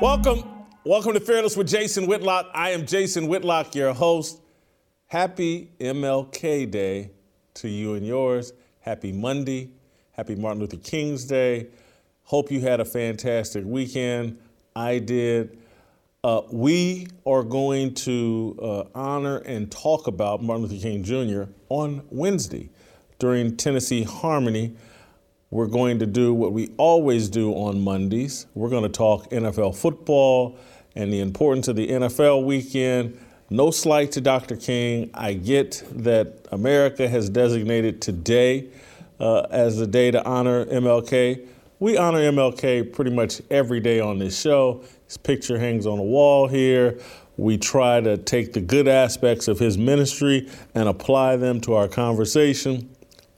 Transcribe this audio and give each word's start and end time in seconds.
Welcome. 0.00 0.44
Welcome 0.84 1.14
to 1.14 1.20
Fearless 1.20 1.56
with 1.56 1.68
Jason 1.68 2.06
Whitlock. 2.06 2.50
I 2.52 2.70
am 2.70 2.84
Jason 2.84 3.28
Whitlock, 3.28 3.74
your 3.74 3.94
host. 3.94 4.40
Happy 5.06 5.70
MLK 5.80 6.70
Day 6.70 7.10
to 7.54 7.68
you 7.68 7.94
and 7.94 8.06
yours. 8.06 8.52
Happy 8.80 9.10
Monday. 9.10 9.70
Happy 10.12 10.34
Martin 10.34 10.60
Luther 10.60 10.76
King's 10.76 11.24
Day. 11.24 11.68
Hope 12.24 12.50
you 12.50 12.60
had 12.60 12.78
a 12.80 12.84
fantastic 12.84 13.64
weekend. 13.64 14.38
I 14.74 14.98
did. 14.98 15.58
Uh, 16.22 16.42
we 16.52 17.06
are 17.24 17.42
going 17.42 17.94
to 17.94 18.58
uh, 18.62 18.82
honor 18.94 19.38
and 19.38 19.72
talk 19.72 20.08
about 20.08 20.42
Martin 20.42 20.66
Luther 20.66 20.82
King 20.82 21.04
Jr. 21.04 21.50
on 21.70 22.02
Wednesday 22.10 22.68
during 23.18 23.56
Tennessee 23.56 24.02
Harmony. 24.02 24.76
We're 25.50 25.68
going 25.68 26.00
to 26.00 26.06
do 26.06 26.34
what 26.34 26.52
we 26.52 26.72
always 26.76 27.28
do 27.28 27.52
on 27.52 27.80
Mondays. 27.80 28.46
We're 28.54 28.68
going 28.68 28.82
to 28.82 28.88
talk 28.88 29.30
NFL 29.30 29.76
football 29.76 30.58
and 30.96 31.12
the 31.12 31.20
importance 31.20 31.68
of 31.68 31.76
the 31.76 31.86
NFL 31.86 32.44
weekend. 32.44 33.16
No 33.48 33.70
slight 33.70 34.10
to 34.12 34.20
Dr. 34.20 34.56
King. 34.56 35.08
I 35.14 35.34
get 35.34 35.84
that 35.92 36.48
America 36.50 37.08
has 37.08 37.30
designated 37.30 38.02
today 38.02 38.70
uh, 39.20 39.46
as 39.52 39.78
the 39.78 39.86
day 39.86 40.10
to 40.10 40.24
honor 40.24 40.64
MLK. 40.64 41.46
We 41.78 41.96
honor 41.96 42.20
MLK 42.20 42.92
pretty 42.92 43.12
much 43.12 43.40
every 43.48 43.78
day 43.78 44.00
on 44.00 44.18
this 44.18 44.40
show. 44.40 44.82
His 45.04 45.16
picture 45.16 45.60
hangs 45.60 45.86
on 45.86 45.98
the 45.98 46.04
wall 46.04 46.48
here. 46.48 46.98
We 47.36 47.56
try 47.56 48.00
to 48.00 48.16
take 48.16 48.52
the 48.52 48.60
good 48.60 48.88
aspects 48.88 49.46
of 49.46 49.60
his 49.60 49.78
ministry 49.78 50.50
and 50.74 50.88
apply 50.88 51.36
them 51.36 51.60
to 51.60 51.74
our 51.74 51.86
conversation 51.86 52.95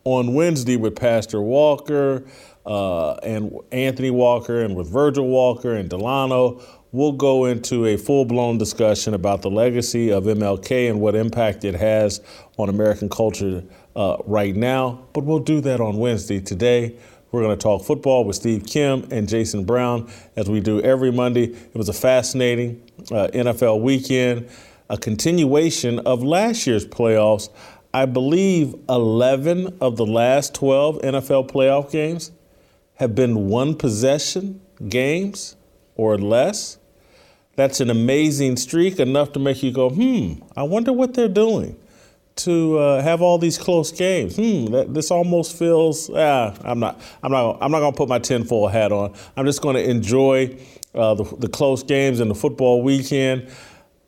on 0.08 0.32
Wednesday 0.32 0.76
with 0.76 0.96
Pastor 0.96 1.42
Walker 1.42 2.24
uh, 2.64 3.12
and 3.16 3.52
Anthony 3.72 4.10
Walker 4.10 4.62
and 4.62 4.74
with 4.74 4.90
Virgil 4.90 5.26
Walker 5.26 5.74
and 5.74 5.90
Delano. 5.90 6.62
We'll 6.92 7.12
go 7.12 7.44
into 7.44 7.84
a 7.84 7.98
full 7.98 8.24
blown 8.24 8.56
discussion 8.56 9.12
about 9.12 9.42
the 9.42 9.50
legacy 9.50 10.10
of 10.10 10.24
MLK 10.24 10.88
and 10.88 10.98
what 10.98 11.14
impact 11.14 11.62
it 11.64 11.74
has 11.74 12.22
on 12.56 12.70
American 12.70 13.10
culture 13.10 13.62
uh, 13.94 14.16
right 14.24 14.56
now. 14.56 15.06
But 15.12 15.24
we'll 15.24 15.40
do 15.40 15.60
that 15.60 15.78
on 15.78 15.98
Wednesday. 15.98 16.40
Today, 16.40 16.96
we're 17.30 17.42
going 17.42 17.54
to 17.54 17.62
talk 17.62 17.84
football 17.84 18.24
with 18.24 18.36
Steve 18.36 18.64
Kim 18.64 19.06
and 19.10 19.28
Jason 19.28 19.64
Brown 19.64 20.10
as 20.36 20.48
we 20.48 20.60
do 20.60 20.80
every 20.80 21.12
Monday. 21.12 21.52
It 21.52 21.74
was 21.74 21.90
a 21.90 21.92
fascinating 21.92 22.82
uh, 23.12 23.28
NFL 23.34 23.82
weekend, 23.82 24.48
a 24.88 24.96
continuation 24.96 25.98
of 25.98 26.22
last 26.22 26.66
year's 26.66 26.86
playoffs. 26.86 27.50
I 27.92 28.04
believe 28.04 28.74
11 28.88 29.78
of 29.80 29.96
the 29.96 30.06
last 30.06 30.54
12 30.54 31.00
NFL 31.02 31.50
playoff 31.50 31.90
games 31.90 32.32
have 32.96 33.14
been 33.14 33.48
one 33.48 33.74
possession 33.74 34.60
games 34.88 35.56
or 35.96 36.18
less. 36.18 36.78
That's 37.56 37.80
an 37.80 37.90
amazing 37.90 38.56
streak, 38.56 39.00
enough 39.00 39.32
to 39.32 39.40
make 39.40 39.62
you 39.62 39.72
go, 39.72 39.90
hmm, 39.90 40.34
I 40.56 40.62
wonder 40.62 40.92
what 40.92 41.14
they're 41.14 41.28
doing 41.28 41.76
to 42.36 42.78
uh, 42.78 43.02
have 43.02 43.20
all 43.20 43.38
these 43.38 43.58
close 43.58 43.90
games. 43.90 44.36
Hmm, 44.36 44.66
that, 44.66 44.94
this 44.94 45.10
almost 45.10 45.58
feels. 45.58 46.08
Ah, 46.10 46.54
I'm 46.62 46.78
not. 46.78 47.00
I'm 47.22 47.32
not. 47.32 47.58
I'm 47.60 47.70
not 47.70 47.80
going 47.80 47.92
to 47.92 47.96
put 47.96 48.08
my 48.08 48.18
tinfoil 48.18 48.68
hat 48.68 48.92
on. 48.92 49.14
I'm 49.36 49.44
just 49.44 49.60
going 49.60 49.74
to 49.74 49.88
enjoy 49.88 50.56
uh, 50.94 51.14
the, 51.14 51.24
the 51.36 51.48
close 51.48 51.82
games 51.82 52.20
and 52.20 52.30
the 52.30 52.34
football 52.34 52.82
weekend. 52.82 53.48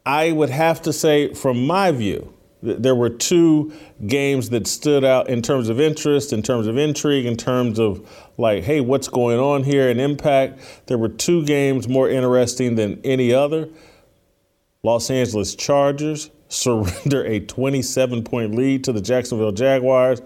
I 0.07 0.33
would 0.33 0.51
have 0.51 0.83
to 0.83 0.93
say, 0.93 1.35
from 1.35 1.67
my 1.67 1.91
view, 1.91 2.33
there 2.63 2.95
were 2.95 3.09
two 3.09 3.73
games 4.07 4.51
that 4.51 4.67
stood 4.67 5.05
out 5.05 5.29
in 5.29 5.41
terms 5.43 5.69
of 5.69 5.81
interest, 5.81 6.33
in 6.33 6.43
terms 6.43 6.67
of 6.67 6.77
intrigue, 6.77 7.25
in 7.25 7.37
terms 7.37 7.79
of 7.79 8.07
like, 8.37 8.65
hey, 8.65 8.81
what's 8.81 9.09
going 9.09 9.39
on 9.39 9.65
here 9.65 9.89
and 9.89 10.01
impact. 10.01 10.61
There 10.87 10.99
were 10.99 11.09
two 11.09 11.45
games 11.45 11.89
more 11.89 12.09
interesting 12.09 12.75
than 12.75 13.01
any 13.03 13.33
other. 13.33 13.69
Los 14.83 15.11
Angeles 15.11 15.55
Chargers 15.55 16.31
surrender 16.49 17.25
a 17.25 17.41
27 17.41 18.25
point 18.25 18.55
lead 18.55 18.85
to 18.85 18.93
the 18.93 19.01
Jacksonville 19.01 19.53
Jaguars. 19.53 20.21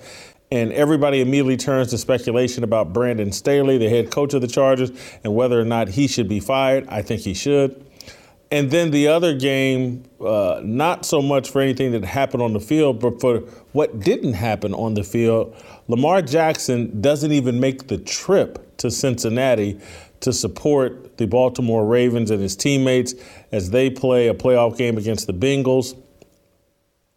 And 0.51 0.73
everybody 0.73 1.21
immediately 1.21 1.57
turns 1.57 1.89
to 1.91 1.99
speculation 1.99 2.63
about 2.63 2.93
Brandon 2.93 3.33
Staley, 3.33 3.77
the 3.79 3.89
head 3.89 4.11
coach 4.11 4.35
of 4.35 4.41
the 4.41 4.47
Chargers, 4.47 4.93
and 5.25 5.35
whether 5.35 5.59
or 5.61 5.65
not 5.65 5.89
he 5.89 6.07
should 6.07 6.29
be 6.29 6.39
fired. 6.39 6.87
I 6.89 7.03
think 7.03 7.23
he 7.23 7.35
should. 7.35 7.85
And 8.55 8.71
then 8.71 8.93
the 8.93 9.09
other 9.09 9.35
game, 9.35 10.05
uh, 10.25 10.61
not 10.63 11.05
so 11.05 11.21
much 11.21 11.51
for 11.51 11.61
anything 11.61 11.91
that 11.91 12.05
happened 12.05 12.41
on 12.41 12.53
the 12.53 12.61
field, 12.61 13.01
but 13.01 13.21
for 13.21 13.39
what 13.73 13.99
didn't 13.99 14.35
happen 14.35 14.73
on 14.73 14.95
the 14.95 15.03
field. 15.03 15.57
Lamar 15.89 16.23
Jackson 16.23 17.01
doesn't 17.01 17.33
even 17.33 17.59
make 17.59 17.89
the 17.89 17.99
trip 17.99 18.77
to 18.77 18.93
Cincinnati 18.93 19.81
to 20.21 20.33
support 20.33 21.19
the 21.19 21.27
Baltimore 21.27 21.85
Ravens 21.85 22.31
and 22.31 22.41
his 22.41 22.55
teammates 22.55 23.15
as 23.51 23.71
they 23.71 23.91
play 23.91 24.29
a 24.29 24.35
playoff 24.35 24.77
game 24.77 24.99
against 24.99 25.27
the 25.27 25.35
Bengals. 25.35 26.01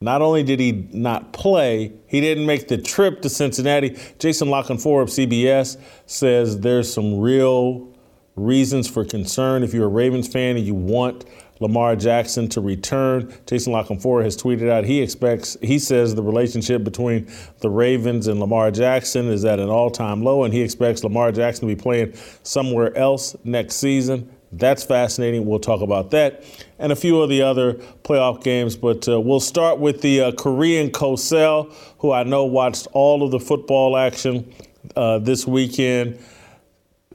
Not 0.02 0.24
only 0.24 0.42
did 0.42 0.60
he 0.60 0.90
not 0.92 1.34
play, 1.34 1.94
he 2.08 2.20
didn't 2.20 2.48
make 2.48 2.68
the 2.68 2.80
trip 2.80 3.22
to 3.22 3.30
Cincinnati. 3.30 3.96
Jason 4.18 4.50
La 4.50 4.64
Canfora 4.64 5.04
of 5.04 5.10
CBS 5.10 5.78
says 6.08 6.62
there's 6.62 6.92
some 6.92 7.20
real 7.20 7.94
reasons 8.38 8.88
for 8.88 9.04
concern 9.04 9.64
if 9.64 9.74
you're 9.74 9.86
a 9.86 9.90
Ravens 9.90 10.28
fan 10.28 10.56
and 10.56 10.66
you 10.66 10.76
want 10.76 11.26
Lamar 11.60 11.96
Jackson 11.96 12.48
to 12.50 12.62
return. 12.62 13.34
Jason 13.48 13.74
La 13.74 13.84
Canfora 13.84 14.24
has 14.24 14.38
tweeted 14.38 14.70
out 14.70 14.86
he 14.86 15.02
expects, 15.02 15.58
he 15.62 15.80
says 15.80 16.14
the 16.14 16.24
relationship 16.24 16.84
between 16.84 17.28
the 17.60 17.70
Ravens 17.70 18.28
and 18.28 18.40
Lamar 18.40 18.70
Jackson 18.72 19.28
is 19.28 19.44
at 19.44 19.60
an 19.60 19.70
all 19.70 19.90
time 19.90 20.24
low, 20.24 20.44
and 20.44 20.54
he 20.54 20.62
expects 20.62 21.04
Lamar 21.04 21.32
Jackson 21.32 21.68
to 21.68 21.76
be 21.76 21.82
playing 21.82 22.14
somewhere 22.44 22.96
else 22.96 23.36
next 23.44 23.78
season. 23.78 24.32
That's 24.52 24.84
fascinating. 24.84 25.46
We'll 25.46 25.60
talk 25.60 25.82
about 25.82 26.12
that 26.12 26.44
and 26.80 26.92
a 26.92 26.96
few 26.96 27.22
of 27.22 27.30
the 27.30 27.42
other 27.42 27.74
playoff 28.04 28.44
games. 28.44 28.78
But 28.78 29.08
uh, 29.10 29.20
we'll 29.20 29.42
start 29.42 29.80
with 29.80 30.02
the 30.02 30.22
uh, 30.22 30.32
Korean 30.34 30.90
Cosell, 30.90 31.74
who 32.00 32.14
I 32.14 32.24
know 32.24 32.46
watched 32.46 32.88
all 32.94 33.24
of 33.24 33.32
the 33.32 33.42
football 33.42 33.98
action 33.98 34.54
uh, 34.96 35.20
this 35.20 35.46
weekend 35.46 36.20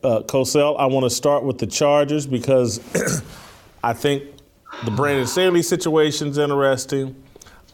uh, 0.03 0.23
Cosell, 0.23 0.79
I 0.79 0.87
want 0.87 1.05
to 1.05 1.11
start 1.11 1.45
with 1.45 1.59
the 1.59 1.67
Chargers 1.67 2.27
because 2.27 2.81
I 3.85 3.93
think 3.93 4.25
the 4.85 4.91
Brandon 4.91 5.27
Staley 5.27 5.63
situation 5.63 6.29
is 6.29 6.39
interesting. 6.39 7.23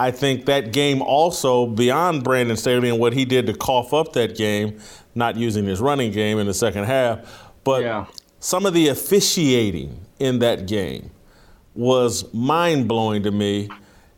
I 0.00 0.10
think 0.10 0.46
that 0.46 0.72
game 0.72 1.02
also, 1.02 1.66
beyond 1.66 2.22
Brandon 2.22 2.56
Staley 2.56 2.88
and 2.88 3.00
what 3.00 3.12
he 3.12 3.24
did 3.24 3.46
to 3.46 3.54
cough 3.54 3.92
up 3.92 4.12
that 4.12 4.36
game, 4.36 4.78
not 5.14 5.36
using 5.36 5.64
his 5.64 5.80
running 5.80 6.12
game 6.12 6.38
in 6.38 6.46
the 6.46 6.54
second 6.54 6.84
half, 6.84 7.50
but 7.64 7.82
yeah. 7.82 8.06
some 8.38 8.64
of 8.64 8.74
the 8.74 8.88
officiating 8.88 9.98
in 10.20 10.38
that 10.38 10.66
game 10.66 11.10
was 11.74 12.32
mind 12.32 12.88
blowing 12.88 13.24
to 13.24 13.30
me. 13.30 13.68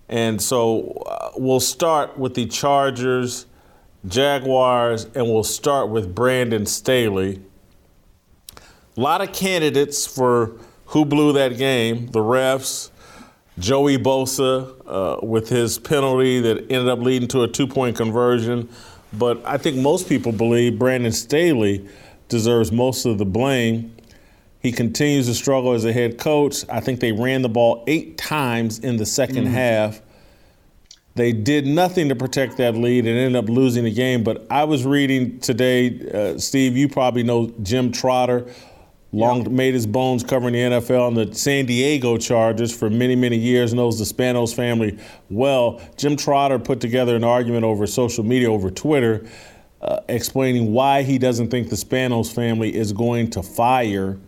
And 0.08 0.40
so 0.42 1.02
uh, 1.06 1.30
we'll 1.36 1.60
start 1.60 2.18
with 2.18 2.34
the 2.34 2.46
Chargers, 2.46 3.46
Jaguars, 4.06 5.04
and 5.14 5.24
we'll 5.26 5.44
start 5.44 5.88
with 5.88 6.14
Brandon 6.14 6.66
Staley 6.66 7.40
a 8.96 9.00
lot 9.00 9.20
of 9.20 9.32
candidates 9.32 10.06
for 10.06 10.52
who 10.86 11.04
blew 11.04 11.32
that 11.34 11.56
game. 11.56 12.08
The 12.08 12.18
refs, 12.20 12.90
Joey 13.58 13.98
Bosa 13.98 14.74
uh, 14.86 15.24
with 15.24 15.48
his 15.48 15.78
penalty 15.78 16.40
that 16.40 16.58
ended 16.70 16.88
up 16.88 16.98
leading 16.98 17.28
to 17.28 17.42
a 17.42 17.48
two 17.48 17.66
point 17.66 17.96
conversion. 17.96 18.68
But 19.12 19.44
I 19.44 19.58
think 19.58 19.76
most 19.76 20.08
people 20.08 20.32
believe 20.32 20.78
Brandon 20.78 21.12
Staley 21.12 21.88
deserves 22.28 22.72
most 22.72 23.06
of 23.06 23.18
the 23.18 23.24
blame. 23.24 23.94
He 24.60 24.72
continues 24.72 25.26
to 25.26 25.34
struggle 25.34 25.72
as 25.72 25.84
a 25.84 25.92
head 25.92 26.18
coach. 26.18 26.64
I 26.68 26.80
think 26.80 27.00
they 27.00 27.12
ran 27.12 27.42
the 27.42 27.48
ball 27.48 27.82
eight 27.86 28.18
times 28.18 28.78
in 28.78 28.98
the 28.98 29.06
second 29.06 29.46
mm. 29.46 29.52
half. 29.52 30.00
They 31.14 31.32
did 31.32 31.66
nothing 31.66 32.08
to 32.08 32.14
protect 32.14 32.56
that 32.58 32.76
lead 32.76 33.06
and 33.06 33.18
ended 33.18 33.36
up 33.36 33.48
losing 33.48 33.84
the 33.84 33.92
game. 33.92 34.22
But 34.22 34.46
I 34.50 34.64
was 34.64 34.84
reading 34.84 35.40
today, 35.40 36.08
uh, 36.12 36.38
Steve, 36.38 36.76
you 36.76 36.88
probably 36.88 37.22
know 37.22 37.52
Jim 37.62 37.90
Trotter 37.90 38.46
long 39.12 39.42
yeah. 39.42 39.48
made 39.48 39.74
his 39.74 39.86
bones 39.86 40.22
covering 40.22 40.52
the 40.52 40.60
NFL 40.60 41.08
and 41.08 41.16
the 41.16 41.34
San 41.34 41.66
Diego 41.66 42.16
Chargers 42.16 42.76
for 42.76 42.90
many, 42.90 43.16
many 43.16 43.36
years, 43.36 43.74
knows 43.74 43.98
the 43.98 44.04
Spanos 44.04 44.54
family 44.54 44.98
well. 45.28 45.80
Jim 45.96 46.16
Trotter 46.16 46.58
put 46.58 46.80
together 46.80 47.16
an 47.16 47.24
argument 47.24 47.64
over 47.64 47.86
social 47.86 48.24
media, 48.24 48.50
over 48.50 48.70
Twitter, 48.70 49.26
uh, 49.82 50.00
explaining 50.08 50.72
why 50.72 51.02
he 51.02 51.18
doesn't 51.18 51.50
think 51.50 51.70
the 51.70 51.76
Spanos 51.76 52.32
family 52.32 52.74
is 52.74 52.92
going 52.92 53.30
to 53.30 53.42
fire 53.42 54.18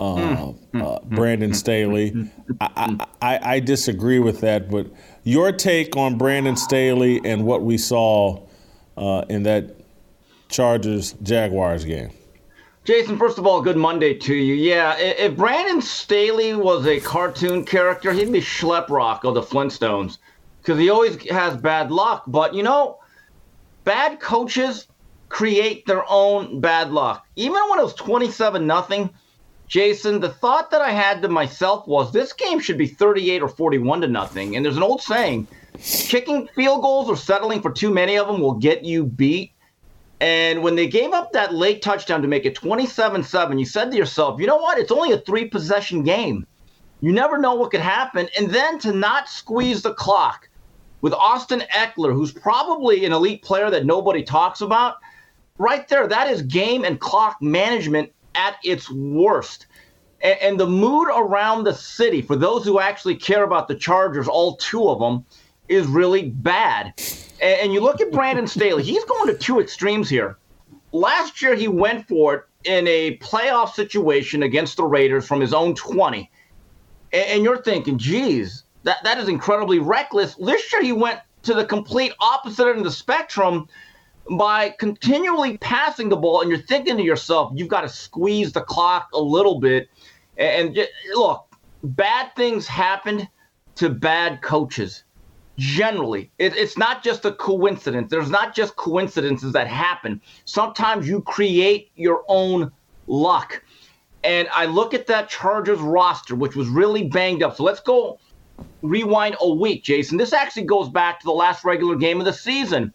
uh, 0.00 0.14
mm. 0.14 0.56
uh, 0.74 0.98
Brandon 1.04 1.54
Staley. 1.54 2.28
I, 2.60 3.06
I, 3.22 3.38
I, 3.42 3.60
disagree 3.60 4.18
with 4.18 4.40
that, 4.40 4.68
but 4.68 4.88
your 5.22 5.52
take 5.52 5.96
on 5.96 6.18
Brandon 6.18 6.56
Staley 6.56 7.20
and 7.24 7.44
what 7.44 7.62
we 7.62 7.78
saw 7.78 8.42
uh, 8.96 9.24
in 9.28 9.44
that 9.44 9.76
Chargers 10.48 11.12
Jaguars 11.22 11.84
game. 11.84 12.10
Jason, 12.84 13.16
first 13.16 13.38
of 13.38 13.46
all, 13.46 13.62
good 13.62 13.78
Monday 13.78 14.12
to 14.12 14.34
you. 14.34 14.52
Yeah, 14.54 14.94
if 14.98 15.36
Brandon 15.36 15.80
Staley 15.80 16.54
was 16.54 16.86
a 16.86 17.00
cartoon 17.00 17.64
character, 17.64 18.12
he'd 18.12 18.30
be 18.30 18.40
Schleprock 18.40 19.24
of 19.24 19.32
the 19.32 19.40
Flintstones 19.40 20.18
because 20.60 20.78
he 20.78 20.90
always 20.90 21.16
has 21.30 21.56
bad 21.56 21.90
luck. 21.90 22.24
But 22.26 22.52
you 22.52 22.62
know, 22.62 22.98
bad 23.84 24.20
coaches 24.20 24.86
create 25.30 25.86
their 25.86 26.04
own 26.10 26.60
bad 26.60 26.90
luck. 26.90 27.26
Even 27.36 27.62
when 27.70 27.78
it 27.78 27.82
was 27.82 27.94
27 27.94 28.66
nothing, 28.66 29.08
Jason, 29.66 30.20
the 30.20 30.28
thought 30.28 30.70
that 30.70 30.82
I 30.82 30.90
had 30.90 31.22
to 31.22 31.28
myself 31.28 31.88
was 31.88 32.12
this 32.12 32.34
game 32.34 32.60
should 32.60 32.76
be 32.76 32.86
38 32.86 33.40
or 33.40 33.48
41 33.48 34.02
to 34.02 34.08
nothing. 34.08 34.56
And 34.56 34.64
there's 34.64 34.76
an 34.76 34.82
old 34.82 35.00
saying, 35.00 35.48
kicking 35.82 36.48
field 36.54 36.82
goals 36.82 37.08
or 37.08 37.16
settling 37.16 37.62
for 37.62 37.72
too 37.72 37.90
many 37.90 38.18
of 38.18 38.26
them 38.26 38.42
will 38.42 38.54
get 38.54 38.84
you 38.84 39.04
beat. 39.04 39.53
And 40.20 40.62
when 40.62 40.76
they 40.76 40.86
gave 40.86 41.12
up 41.12 41.32
that 41.32 41.52
late 41.52 41.82
touchdown 41.82 42.22
to 42.22 42.28
make 42.28 42.44
it 42.44 42.54
27 42.54 43.22
7, 43.22 43.58
you 43.58 43.66
said 43.66 43.90
to 43.90 43.96
yourself, 43.96 44.40
you 44.40 44.46
know 44.46 44.56
what? 44.56 44.78
It's 44.78 44.92
only 44.92 45.12
a 45.12 45.18
three 45.18 45.46
possession 45.46 46.02
game. 46.02 46.46
You 47.00 47.12
never 47.12 47.36
know 47.36 47.54
what 47.54 47.70
could 47.70 47.80
happen. 47.80 48.28
And 48.38 48.50
then 48.50 48.78
to 48.80 48.92
not 48.92 49.28
squeeze 49.28 49.82
the 49.82 49.92
clock 49.92 50.48
with 51.00 51.12
Austin 51.12 51.62
Ekeler, 51.74 52.14
who's 52.14 52.32
probably 52.32 53.04
an 53.04 53.12
elite 53.12 53.42
player 53.42 53.70
that 53.70 53.84
nobody 53.84 54.22
talks 54.22 54.62
about, 54.62 54.96
right 55.58 55.86
there, 55.88 56.06
that 56.06 56.30
is 56.30 56.42
game 56.42 56.84
and 56.84 56.98
clock 57.00 57.42
management 57.42 58.10
at 58.34 58.56
its 58.64 58.90
worst. 58.90 59.66
And, 60.22 60.38
and 60.40 60.60
the 60.60 60.66
mood 60.66 61.08
around 61.14 61.64
the 61.64 61.74
city, 61.74 62.22
for 62.22 62.36
those 62.36 62.64
who 62.64 62.80
actually 62.80 63.16
care 63.16 63.44
about 63.44 63.68
the 63.68 63.74
Chargers, 63.74 64.28
all 64.28 64.56
two 64.56 64.88
of 64.88 64.98
them, 64.98 65.26
is 65.68 65.86
really 65.86 66.30
bad. 66.30 66.94
And, 67.44 67.74
you 67.74 67.80
look 67.80 68.00
at 68.00 68.10
Brandon 68.10 68.46
Staley, 68.46 68.82
he's 68.82 69.04
going 69.04 69.26
to 69.26 69.36
two 69.36 69.60
extremes 69.60 70.08
here. 70.08 70.38
Last 70.92 71.42
year, 71.42 71.54
he 71.54 71.68
went 71.68 72.08
for 72.08 72.34
it 72.34 72.44
in 72.64 72.88
a 72.88 73.18
playoff 73.18 73.74
situation 73.74 74.42
against 74.42 74.78
the 74.78 74.84
Raiders 74.84 75.26
from 75.26 75.42
his 75.42 75.52
own 75.52 75.74
20. 75.74 76.30
And, 77.12 77.44
you're 77.44 77.60
thinking, 77.60 77.98
geez, 77.98 78.64
that, 78.84 78.96
that 79.04 79.18
is 79.18 79.28
incredibly 79.28 79.78
reckless. 79.78 80.36
This 80.36 80.72
year, 80.72 80.82
he 80.82 80.92
went 80.92 81.20
to 81.42 81.52
the 81.52 81.66
complete 81.66 82.14
opposite 82.18 82.66
end 82.66 82.78
of 82.78 82.84
the 82.84 82.90
spectrum 82.90 83.68
by 84.38 84.70
continually 84.78 85.58
passing 85.58 86.08
the 86.08 86.16
ball. 86.16 86.40
And 86.40 86.48
you're 86.48 86.58
thinking 86.58 86.96
to 86.96 87.02
yourself, 87.02 87.52
you've 87.54 87.68
got 87.68 87.82
to 87.82 87.90
squeeze 87.90 88.52
the 88.54 88.62
clock 88.62 89.10
a 89.12 89.20
little 89.20 89.60
bit. 89.60 89.90
And, 90.38 90.74
and 90.78 90.88
look, 91.12 91.54
bad 91.82 92.34
things 92.36 92.66
happened 92.66 93.28
to 93.74 93.90
bad 93.90 94.40
coaches 94.40 95.04
generally. 95.58 96.30
It, 96.38 96.56
it's 96.56 96.76
not 96.76 97.02
just 97.02 97.24
a 97.24 97.32
coincidence. 97.32 98.10
There's 98.10 98.30
not 98.30 98.54
just 98.54 98.76
coincidences 98.76 99.52
that 99.52 99.66
happen. 99.66 100.20
Sometimes 100.44 101.08
you 101.08 101.22
create 101.22 101.90
your 101.94 102.24
own 102.28 102.70
luck. 103.06 103.62
And 104.22 104.48
i 104.54 104.64
look 104.64 104.94
at 104.94 105.06
that 105.08 105.28
chargers 105.28 105.78
roster 105.78 106.34
which 106.34 106.56
was 106.56 106.68
really 106.68 107.04
banged 107.04 107.42
up. 107.42 107.56
So 107.56 107.64
let's 107.64 107.80
go 107.80 108.18
rewind 108.82 109.36
a 109.40 109.52
week 109.52 109.84
jason. 109.84 110.16
This 110.16 110.32
actually 110.32 110.64
goes 110.64 110.88
back 110.88 111.20
to 111.20 111.24
the 111.24 111.32
last 111.32 111.64
regular 111.64 111.96
game 111.96 112.20
of 112.20 112.24
the 112.24 112.32
season. 112.32 112.92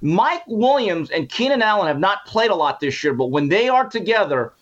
Mike 0.00 0.42
williams 0.46 1.10
and 1.10 1.28
keenan 1.28 1.62
allen 1.62 1.88
have 1.88 1.98
not 1.98 2.24
played 2.26 2.50
a 2.50 2.54
lot 2.54 2.80
this 2.80 3.02
year 3.02 3.14
but 3.14 3.26
when 3.26 3.48
they 3.48 3.68
are 3.68 3.88
together 3.88 4.52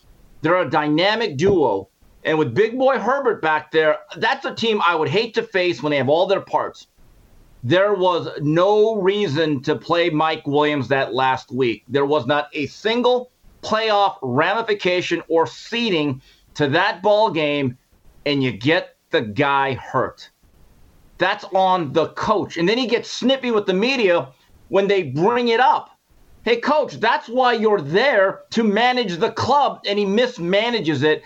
they're 0.43 0.63
a 0.63 0.71
dynamic 0.71 1.37
duo. 1.37 1.89
And 2.25 2.39
with 2.39 2.55
big 2.55 2.79
boy 2.79 2.99
herbert 2.99 3.43
back 3.43 3.71
there 3.71 3.99
that's 4.17 4.47
a 4.47 4.55
team 4.55 4.81
i 4.87 4.95
would 4.95 5.09
hate 5.09 5.35
to 5.35 5.43
face 5.43 5.83
when 5.83 5.91
they 5.91 5.99
have 5.99 6.09
all 6.09 6.27
their 6.27 6.41
parts 6.41 6.87
there 7.63 7.95
was 7.95 8.29
no 8.41 9.01
reason 9.01 9.63
to 9.63 9.77
play 9.77 10.09
Mike 10.11 10.47
Williams 10.47 10.89
that 10.89 11.15
last 11.15 11.51
week. 11.51 11.85
There 11.89 12.07
was 12.07 12.27
not 12.27 12.49
a 12.55 12.67
single 12.67 13.31
playoff 13.63 14.17
ramification 14.23 15.23
or 15.29 15.47
seeding 15.47 16.23
to 16.55 16.69
that 16.69 17.03
ball 17.03 17.31
game, 17.31 17.77
and 18.25 18.43
you 18.43 18.53
get 18.53 18.97
the 19.11 19.21
guy 19.21 19.75
hurt. 19.75 20.31
That's 21.19 21.45
on 21.53 21.93
the 21.93 22.09
coach. 22.09 22.57
And 22.57 22.69
then 22.69 22.79
he 22.79 22.87
gets 22.87 23.11
snippy 23.11 23.51
with 23.51 23.67
the 23.67 23.75
media 23.75 24.29
when 24.69 24.89
they 24.89 25.03
bring 25.03 25.49
it 25.49 25.61
up. 25.61 25.91
Hey, 26.45 26.57
coach, 26.57 26.95
that's 26.95 27.29
why 27.29 27.53
you're 27.53 27.83
there 27.83 28.41
to 28.51 28.65
manage 28.65 29.19
the 29.19 29.33
club, 29.33 29.83
and 29.87 29.99
he 29.99 30.07
mismanages 30.07 31.03
it. 31.03 31.23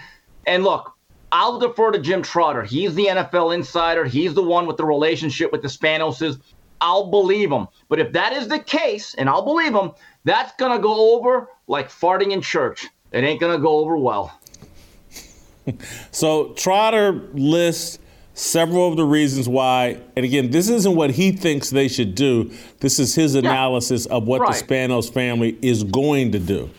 And 0.47 0.65
look, 0.65 0.94
I'll 1.35 1.59
defer 1.59 1.91
to 1.91 1.99
Jim 1.99 2.23
Trotter. 2.23 2.63
He's 2.63 2.95
the 2.95 3.07
NFL 3.07 3.57
insider. 3.57 4.05
He's 4.05 4.35
the 4.35 4.43
one 4.43 4.67
with 4.67 4.77
the 4.77 4.85
relationship 4.85 5.51
with 5.51 5.63
the 5.63 5.69
Spanoses. 5.69 6.41
I'll 6.81 7.11
believe 7.11 7.51
him. 7.51 7.67
But 7.89 7.99
if 7.99 8.13
that 8.13 8.33
is 8.33 8.47
the 8.47 8.61
case, 8.61 9.15
and 9.15 9.29
I'll 9.29 9.45
believe 9.45 9.75
him, 9.75 9.91
that's 10.23 10.55
going 10.59 10.71
to 10.71 10.81
go 10.81 11.17
over 11.17 11.49
like 11.67 11.91
farting 11.91 12.31
in 12.31 12.41
church. 12.41 12.87
It 13.11 13.25
ain't 13.25 13.41
going 13.41 13.53
to 13.53 13.61
go 13.61 13.81
over 13.81 13.97
well. 13.97 14.39
so 16.13 16.53
Trotter 16.53 17.29
lists 17.33 17.99
several 18.35 18.89
of 18.89 18.97
the 18.97 19.05
reasons 19.05 19.49
why, 19.49 20.01
and 20.15 20.25
again, 20.25 20.53
this 20.53 20.69
isn't 20.69 20.95
what 20.95 21.11
he 21.11 21.33
thinks 21.33 21.71
they 21.71 21.89
should 21.89 22.15
do. 22.15 22.53
This 22.79 23.01
is 23.01 23.17
his 23.17 23.35
analysis 23.35 24.07
yeah. 24.09 24.19
of 24.19 24.29
what 24.29 24.41
right. 24.41 24.55
the 24.55 24.65
Spanos 24.65 25.13
family 25.13 25.59
is 25.63 25.83
going 25.83 26.31
to 26.31 26.39
do. 26.39 26.71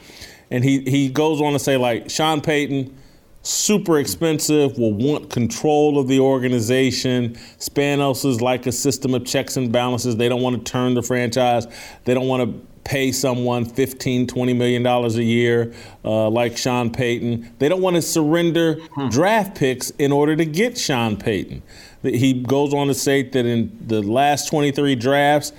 And 0.50 0.64
he, 0.64 0.80
he 0.80 1.10
goes 1.10 1.42
on 1.42 1.52
to 1.52 1.60
say, 1.60 1.76
like, 1.76 2.10
Sean 2.10 2.40
Payton– 2.40 3.00
super 3.46 4.00
expensive, 4.00 4.78
will 4.78 4.94
want 4.94 5.30
control 5.30 6.00
of 6.00 6.08
the 6.08 6.20
organization. 6.20 7.36
Spanos 7.60 8.26
is 8.26 8.42
like 8.42 8.66
a 8.66 8.72
system 8.72 9.14
of 9.14 9.26
checks 9.26 9.56
and 9.56 9.72
balances. 9.72 10.16
They 10.16 10.28
don't 10.30 10.42
want 10.42 10.58
to 10.58 10.72
turn 10.72 10.96
the 10.96 11.04
franchise. 11.04 11.68
They 12.06 12.14
don't 12.14 12.28
want 12.28 12.44
to 12.44 12.68
pay 12.84 13.12
someone 13.12 13.66
15, 13.66 14.28
20 14.28 14.54
million 14.54 14.84
dollars 14.84 15.18
a 15.18 15.24
year 15.24 15.74
uh, 16.04 16.30
like 16.30 16.58
Sean 16.58 16.92
Payton. 16.92 17.54
They 17.60 17.68
don't 17.70 17.82
want 17.82 17.96
to 17.96 18.02
surrender 18.02 18.76
hmm. 18.94 19.10
draft 19.10 19.58
picks 19.58 19.90
in 19.92 20.12
order 20.12 20.36
to 20.36 20.46
get 20.46 20.78
Sean 20.78 21.18
Payton. 21.18 21.62
He 22.04 22.34
goes 22.34 22.74
on 22.74 22.88
to 22.88 22.94
say 22.94 23.24
that 23.24 23.46
in 23.46 23.78
the 23.88 24.02
last 24.02 24.50
23 24.50 24.96
drafts, 24.96 25.52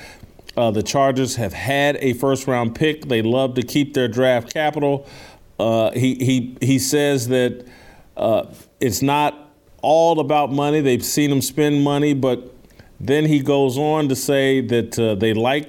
uh, 0.57 0.71
the 0.71 0.83
Chargers 0.83 1.37
have 1.37 1.53
had 1.53 1.97
a 1.97 2.15
first 2.15 2.47
round 2.47 2.75
pick. 2.75 3.07
They 3.07 3.23
love 3.23 3.55
to 3.55 3.63
keep 3.63 3.95
their 3.95 4.09
draft 4.09 4.53
capital. 4.53 5.07
Uh, 5.59 5.91
he, 5.93 6.15
he, 6.15 6.57
he 6.61 6.79
says 6.79 7.29
that 7.29 7.67
uh, 8.17 8.47
it's 8.81 9.03
not 9.03 9.51
all 9.83 10.21
about 10.21 10.53
money. 10.53 10.81
They've 10.81 11.05
seen 11.05 11.31
him 11.31 11.43
spend 11.43 11.83
money, 11.83 12.15
but 12.15 12.53
then 12.99 13.27
he 13.27 13.41
goes 13.41 13.77
on 13.77 14.09
to 14.09 14.17
say 14.17 14.61
that 14.63 14.99
uh, 14.99 15.15
they 15.15 15.35
like 15.35 15.69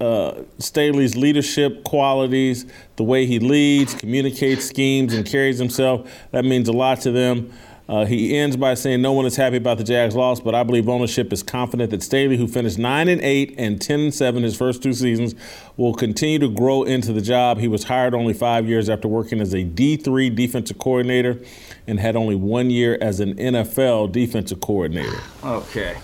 uh, 0.00 0.42
Staley's 0.58 1.16
leadership 1.16 1.84
qualities, 1.84 2.66
the 2.96 3.04
way 3.04 3.24
he 3.24 3.38
leads, 3.38 3.94
communicates 3.94 4.64
schemes, 4.64 5.14
and 5.14 5.24
carries 5.24 5.58
himself. 5.58 6.10
That 6.32 6.44
means 6.44 6.68
a 6.68 6.72
lot 6.72 7.00
to 7.02 7.12
them. 7.12 7.52
Uh, 7.88 8.04
he 8.04 8.36
ends 8.36 8.56
by 8.56 8.74
saying, 8.74 9.02
"No 9.02 9.12
one 9.12 9.26
is 9.26 9.36
happy 9.36 9.56
about 9.56 9.76
the 9.78 9.84
Jags' 9.84 10.14
loss, 10.14 10.40
but 10.40 10.54
I 10.54 10.62
believe 10.62 10.88
ownership 10.88 11.32
is 11.32 11.42
confident 11.42 11.90
that 11.90 12.02
Staley, 12.02 12.36
who 12.36 12.46
finished 12.46 12.78
nine 12.78 13.08
and 13.08 13.20
eight 13.20 13.54
and 13.58 13.80
ten 13.80 14.00
and 14.00 14.14
seven 14.14 14.44
his 14.44 14.56
first 14.56 14.82
two 14.82 14.92
seasons, 14.92 15.34
will 15.76 15.92
continue 15.92 16.38
to 16.38 16.48
grow 16.48 16.84
into 16.84 17.12
the 17.12 17.20
job. 17.20 17.58
He 17.58 17.68
was 17.68 17.84
hired 17.84 18.14
only 18.14 18.34
five 18.34 18.68
years 18.68 18.88
after 18.88 19.08
working 19.08 19.40
as 19.40 19.52
a 19.52 19.64
D3 19.64 20.34
defensive 20.34 20.78
coordinator, 20.78 21.40
and 21.86 21.98
had 21.98 22.14
only 22.14 22.36
one 22.36 22.70
year 22.70 22.96
as 23.00 23.20
an 23.20 23.34
NFL 23.34 24.12
defensive 24.12 24.60
coordinator." 24.60 25.20
Okay, 25.44 25.96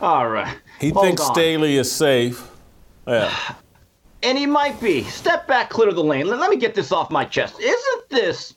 all 0.00 0.28
right. 0.28 0.56
He 0.80 0.90
Hold 0.90 1.04
thinks 1.04 1.22
on. 1.22 1.34
Staley 1.34 1.76
is 1.76 1.92
safe. 1.92 2.50
Yeah. 3.06 3.34
And 4.22 4.36
he 4.36 4.46
might 4.46 4.80
be. 4.80 5.04
Step 5.04 5.46
back, 5.46 5.70
clear 5.70 5.92
the 5.92 6.02
lane. 6.02 6.26
Let 6.26 6.50
me 6.50 6.56
get 6.56 6.74
this 6.74 6.90
off 6.90 7.10
my 7.10 7.24
chest. 7.24 7.60
Isn't 7.60 8.08
this 8.08 8.54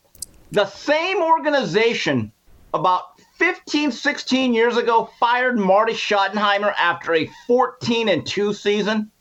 the 0.52 0.66
same 0.66 1.22
organization? 1.22 2.32
About 2.74 3.20
15, 3.38 3.92
16 3.92 4.54
years 4.54 4.78
ago 4.78 5.10
fired 5.20 5.58
Marty 5.58 5.94
Schottenheimer 5.94 6.74
after 6.78 7.16
a 7.16 7.30
14 7.48 8.10
and 8.10 8.26
2 8.26 8.54
season. 8.54 9.12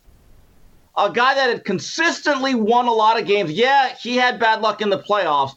A 0.96 1.10
guy 1.10 1.34
that 1.34 1.48
had 1.48 1.64
consistently 1.64 2.54
won 2.54 2.86
a 2.86 2.92
lot 2.92 3.18
of 3.18 3.26
games. 3.26 3.52
Yeah, 3.52 3.94
he 4.00 4.16
had 4.16 4.38
bad 4.38 4.60
luck 4.60 4.82
in 4.82 4.90
the 4.90 4.98
playoffs. 4.98 5.52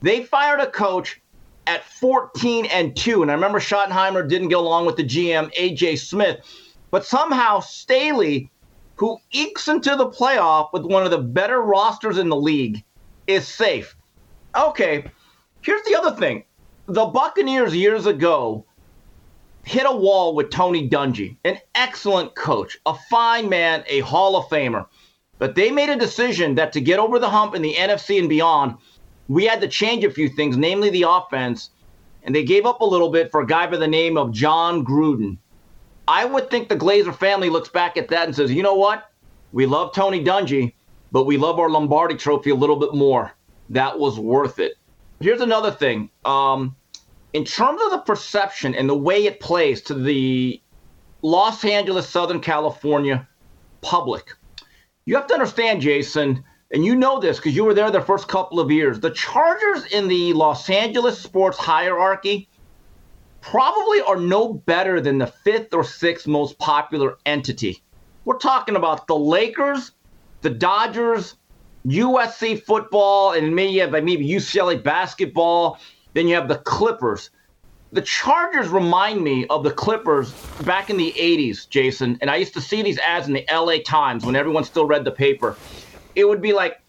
They 0.00 0.24
fired 0.24 0.60
a 0.60 0.70
coach 0.70 1.20
at 1.66 1.84
14 1.84 2.66
and 2.66 2.96
2. 2.96 3.22
And 3.22 3.30
I 3.30 3.34
remember 3.34 3.60
Schottenheimer 3.60 4.28
didn't 4.28 4.48
get 4.48 4.58
along 4.58 4.86
with 4.86 4.96
the 4.96 5.04
GM, 5.04 5.52
AJ 5.54 5.98
Smith. 5.98 6.38
But 6.90 7.04
somehow 7.04 7.60
Staley, 7.60 8.50
who 8.94 9.18
ekes 9.32 9.68
into 9.68 9.96
the 9.96 10.08
playoff 10.08 10.72
with 10.72 10.84
one 10.84 11.04
of 11.04 11.10
the 11.10 11.18
better 11.18 11.60
rosters 11.60 12.16
in 12.16 12.28
the 12.28 12.36
league, 12.36 12.82
is 13.26 13.46
safe. 13.46 13.96
Okay, 14.56 15.10
Here's 15.66 15.82
the 15.82 15.96
other 15.96 16.16
thing 16.16 16.44
the 16.86 17.06
Buccaneers 17.06 17.74
years 17.74 18.06
ago 18.06 18.64
hit 19.64 19.86
a 19.86 19.94
wall 19.94 20.34
with 20.34 20.50
Tony 20.50 20.88
Dungy, 20.88 21.36
an 21.44 21.58
excellent 21.74 22.34
coach, 22.36 22.78
a 22.86 22.94
fine 23.10 23.48
man, 23.48 23.82
a 23.88 24.00
Hall 24.00 24.36
of 24.36 24.46
Famer. 24.46 24.86
But 25.38 25.56
they 25.56 25.70
made 25.70 25.88
a 25.88 25.96
decision 25.96 26.54
that 26.54 26.72
to 26.72 26.80
get 26.80 27.00
over 27.00 27.18
the 27.18 27.28
hump 27.28 27.54
in 27.54 27.62
the 27.62 27.74
NFC 27.74 28.20
and 28.20 28.28
beyond, 28.28 28.76
we 29.28 29.44
had 29.44 29.60
to 29.60 29.68
change 29.68 30.04
a 30.04 30.10
few 30.10 30.28
things, 30.28 30.56
namely 30.56 30.90
the 30.90 31.06
offense. 31.08 31.70
And 32.22 32.34
they 32.34 32.44
gave 32.44 32.64
up 32.64 32.80
a 32.80 32.84
little 32.84 33.10
bit 33.10 33.32
for 33.32 33.40
a 33.40 33.46
guy 33.46 33.66
by 33.66 33.76
the 33.76 33.88
name 33.88 34.16
of 34.16 34.30
Jon 34.30 34.84
Gruden. 34.84 35.38
I 36.06 36.24
would 36.24 36.48
think 36.48 36.68
the 36.68 36.76
Glazer 36.76 37.14
family 37.14 37.50
looks 37.50 37.68
back 37.68 37.96
at 37.96 38.08
that 38.08 38.26
and 38.26 38.36
says, 38.36 38.52
you 38.52 38.62
know 38.62 38.74
what? 38.74 39.10
We 39.52 39.66
love 39.66 39.92
Tony 39.92 40.24
Dungy, 40.24 40.74
but 41.10 41.24
we 41.24 41.36
love 41.36 41.58
our 41.58 41.68
Lombardi 41.68 42.14
trophy 42.14 42.50
a 42.50 42.54
little 42.54 42.76
bit 42.76 42.94
more. 42.94 43.32
That 43.70 43.98
was 43.98 44.18
worth 44.18 44.60
it. 44.60 44.76
Here's 45.20 45.40
another 45.40 45.70
thing. 45.70 46.10
Um, 46.24 46.76
in 47.32 47.44
terms 47.44 47.80
of 47.82 47.90
the 47.90 47.98
perception 47.98 48.74
and 48.74 48.88
the 48.88 48.96
way 48.96 49.24
it 49.24 49.40
plays 49.40 49.82
to 49.82 49.94
the 49.94 50.60
Los 51.22 51.64
Angeles, 51.64 52.08
Southern 52.08 52.40
California 52.40 53.26
public, 53.80 54.34
you 55.06 55.16
have 55.16 55.26
to 55.28 55.34
understand, 55.34 55.80
Jason, 55.80 56.44
and 56.70 56.84
you 56.84 56.94
know 56.96 57.20
this 57.20 57.36
because 57.36 57.54
you 57.54 57.64
were 57.64 57.74
there 57.74 57.90
the 57.90 58.00
first 58.00 58.28
couple 58.28 58.60
of 58.60 58.70
years. 58.70 59.00
The 59.00 59.10
Chargers 59.10 59.86
in 59.86 60.08
the 60.08 60.32
Los 60.32 60.68
Angeles 60.68 61.20
sports 61.20 61.56
hierarchy 61.56 62.48
probably 63.40 64.00
are 64.02 64.16
no 64.16 64.52
better 64.52 65.00
than 65.00 65.18
the 65.18 65.28
fifth 65.28 65.72
or 65.72 65.84
sixth 65.84 66.26
most 66.26 66.58
popular 66.58 67.16
entity. 67.24 67.82
We're 68.24 68.38
talking 68.38 68.76
about 68.76 69.06
the 69.06 69.16
Lakers, 69.16 69.92
the 70.42 70.50
Dodgers, 70.50 71.36
USC 71.86 72.62
football, 72.62 73.32
and 73.32 73.54
maybe 73.54 73.84
maybe 74.00 74.26
UCLA 74.26 74.82
basketball. 74.82 75.78
Then 76.14 76.28
you 76.28 76.34
have 76.34 76.48
the 76.48 76.58
Clippers. 76.58 77.30
The 77.92 78.02
Chargers 78.02 78.68
remind 78.68 79.22
me 79.22 79.46
of 79.46 79.62
the 79.62 79.70
Clippers 79.70 80.32
back 80.64 80.90
in 80.90 80.96
the 80.96 81.12
80s, 81.16 81.68
Jason. 81.68 82.18
And 82.20 82.30
I 82.30 82.36
used 82.36 82.54
to 82.54 82.60
see 82.60 82.82
these 82.82 82.98
ads 82.98 83.28
in 83.28 83.34
the 83.34 83.44
LA 83.50 83.76
Times 83.84 84.24
when 84.24 84.34
everyone 84.34 84.64
still 84.64 84.86
read 84.86 85.04
the 85.04 85.12
paper. 85.12 85.56
It 86.14 86.26
would 86.26 86.42
be 86.42 86.52
like 86.52 86.80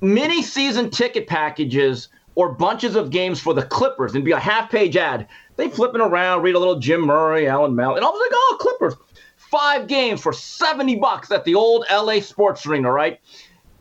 mini 0.00 0.42
season 0.42 0.90
ticket 0.90 1.26
packages 1.26 2.08
or 2.34 2.52
bunches 2.52 2.94
of 2.96 3.10
games 3.10 3.40
for 3.40 3.52
the 3.52 3.62
Clippers 3.62 4.14
and 4.14 4.24
be 4.24 4.32
a 4.32 4.38
half 4.38 4.70
page 4.70 4.96
ad. 4.96 5.28
They 5.56 5.68
flipping 5.68 6.00
around, 6.00 6.42
read 6.42 6.54
a 6.54 6.58
little 6.58 6.78
Jim 6.78 7.00
Murray, 7.00 7.48
Alan 7.48 7.74
Mel, 7.74 7.96
and 7.96 8.04
I 8.04 8.08
was 8.08 8.20
like, 8.20 8.30
oh, 8.32 8.56
Clippers. 8.60 8.94
Five 9.36 9.86
games 9.88 10.20
for 10.20 10.32
70 10.32 10.96
bucks 10.96 11.30
at 11.30 11.44
the 11.44 11.54
old 11.54 11.84
LA 11.90 12.20
Sports 12.20 12.64
Arena, 12.64 12.92
right? 12.92 13.18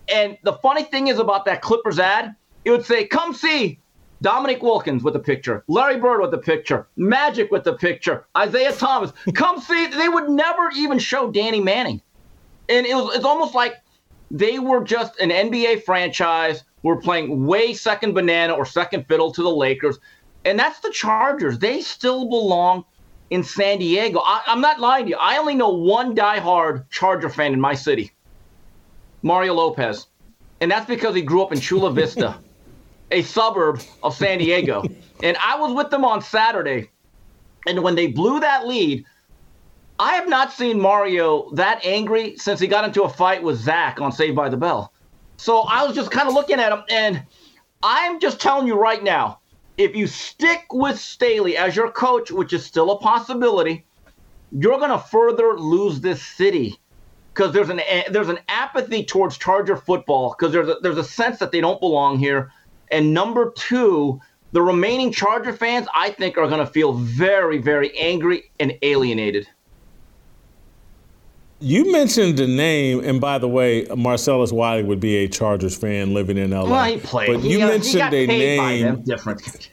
And 0.10 0.38
the 0.44 0.54
funny 0.54 0.84
thing 0.84 1.08
is 1.08 1.20
about 1.20 1.46
that 1.46 1.62
Clippers 1.62 2.00
ad, 2.00 2.36
it 2.66 2.72
would 2.72 2.86
say, 2.86 3.06
come 3.06 3.34
see 3.34 3.80
Dominique 4.22 4.64
Wilkins 4.64 5.04
with 5.04 5.16
a 5.16 5.20
picture, 5.20 5.64
Larry 5.68 6.00
Bird 6.00 6.22
with 6.22 6.34
a 6.34 6.38
picture, 6.38 6.88
Magic 6.96 7.52
with 7.52 7.64
the 7.64 7.74
picture, 7.74 8.26
Isiah 8.42 8.74
Thomas. 8.74 9.12
Come 9.36 9.62
see. 9.62 9.88
They 9.88 10.10
would 10.10 10.30
never 10.30 10.72
even 10.76 10.98
show 10.98 11.30
Danny 11.30 11.62
Manning, 11.62 12.02
and 12.68 12.86
it 12.86 12.96
was 12.96 13.16
it's 13.16 13.26
almost 13.26 13.54
like 13.54 13.76
they 14.32 14.58
were 14.58 14.84
just 14.84 15.20
an 15.20 15.30
NBA 15.30 15.84
franchise. 15.84 16.64
We're 16.82 17.00
playing 17.00 17.46
way 17.46 17.74
second 17.74 18.14
banana 18.14 18.54
or 18.54 18.66
second 18.66 19.06
fiddle 19.08 19.32
to 19.34 19.44
the 19.44 19.52
Lakers, 19.52 20.00
and 20.46 20.58
that's 20.58 20.80
the 20.80 20.90
Chargers. 20.92 21.60
They 21.60 21.82
still 21.82 22.28
belong 22.28 22.86
in 23.30 23.44
San 23.44 23.78
Diego. 23.78 24.20
I, 24.20 24.42
I'm 24.48 24.62
not 24.62 24.80
lying 24.80 25.06
to 25.06 25.12
you. 25.12 25.18
I 25.20 25.38
only 25.38 25.54
know 25.54 25.70
one 25.70 26.16
diehard 26.16 26.90
Charger 26.90 27.30
fan 27.30 27.54
in 27.54 27.62
my 27.62 27.76
city, 27.76 28.12
Mario 29.22 29.54
Lopez, 29.54 30.08
and 30.62 30.70
that's 30.72 30.86
because 30.86 31.16
he 31.16 31.22
grew 31.22 31.42
up 31.42 31.52
in 31.52 31.60
Chula 31.60 31.92
Vista 31.92 32.40
a 33.12 33.22
suburb 33.22 33.82
of 34.04 34.16
San 34.16 34.40
Diego. 34.40 34.84
and 35.24 35.38
I 35.38 35.58
was 35.60 35.74
with 35.74 35.90
them 35.90 36.04
on 36.04 36.22
Saturday. 36.22 36.90
And 37.66 37.84
when 37.84 37.96
they 37.96 38.08
blew 38.08 38.40
that 38.40 38.68
lead, 38.68 39.06
I 40.00 40.14
have 40.14 40.28
not 40.28 40.52
seen 40.52 40.80
Mario 40.80 41.50
that 41.52 41.84
angry 41.86 42.36
since 42.38 42.60
he 42.60 42.68
got 42.68 42.86
into 42.86 43.04
a 43.04 43.10
fight 43.10 43.42
with 43.42 43.58
Zach 43.58 44.00
on 44.00 44.12
Saved 44.12 44.36
by 44.36 44.50
the 44.50 44.58
Bell. 44.58 44.94
So 45.38 45.62
I 45.62 45.86
was 45.86 45.96
just 45.96 46.12
kind 46.12 46.28
of 46.28 46.34
looking 46.34 46.60
at 46.60 46.72
him, 46.72 46.84
and 46.90 47.24
I'm 47.84 48.20
just 48.20 48.40
telling 48.40 48.68
you 48.68 48.76
right 48.76 49.04
now 49.04 49.40
if 49.78 49.96
you 49.96 50.08
stick 50.08 50.66
with 50.72 51.00
Staley 51.00 51.56
as 51.56 51.76
your 51.76 51.92
coach, 51.92 52.32
which 52.32 52.52
is 52.52 52.66
still 52.66 52.92
a 52.92 52.98
possibility, 52.98 53.86
you're 54.52 54.80
going 54.80 54.92
to 54.92 54.98
further 54.98 55.58
lose 55.58 56.02
this 56.02 56.24
city 56.26 56.80
because 57.38 57.54
there's 57.54 57.70
an 57.70 57.80
eh, 57.80 58.04
there's 58.10 58.30
an 58.30 58.40
apathy 58.50 59.04
towards 59.04 59.38
Charger 59.38 59.78
football 59.78 60.36
because 60.38 60.52
there's 60.52 60.68
a, 60.68 60.78
there's 60.82 60.98
a 60.98 61.04
sense 61.04 61.38
that 61.38 61.52
they 61.52 61.62
don't 61.62 61.80
belong 61.80 62.18
here. 62.18 62.52
And 62.90 63.14
number 63.14 63.52
two, 63.52 64.20
the 64.54 64.62
remaining 64.62 65.12
Charger 65.12 65.54
fans, 65.54 65.88
I 65.94 66.10
think, 66.10 66.38
are 66.38 66.48
going 66.48 66.66
to 66.66 66.72
feel 66.72 66.94
very, 66.94 67.60
very 67.60 67.96
angry 67.98 68.50
and 68.60 68.74
alienated. 68.82 69.48
You 71.60 71.92
mentioned 71.92 72.38
the 72.38 72.48
name, 72.48 73.04
and 73.04 73.20
by 73.20 73.38
the 73.40 73.48
way, 73.48 73.86
Marcellus 73.96 74.52
Wiley 74.52 74.84
would 74.84 75.00
be 75.00 75.18
a 75.18 75.28
Chargers 75.28 75.76
fan 75.76 76.14
living 76.14 76.38
in 76.38 76.52
LA. 76.52 76.70
Well, 76.70 76.86
he 76.86 76.98
played. 76.98 77.28
But 77.28 77.44
you 77.44 77.58
uh, 77.58 77.66
he, 77.66 77.72
mentioned 77.72 78.14
he 78.14 78.24
a 78.24 78.28
name. 78.28 79.02
different. 79.04 79.70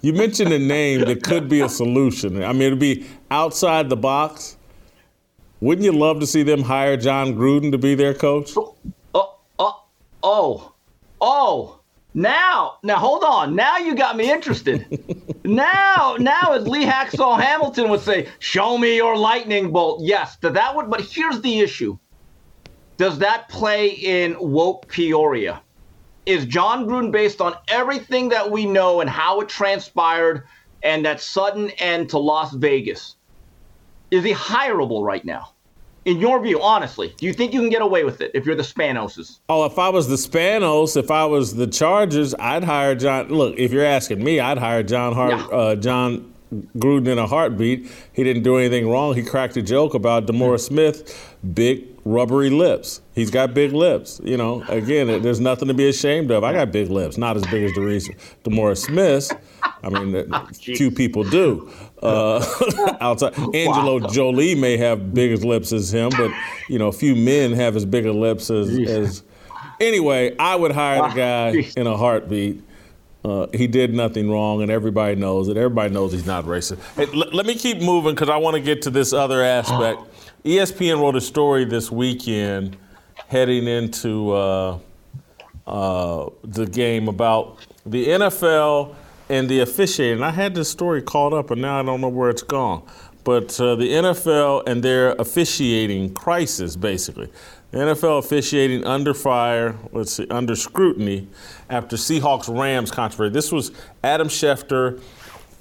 you 0.00 0.12
mentioned 0.12 0.52
a 0.52 0.58
name 0.58 1.00
that 1.00 1.22
could 1.22 1.48
be 1.48 1.60
a 1.60 1.68
solution. 1.68 2.42
I 2.42 2.52
mean, 2.52 2.62
it'd 2.62 2.78
be 2.78 3.06
outside 3.30 3.88
the 3.88 3.96
box. 3.96 4.57
Wouldn't 5.60 5.84
you 5.84 5.92
love 5.92 6.20
to 6.20 6.26
see 6.26 6.44
them 6.44 6.62
hire 6.62 6.96
Jon 6.96 7.34
Gruden 7.34 7.72
to 7.72 7.78
be 7.78 7.96
their 7.96 8.14
coach? 8.14 8.52
Oh, 8.56 8.76
oh, 9.14 9.40
oh, 9.58 9.84
oh. 10.22 10.72
oh. 11.20 11.74
Now, 12.14 12.78
now 12.82 12.96
hold 12.96 13.22
on. 13.22 13.54
Now 13.54 13.78
you 13.78 13.94
got 13.94 14.16
me 14.16 14.30
interested. 14.30 14.86
now, 15.44 16.16
now 16.18 16.52
as 16.52 16.66
Lee 16.66 16.84
Hacksaw 16.84 17.40
Hamilton 17.40 17.90
would 17.90 18.00
say, 18.00 18.28
"Show 18.38 18.78
me 18.78 18.96
your 18.96 19.16
lightning 19.16 19.70
bolt." 19.72 20.02
Yes, 20.02 20.36
that 20.38 20.54
that 20.54 20.74
would. 20.74 20.90
But 20.90 21.02
here's 21.02 21.40
the 21.42 21.60
issue: 21.60 21.98
Does 22.96 23.18
that 23.18 23.48
play 23.48 23.88
in 23.88 24.36
woke 24.40 24.88
Peoria? 24.88 25.60
Is 26.24 26.44
Jon 26.46 26.86
Gruden 26.86 27.12
based 27.12 27.40
on 27.40 27.54
everything 27.68 28.30
that 28.30 28.50
we 28.50 28.64
know 28.64 29.00
and 29.00 29.08
how 29.08 29.40
it 29.40 29.48
transpired 29.48 30.44
and 30.82 31.04
that 31.04 31.20
sudden 31.20 31.70
end 31.78 32.10
to 32.10 32.18
Las 32.18 32.52
Vegas? 32.52 33.16
Is 34.10 34.24
he 34.24 34.32
hireable 34.32 35.04
right 35.04 35.24
now? 35.24 35.52
in 36.08 36.18
your 36.18 36.40
view, 36.42 36.58
honestly, 36.62 37.14
do 37.18 37.26
you 37.26 37.34
think 37.34 37.52
you 37.52 37.60
can 37.60 37.68
get 37.68 37.82
away 37.82 38.02
with 38.02 38.22
it 38.22 38.30
if 38.32 38.46
you're 38.46 38.54
the 38.54 38.62
Spanoses? 38.62 39.40
Oh, 39.50 39.66
if 39.66 39.78
I 39.78 39.90
was 39.90 40.08
the 40.08 40.16
Spanos, 40.16 40.96
if 40.96 41.10
I 41.10 41.26
was 41.26 41.54
the 41.54 41.66
Chargers, 41.66 42.34
I'd 42.36 42.64
hire 42.64 42.94
Jon. 42.94 43.28
Look, 43.28 43.58
if 43.58 43.72
you're 43.72 43.84
asking 43.84 44.24
me, 44.24 44.40
I'd 44.40 44.56
hire 44.56 44.82
John 44.82 45.12
Hart, 45.12 45.32
yeah. 45.32 45.46
uh, 45.46 45.74
Jon 45.76 46.32
Gruden 46.78 47.08
in 47.08 47.18
a 47.18 47.26
heartbeat. 47.26 47.90
He 48.14 48.24
didn't 48.24 48.42
do 48.42 48.56
anything 48.56 48.88
wrong. 48.88 49.14
He 49.14 49.22
cracked 49.22 49.58
a 49.58 49.62
joke 49.62 49.92
about 49.92 50.24
DeMaurice 50.24 50.66
Smith, 50.66 51.36
big 51.52 51.97
rubbery 52.08 52.48
lips. 52.48 53.02
He's 53.14 53.30
got 53.30 53.52
big 53.52 53.72
lips. 53.72 54.20
You 54.24 54.36
know, 54.36 54.62
again, 54.68 55.22
there's 55.22 55.40
nothing 55.40 55.68
to 55.68 55.74
be 55.74 55.88
ashamed 55.88 56.30
of. 56.30 56.42
I 56.42 56.52
got 56.52 56.72
big 56.72 56.88
lips, 56.88 57.18
not 57.18 57.36
as 57.36 57.44
big 57.46 57.64
as 57.64 57.72
DeMaurice 57.72 58.78
Smith. 58.78 59.32
I 59.62 59.88
mean, 59.90 60.28
oh, 60.32 60.46
few 60.54 60.90
people 60.90 61.22
do. 61.24 61.70
Uh, 62.02 62.44
outside, 63.00 63.38
Angelina 63.38 64.06
wow. 64.06 64.10
Jolie 64.10 64.54
may 64.54 64.76
have 64.78 65.12
big 65.12 65.32
as 65.32 65.44
lips 65.44 65.72
as 65.72 65.92
him, 65.92 66.10
but 66.16 66.30
you 66.68 66.78
know, 66.78 66.90
few 66.90 67.14
men 67.14 67.52
have 67.52 67.76
as 67.76 67.84
big 67.84 68.06
a 68.06 68.12
lips 68.12 68.50
as. 68.50 68.68
as 68.88 69.22
anyway, 69.78 70.34
I 70.38 70.56
would 70.56 70.72
hire 70.72 71.00
wow. 71.00 71.08
the 71.08 71.14
guy 71.14 71.70
in 71.76 71.86
a 71.86 71.96
heartbeat. 71.96 72.62
Uh, 73.24 73.48
he 73.52 73.66
did 73.66 73.92
nothing 73.92 74.30
wrong, 74.30 74.62
and 74.62 74.70
everybody 74.70 75.14
knows 75.14 75.48
it. 75.48 75.56
Everybody 75.56 75.92
knows 75.92 76.12
he's 76.12 76.24
not 76.24 76.44
racist. 76.44 76.78
Hey, 76.94 77.06
l- 77.12 77.30
let 77.32 77.44
me 77.44 77.56
keep 77.56 77.82
moving 77.82 78.14
because 78.14 78.30
I 78.30 78.36
want 78.36 78.54
to 78.54 78.60
get 78.60 78.82
to 78.82 78.90
this 78.90 79.12
other 79.12 79.42
aspect. 79.42 80.00
ESPN 80.44 81.00
wrote 81.00 81.16
a 81.16 81.20
story 81.20 81.64
this 81.64 81.90
weekend 81.90 82.76
heading 83.26 83.66
into 83.66 84.30
uh, 84.30 84.78
uh, 85.66 86.30
the 86.44 86.64
game 86.64 87.08
about 87.08 87.58
the 87.84 88.06
NFL 88.06 88.94
and 89.28 89.48
the 89.48 89.60
officiating. 89.60 90.22
I 90.22 90.30
had 90.30 90.54
this 90.54 90.70
story 90.70 91.02
called 91.02 91.34
up, 91.34 91.50
and 91.50 91.60
now 91.60 91.80
I 91.80 91.82
don't 91.82 92.00
know 92.00 92.08
where 92.08 92.30
it's 92.30 92.42
gone. 92.42 92.86
But 93.24 93.60
uh, 93.60 93.74
the 93.74 93.88
NFL 93.88 94.68
and 94.68 94.82
their 94.82 95.10
officiating 95.12 96.14
crisis, 96.14 96.76
basically. 96.76 97.30
The 97.72 97.78
NFL 97.78 98.20
officiating 98.20 98.86
under 98.86 99.12
fire, 99.12 99.76
let's 99.92 100.12
see, 100.12 100.26
under 100.30 100.54
scrutiny 100.54 101.28
after 101.68 101.96
Seahawks 101.96 102.48
Rams 102.48 102.90
controversy. 102.90 103.34
This 103.34 103.52
was 103.52 103.72
Adam 104.02 104.28
Schefter 104.28 105.02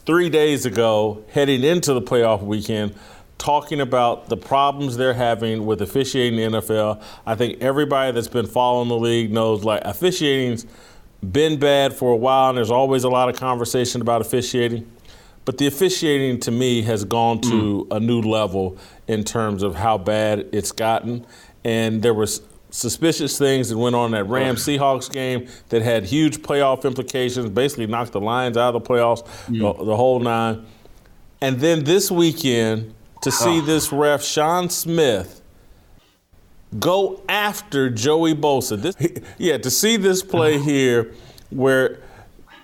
three 0.05 0.29
days 0.29 0.65
ago, 0.65 1.25
heading 1.31 1.63
into 1.63 1.93
the 1.93 2.01
playoff 2.01 2.41
weekend, 2.41 2.95
talking 3.37 3.79
about 3.79 4.29
the 4.29 4.37
problems 4.37 4.97
they're 4.97 5.13
having 5.13 5.65
with 5.65 5.81
officiating 5.81 6.51
the 6.51 6.59
NFL. 6.59 7.01
I 7.25 7.35
think 7.35 7.61
everybody 7.61 8.11
that's 8.11 8.27
been 8.27 8.47
following 8.47 8.89
the 8.89 8.97
league 8.97 9.31
knows 9.31 9.63
like 9.63 9.81
officiating's 9.85 10.65
been 11.31 11.59
bad 11.59 11.93
for 11.93 12.11
a 12.11 12.15
while, 12.15 12.49
and 12.49 12.57
there's 12.57 12.71
always 12.71 13.03
a 13.03 13.09
lot 13.09 13.29
of 13.29 13.35
conversation 13.35 14.01
about 14.01 14.21
officiating. 14.21 14.89
But 15.45 15.57
the 15.57 15.67
officiating 15.67 16.41
to 16.41 16.51
me 16.51 16.81
has 16.83 17.05
gone 17.05 17.39
to 17.41 17.87
mm. 17.89 17.95
a 17.95 17.99
new 17.99 18.21
level 18.21 18.77
in 19.07 19.23
terms 19.23 19.63
of 19.63 19.75
how 19.75 19.97
bad 19.97 20.47
it's 20.51 20.73
gotten. 20.73 21.25
And 21.63 22.01
there 22.01 22.13
was 22.13 22.41
suspicious 22.69 23.37
things 23.37 23.69
that 23.69 23.77
went 23.77 23.95
on 23.95 24.07
in 24.07 24.11
that 24.11 24.25
Rams 24.25 24.65
Seahawks 24.65 25.09
game 25.11 25.47
that 25.69 25.81
had 25.81 26.03
huge 26.03 26.39
playoff 26.39 26.83
implications, 26.83 27.49
basically 27.49 27.87
knocked 27.87 28.11
the 28.11 28.19
Lions 28.19 28.57
out 28.57 28.75
of 28.75 28.83
the 28.83 28.89
playoffs, 28.89 29.25
mm. 29.47 29.59
the, 29.59 29.85
the, 29.85 29.95
whole 29.95 30.19
nine. 30.19 30.65
And 31.39 31.59
then 31.59 31.85
this 31.85 32.11
weekend, 32.11 32.93
to 33.21 33.31
see 33.31 33.59
this 33.59 33.91
ref, 33.91 34.23
Shawn 34.23 34.69
Smith, 34.69 35.41
go 36.79 37.21
after 37.27 37.89
Joey 37.89 38.35
Bosa. 38.35 38.81
This, 38.81 38.95
yeah, 39.37 39.57
to 39.57 39.71
see 39.71 39.97
this 39.97 40.23
play 40.23 40.55
uh-huh. 40.55 40.63
here 40.63 41.13
where 41.49 41.99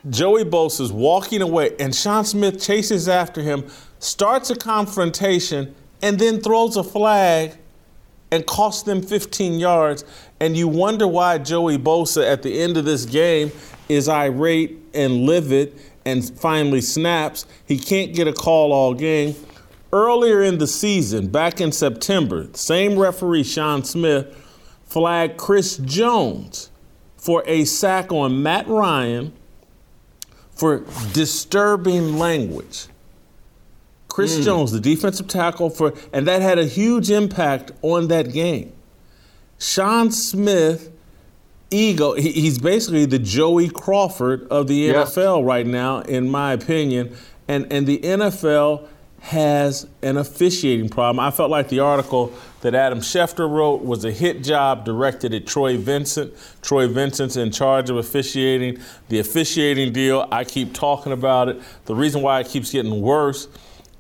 Joey 0.10 0.43
Bosa 0.43 0.81
is 0.81 0.91
walking 0.91 1.41
away 1.41 1.75
and 1.79 1.95
Shawn 1.95 2.25
Smith 2.25 2.62
chases 2.62 3.07
after 3.07 3.41
him, 3.41 3.65
starts 4.00 4.50
a 4.50 4.55
confrontation, 4.55 5.74
and 6.01 6.19
then 6.19 6.41
throws 6.41 6.75
a 6.75 6.83
flag 6.83 7.57
and 8.31 8.45
costs 8.45 8.83
them 8.83 9.01
15 9.01 9.60
yards. 9.60 10.03
And 10.39 10.57
you 10.57 10.67
wonder 10.67 11.07
why 11.07 11.38
Joey 11.38 11.77
Bosa 11.77 12.29
at 12.29 12.43
the 12.43 12.60
end 12.60 12.75
of 12.75 12.83
this 12.83 13.05
game 13.05 13.51
is 13.88 14.10
irate 14.10 14.77
and 14.93 15.25
livid 15.25 15.79
and 16.05 16.38
finally 16.38 16.81
snaps. 16.81 17.45
He 17.65 17.77
can't 17.77 18.13
get 18.13 18.27
a 18.27 18.33
call 18.33 18.74
all 18.74 18.93
game. 18.93 19.36
Earlier 19.93 20.41
in 20.41 20.57
the 20.57 20.65
season, 20.65 21.27
back 21.27 21.62
in 21.62 21.71
September, 21.71 22.47
same 22.53 22.97
referee, 22.97 23.43
Shawn 23.43 23.83
Smith, 23.83 24.25
flagged 24.85 25.38
Chris 25.38 25.77
Jones 25.77 26.71
for 27.15 27.43
a 27.45 27.63
sack 27.65 28.12
on 28.12 28.41
Matt 28.41 28.67
Ryan 28.67 29.31
for 30.55 30.83
disturbing 31.13 32.17
language. 32.17 32.88
Chris 34.07 34.39
mm. 34.39 34.43
Jones, 34.43 34.71
the 34.71 34.79
defensive 34.79 35.27
tackle 35.27 35.69
for, 35.69 35.93
and 36.12 36.27
that 36.27 36.41
had 36.41 36.57
a 36.57 36.65
huge 36.65 37.12
impact 37.12 37.71
on 37.83 38.07
that 38.07 38.33
game. 38.33 38.73
Shawn 39.59 40.12
Smith, 40.12 40.91
ego, 41.69 42.13
he, 42.13 42.31
he's 42.31 42.57
basically 42.57 43.05
the 43.05 43.19
Joey 43.19 43.69
Crawford 43.69 44.47
of 44.50 44.67
the 44.67 44.89
NFL 44.89 45.45
right 45.45 45.67
now, 45.67 46.00
in 46.00 46.31
my 46.31 46.53
opinion. 46.53 47.15
And 47.47 47.71
and 47.71 47.85
the 47.85 48.00
NFL 48.00 48.88
has 49.24 49.88
an 50.01 50.18
officiating 50.18 50.89
problem. 50.89 51.18
I 51.18 51.32
felt 51.32 51.50
like 51.50 51.70
the 51.70 51.80
article 51.80 52.34
that 52.60 52.75
Adam 52.75 53.00
Schefter 53.00 53.50
wrote 53.50 53.82
was 53.82 54.03
a 54.03 54.12
hit 54.12 54.44
job 54.44 54.84
directed 54.84 55.34
at 55.34 55.48
Troy 55.48 55.77
Vincent. 55.77 56.34
Troy 56.62 56.89
Vincent's 56.89 57.38
in 57.38 57.50
charge 57.50 57.89
of 57.89 57.96
officiating. 57.96 58.80
The 59.08 59.20
officiating 59.20 59.94
deal, 59.94 60.27
I 60.30 60.44
keep 60.44 60.74
talking 60.74 61.13
about 61.13 61.48
it. 61.48 61.62
The 61.86 61.96
reason 61.96 62.22
why 62.22 62.42
it 62.42 62.48
keeps 62.48 62.74
getting 62.74 63.01
worse 63.01 63.48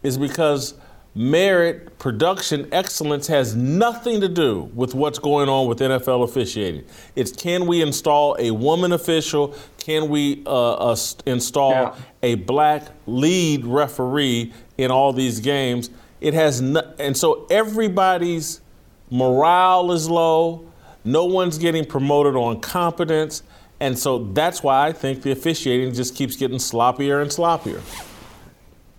is 0.03 0.17
because 0.17 0.73
merit, 1.15 1.97
production, 1.99 2.67
excellence 2.73 3.27
has 3.27 3.55
nothing 3.55 4.19
to 4.19 4.27
do 4.27 4.69
with 4.73 4.93
what's 4.93 5.19
going 5.19 5.47
on 5.47 5.67
with 5.67 5.79
NFL 5.79 6.25
officiating. 6.25 6.83
It's 7.15 7.31
can 7.31 7.65
we 7.65 7.81
install 7.81 8.35
a 8.39 8.51
woman 8.51 8.91
official? 8.91 9.55
Can 9.77 10.09
we 10.09 10.43
uh, 10.45 10.73
uh, 10.73 10.97
install 11.25 11.71
yeah. 11.71 11.95
a 12.23 12.35
black 12.35 12.87
lead 13.05 13.65
referee 13.65 14.51
in 14.77 14.91
all 14.91 15.13
these 15.13 15.39
games? 15.39 15.89
It 16.21 16.33
has 16.33 16.61
no, 16.61 16.81
and 16.99 17.17
so 17.17 17.45
everybody's 17.49 18.61
morale 19.09 19.91
is 19.91 20.09
low. 20.09 20.65
No 21.03 21.25
one's 21.25 21.57
getting 21.57 21.85
promoted 21.85 22.35
on 22.35 22.61
competence. 22.61 23.43
And 23.79 23.99
so 23.99 24.19
that's 24.19 24.63
why 24.63 24.87
I 24.87 24.93
think 24.93 25.23
the 25.23 25.31
officiating 25.31 25.93
just 25.93 26.15
keeps 26.15 26.37
getting 26.37 26.57
sloppier 26.57 27.21
and 27.21 27.29
sloppier. 27.29 27.81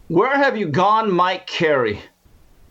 Where 0.09 0.37
have 0.37 0.59
you 0.59 0.67
gone, 0.67 1.11
Mike 1.11 1.47
Carey? 1.47 2.01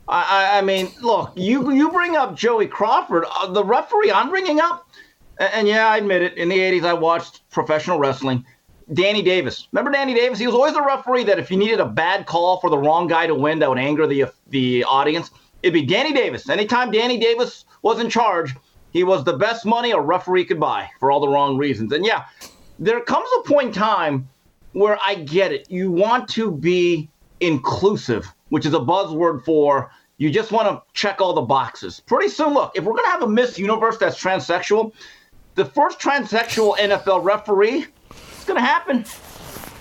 I, 0.06 0.52
I, 0.54 0.58
I 0.58 0.60
mean, 0.62 0.92
look, 1.02 1.32
you 1.34 1.72
you 1.72 1.90
bring 1.90 2.14
up 2.14 2.36
Joey 2.36 2.68
Crawford, 2.68 3.24
uh, 3.28 3.50
the 3.50 3.64
referee 3.64 4.12
I'm 4.12 4.30
bringing 4.30 4.60
up, 4.60 4.88
and, 5.38 5.52
and 5.54 5.68
yeah, 5.68 5.88
I 5.88 5.96
admit 5.96 6.22
it. 6.22 6.36
In 6.36 6.48
the 6.48 6.58
'80s, 6.58 6.84
I 6.84 6.92
watched 6.92 7.48
professional 7.50 7.98
wrestling. 7.98 8.44
Danny 8.92 9.22
Davis. 9.22 9.68
Remember 9.72 9.90
Danny 9.90 10.14
Davis? 10.14 10.38
He 10.38 10.46
was 10.46 10.54
always 10.54 10.74
the 10.74 10.82
referee 10.82 11.24
that 11.24 11.38
if 11.38 11.50
you 11.50 11.56
needed 11.56 11.80
a 11.80 11.86
bad 11.86 12.26
call 12.26 12.60
for 12.60 12.70
the 12.70 12.78
wrong 12.78 13.06
guy 13.06 13.26
to 13.26 13.34
win 13.34 13.58
that 13.60 13.68
would 13.68 13.78
anger 13.78 14.06
the 14.06 14.26
the 14.48 14.84
audience, 14.84 15.30
it'd 15.62 15.74
be 15.74 15.84
Danny 15.84 16.12
Davis. 16.12 16.48
Anytime 16.48 16.90
Danny 16.90 17.18
Davis 17.18 17.64
was 17.82 17.98
in 17.98 18.10
charge, 18.10 18.54
he 18.92 19.04
was 19.04 19.24
the 19.24 19.36
best 19.36 19.64
money 19.64 19.92
a 19.92 20.00
referee 20.00 20.44
could 20.44 20.60
buy 20.60 20.88
for 21.00 21.10
all 21.10 21.20
the 21.20 21.28
wrong 21.28 21.56
reasons. 21.56 21.92
And 21.92 22.04
yeah, 22.04 22.24
there 22.78 23.00
comes 23.00 23.28
a 23.38 23.48
point 23.48 23.68
in 23.68 23.72
time 23.72 24.28
where 24.72 24.98
I 25.04 25.14
get 25.14 25.52
it. 25.52 25.70
You 25.70 25.90
want 25.90 26.28
to 26.30 26.50
be 26.50 27.08
inclusive, 27.40 28.26
which 28.50 28.66
is 28.66 28.74
a 28.74 28.80
buzzword 28.80 29.44
for 29.44 29.90
you 30.16 30.30
just 30.30 30.52
want 30.52 30.68
to 30.68 30.82
check 30.92 31.20
all 31.20 31.32
the 31.32 31.42
boxes. 31.42 32.00
Pretty 32.06 32.28
soon, 32.28 32.54
look, 32.54 32.72
if 32.74 32.84
we're 32.84 32.92
going 32.92 33.04
to 33.04 33.10
have 33.10 33.22
a 33.22 33.28
Miss 33.28 33.58
Universe 33.58 33.98
that's 33.98 34.20
transsexual, 34.20 34.92
the 35.56 35.64
first 35.64 35.98
transsexual 35.98 36.76
NFL 36.78 37.24
referee, 37.24 37.86
it's 38.44 38.48
going 38.50 38.60
to 38.60 38.66
happen. 38.66 39.06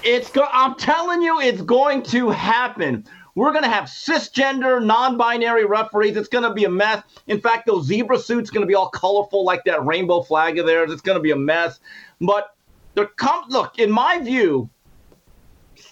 It's 0.06 0.30
go- 0.30 0.48
I'm 0.50 0.76
telling 0.76 1.22
you, 1.22 1.42
it's 1.42 1.62
going 1.62 2.02
to 2.04 2.30
happen. 2.30 3.04
We're 3.36 3.52
going 3.52 3.66
to 3.66 3.70
have 3.70 3.86
cisgender, 3.86 4.82
non-binary 4.82 5.66
referees. 5.66 6.16
It's 6.16 6.30
going 6.30 6.46
to 6.46 6.54
be 6.54 6.64
a 6.64 6.70
mess. 6.70 7.04
In 7.28 7.42
fact, 7.42 7.68
those 7.68 7.88
zebra 7.88 8.20
suits 8.20 8.50
going 8.50 8.62
to 8.62 8.68
be 8.68 8.74
all 8.74 8.88
colorful 8.88 9.44
like 9.44 9.66
that 9.66 9.86
rainbow 9.86 10.22
flag 10.22 10.60
of 10.60 10.66
theirs. 10.66 10.94
It's 10.94 11.02
going 11.02 11.18
to 11.18 11.22
be 11.22 11.32
a 11.32 11.36
mess. 11.36 11.82
But 12.22 12.56
there 12.96 13.08
come 13.08 13.44
look, 13.50 13.80
in 13.80 13.92
my 13.92 14.20
view, 14.20 14.70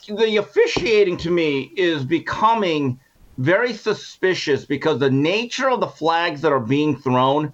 the 0.07 0.37
officiating 0.37 1.17
to 1.17 1.29
me 1.29 1.73
is 1.75 2.05
becoming 2.05 2.97
very 3.37 3.73
suspicious 3.73 4.63
because 4.63 4.99
the 4.99 5.11
nature 5.11 5.69
of 5.69 5.81
the 5.81 5.87
flags 5.87 6.39
that 6.39 6.53
are 6.53 6.59
being 6.61 6.95
thrown, 6.95 7.51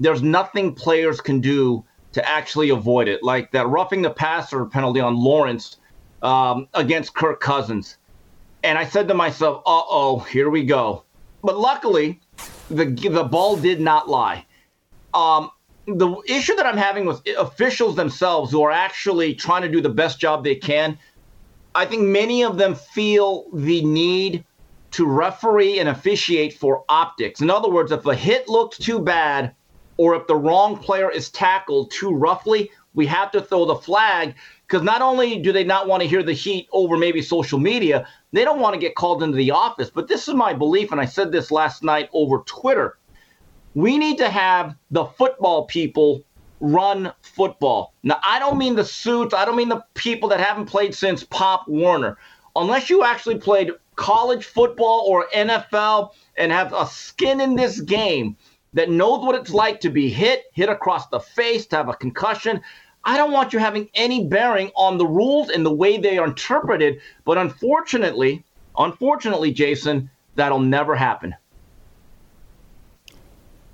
there's 0.00 0.22
nothing 0.22 0.74
players 0.74 1.20
can 1.20 1.40
do 1.42 1.84
to 2.14 2.28
actually 2.28 2.70
avoid 2.70 3.08
it. 3.08 3.22
Like 3.22 3.52
that 3.52 3.68
roughing 3.68 4.02
the 4.02 4.10
passer 4.10 4.64
penalty 4.64 5.00
on 5.00 5.16
Lawrence 5.16 5.76
um, 6.22 6.68
against 6.74 7.14
Kirk 7.14 7.40
Cousins. 7.40 7.98
And 8.62 8.78
I 8.78 8.84
said 8.84 9.06
to 9.08 9.14
myself, 9.14 9.58
uh 9.58 9.82
oh, 9.88 10.20
here 10.20 10.48
we 10.48 10.64
go. 10.64 11.04
But 11.42 11.58
luckily, 11.58 12.20
the, 12.70 12.86
the 12.86 13.24
ball 13.24 13.56
did 13.56 13.80
not 13.80 14.08
lie. 14.08 14.46
Um, 15.12 15.50
the 15.86 16.16
issue 16.26 16.56
that 16.56 16.64
I'm 16.64 16.78
having 16.78 17.04
with 17.04 17.20
officials 17.36 17.94
themselves 17.94 18.50
who 18.50 18.62
are 18.62 18.70
actually 18.70 19.34
trying 19.34 19.60
to 19.62 19.68
do 19.68 19.82
the 19.82 19.90
best 19.90 20.18
job 20.18 20.42
they 20.42 20.54
can 20.54 20.98
I 21.74 21.86
think 21.86 22.02
many 22.02 22.44
of 22.44 22.56
them 22.56 22.74
feel 22.74 23.46
the 23.52 23.84
need 23.84 24.44
to 24.92 25.06
referee 25.06 25.80
and 25.80 25.88
officiate 25.88 26.54
for 26.54 26.84
optics. 26.88 27.40
In 27.40 27.50
other 27.50 27.68
words, 27.68 27.90
if 27.90 28.06
a 28.06 28.14
hit 28.14 28.48
looks 28.48 28.78
too 28.78 29.00
bad 29.00 29.54
or 29.96 30.14
if 30.14 30.26
the 30.26 30.36
wrong 30.36 30.76
player 30.76 31.10
is 31.10 31.30
tackled 31.30 31.90
too 31.90 32.10
roughly, 32.10 32.70
we 32.94 33.06
have 33.06 33.30
to 33.32 33.40
throw 33.40 33.64
the 33.64 33.76
flag 33.76 34.34
because 34.66 34.82
not 34.82 35.02
only 35.02 35.38
do 35.38 35.52
they 35.52 35.64
not 35.64 35.86
want 35.86 36.02
to 36.02 36.08
hear 36.08 36.22
the 36.22 36.32
heat 36.32 36.68
over 36.72 36.96
maybe 36.96 37.20
social 37.20 37.58
media, 37.58 38.06
they 38.32 38.44
don't 38.44 38.60
want 38.60 38.74
to 38.74 38.80
get 38.80 38.94
called 38.94 39.22
into 39.22 39.36
the 39.36 39.50
office. 39.50 39.90
But 39.90 40.08
this 40.08 40.28
is 40.28 40.34
my 40.34 40.52
belief, 40.52 40.90
and 40.90 41.00
I 41.00 41.04
said 41.04 41.30
this 41.30 41.50
last 41.50 41.82
night 41.82 42.08
over 42.12 42.38
Twitter. 42.46 42.98
We 43.74 43.98
need 43.98 44.18
to 44.18 44.30
have 44.30 44.76
the 44.90 45.04
football 45.04 45.66
people 45.66 46.24
run 46.60 47.12
football. 47.22 47.92
Now, 48.02 48.20
I 48.24 48.38
don't 48.38 48.56
mean 48.56 48.76
the 48.76 48.84
suits, 48.84 49.34
I 49.34 49.44
don't 49.44 49.56
mean 49.56 49.68
the 49.68 49.84
people 49.94 50.28
that 50.30 50.40
haven't 50.40 50.66
played 50.66 50.94
since 50.94 51.24
Pop 51.24 51.68
Warner. 51.68 52.16
Unless 52.56 52.88
you 52.88 53.02
actually 53.02 53.38
played 53.38 53.70
college 53.96 54.44
football 54.44 55.04
or 55.08 55.26
NFL 55.34 56.10
and 56.36 56.50
have 56.52 56.72
a 56.72 56.86
skin 56.86 57.40
in 57.40 57.56
this 57.56 57.80
game 57.80 58.36
that 58.74 58.90
knows 58.90 59.24
what 59.24 59.34
it's 59.34 59.50
like 59.50 59.80
to 59.80 59.90
be 59.90 60.10
hit, 60.10 60.44
hit 60.52 60.68
across 60.68 61.08
the 61.08 61.20
face, 61.20 61.66
to 61.66 61.76
have 61.76 61.88
a 61.88 61.94
concussion. 61.94 62.60
I 63.04 63.16
don't 63.16 63.32
want 63.32 63.52
you 63.52 63.58
having 63.58 63.88
any 63.94 64.26
bearing 64.26 64.70
on 64.76 64.98
the 64.98 65.06
rules 65.06 65.48
and 65.48 65.64
the 65.64 65.72
way 65.72 65.96
they 65.96 66.18
are 66.18 66.26
interpreted. 66.26 67.00
But 67.24 67.38
unfortunately, 67.38 68.44
unfortunately, 68.76 69.52
Jason, 69.52 70.10
that'll 70.34 70.60
never 70.60 70.96
happen. 70.96 71.34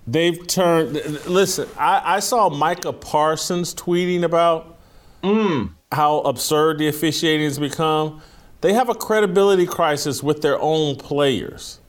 They've 0.06 0.44
turned. 0.46 0.94
Listen, 1.26 1.68
I, 1.78 2.16
I 2.16 2.20
saw 2.20 2.48
Micah 2.48 2.92
Parsons 2.92 3.74
tweeting 3.74 4.24
about 4.24 4.76
mm. 5.22 5.70
how 5.92 6.20
absurd 6.20 6.78
the 6.78 6.88
officiating 6.88 7.44
has 7.44 7.58
become. 7.58 8.20
They 8.60 8.72
have 8.72 8.88
a 8.88 8.94
credibility 8.94 9.66
crisis 9.66 10.22
with 10.22 10.42
their 10.42 10.60
own 10.60 10.96
players 10.96 11.80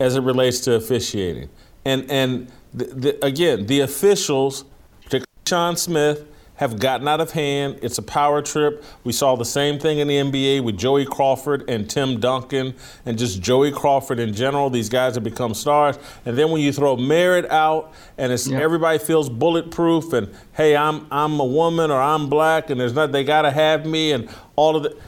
as 0.00 0.16
it 0.16 0.22
relates 0.22 0.60
to 0.60 0.74
officiating. 0.74 1.50
And 1.84 2.10
and 2.10 2.50
the, 2.72 2.84
the, 2.84 3.24
again, 3.24 3.66
the 3.66 3.80
officials, 3.80 4.64
particularly 5.02 5.26
Shawn 5.46 5.76
Smith, 5.76 6.26
have 6.60 6.78
gotten 6.78 7.08
out 7.08 7.22
of 7.22 7.30
hand. 7.30 7.78
It's 7.80 7.96
a 7.96 8.02
power 8.02 8.42
trip. 8.42 8.84
We 9.02 9.12
saw 9.12 9.34
the 9.34 9.46
same 9.46 9.78
thing 9.78 9.98
in 9.98 10.08
the 10.08 10.16
NBA 10.16 10.62
with 10.62 10.76
Joey 10.76 11.06
Crawford 11.06 11.64
and 11.70 11.88
Tim 11.88 12.20
Duncan 12.20 12.74
and 13.06 13.16
just 13.16 13.40
Joey 13.40 13.72
Crawford 13.72 14.20
in 14.20 14.34
general. 14.34 14.68
These 14.68 14.90
guys 14.90 15.14
have 15.14 15.24
become 15.24 15.54
stars. 15.54 15.98
And 16.26 16.36
then 16.36 16.50
when 16.50 16.60
you 16.60 16.70
throw 16.70 16.98
merit 16.98 17.50
out 17.50 17.94
and 18.18 18.30
it's, 18.30 18.46
yeah. 18.46 18.60
everybody 18.60 18.98
feels 18.98 19.30
bulletproof 19.30 20.12
and 20.12 20.34
hey, 20.52 20.76
I'm 20.76 21.06
I'm 21.10 21.40
a 21.40 21.46
woman 21.46 21.90
or 21.90 21.98
I'm 21.98 22.28
black 22.28 22.68
and 22.68 22.78
there's 22.78 22.92
not 22.92 23.10
they 23.10 23.24
gotta 23.24 23.50
have 23.50 23.86
me 23.86 24.12
and 24.12 24.28
all 24.54 24.76
of 24.76 24.82
the 24.82 24.98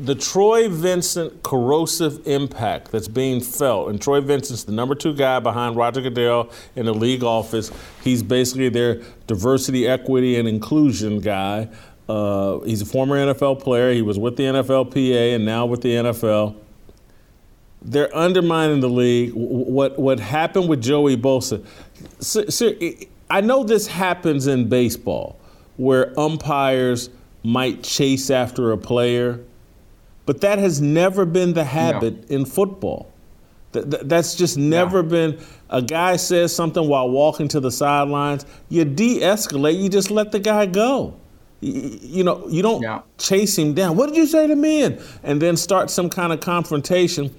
the 0.00 0.14
Troy 0.14 0.68
Vincent 0.68 1.42
corrosive 1.42 2.26
impact 2.26 2.90
that's 2.90 3.08
being 3.08 3.40
felt, 3.40 3.88
and 3.88 4.00
Troy 4.00 4.20
Vincent's 4.20 4.64
the 4.64 4.72
number 4.72 4.94
two 4.94 5.14
guy 5.14 5.38
behind 5.38 5.76
Roger 5.76 6.00
Goodell 6.00 6.50
in 6.74 6.86
the 6.86 6.94
league 6.94 7.22
office. 7.22 7.70
He's 8.02 8.22
basically 8.22 8.68
their 8.68 9.02
diversity, 9.26 9.86
equity, 9.86 10.38
and 10.38 10.48
inclusion 10.48 11.20
guy. 11.20 11.68
Uh, 12.08 12.60
he's 12.60 12.82
a 12.82 12.86
former 12.86 13.16
NFL 13.16 13.62
player. 13.62 13.92
He 13.92 14.02
was 14.02 14.18
with 14.18 14.36
the 14.36 14.44
NFLPA 14.44 15.34
and 15.34 15.44
now 15.44 15.66
with 15.66 15.82
the 15.82 15.94
NFL. 15.94 16.56
They're 17.80 18.14
undermining 18.16 18.80
the 18.80 18.88
league. 18.88 19.32
What 19.34 19.98
what 19.98 20.20
happened 20.20 20.68
with 20.68 20.82
Joey 20.82 21.16
Bosa? 21.16 21.64
I 23.30 23.40
know 23.40 23.64
this 23.64 23.86
happens 23.86 24.46
in 24.46 24.68
baseball, 24.68 25.38
where 25.76 26.18
umpires 26.18 27.10
might 27.42 27.82
chase 27.82 28.30
after 28.30 28.72
a 28.72 28.78
player 28.78 29.40
but 30.32 30.40
that 30.40 30.58
has 30.58 30.80
never 30.80 31.26
been 31.26 31.52
the 31.52 31.62
habit 31.62 32.30
no. 32.30 32.36
in 32.36 32.46
football. 32.46 33.12
that's 33.72 34.34
just 34.34 34.56
never 34.56 35.02
been. 35.02 35.38
A 35.68 35.82
guy 35.82 36.16
says 36.16 36.56
something 36.56 36.88
while 36.88 37.10
walking 37.10 37.48
to 37.48 37.60
the 37.60 37.70
sidelines, 37.70 38.46
you 38.70 38.86
de 38.86 39.20
escalate, 39.20 39.78
you 39.78 39.90
just 39.90 40.10
let 40.10 40.32
the 40.32 40.38
guy 40.38 40.64
go. 40.64 41.12
You, 41.60 41.98
you 42.00 42.24
know, 42.24 42.48
you 42.48 42.62
don't 42.62 42.80
yeah. 42.80 43.02
chase 43.18 43.58
him 43.58 43.74
down. 43.74 43.98
What 43.98 44.06
did 44.06 44.16
you 44.16 44.26
say 44.26 44.46
to 44.46 44.56
me? 44.56 44.84
And, 44.84 44.98
and 45.22 45.42
then 45.42 45.54
start 45.54 45.90
some 45.90 46.08
kind 46.08 46.32
of 46.32 46.40
confrontation. 46.40 47.34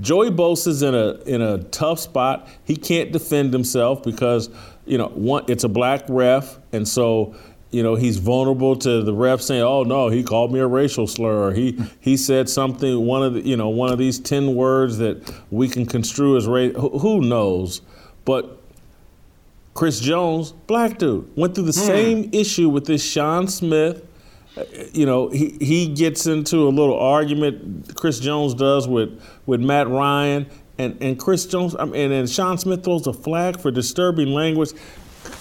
Joey 0.00 0.30
Bosa's 0.30 0.84
in 0.84 0.94
a 0.94 1.14
in 1.26 1.42
a 1.42 1.58
tough 1.64 1.98
spot. 1.98 2.46
He 2.62 2.76
can't 2.76 3.10
defend 3.10 3.52
himself 3.52 4.04
because 4.04 4.48
you 4.86 4.96
know 4.96 5.08
one 5.08 5.42
it's 5.48 5.64
a 5.64 5.68
black 5.68 6.04
ref, 6.08 6.60
and 6.70 6.86
so 6.86 7.34
you 7.70 7.82
know, 7.82 7.96
he's 7.96 8.16
vulnerable 8.16 8.76
to 8.76 9.02
the 9.02 9.12
ref 9.12 9.42
saying, 9.42 9.62
"Oh 9.62 9.82
no, 9.82 10.08
he 10.08 10.22
called 10.22 10.52
me 10.52 10.60
a 10.60 10.66
racial 10.66 11.06
slur. 11.06 11.52
He 11.52 11.78
he 12.00 12.16
said 12.16 12.48
something 12.48 13.04
one 13.04 13.22
of 13.22 13.34
the, 13.34 13.40
you 13.40 13.56
know 13.56 13.68
one 13.68 13.92
of 13.92 13.98
these 13.98 14.18
ten 14.18 14.54
words 14.54 14.98
that 14.98 15.30
we 15.50 15.68
can 15.68 15.84
construe 15.84 16.36
as 16.36 16.46
race. 16.46 16.74
Who 16.76 17.20
knows?" 17.20 17.82
But 18.24 18.58
Chris 19.74 20.00
Jones, 20.00 20.52
black 20.66 20.98
dude, 20.98 21.30
went 21.36 21.54
through 21.54 21.64
the 21.64 21.78
hmm. 21.78 21.86
same 21.86 22.30
issue 22.32 22.68
with 22.68 22.86
this 22.86 23.04
Shawn 23.04 23.48
Smith. 23.48 24.04
You 24.92 25.06
know, 25.06 25.28
he, 25.28 25.56
he 25.60 25.94
gets 25.94 26.26
into 26.26 26.66
a 26.66 26.70
little 26.70 26.98
argument. 26.98 27.94
Chris 27.94 28.18
Jones 28.18 28.54
does 28.54 28.88
with 28.88 29.22
with 29.46 29.60
Matt 29.60 29.88
Ryan, 29.88 30.46
and 30.78 30.96
and 31.02 31.18
Chris 31.18 31.44
Jones. 31.44 31.76
I 31.78 31.84
mean, 31.84 32.12
and 32.12 32.28
Shawn 32.30 32.56
Smith 32.56 32.82
throws 32.82 33.06
a 33.06 33.12
flag 33.12 33.60
for 33.60 33.70
disturbing 33.70 34.28
language. 34.28 34.70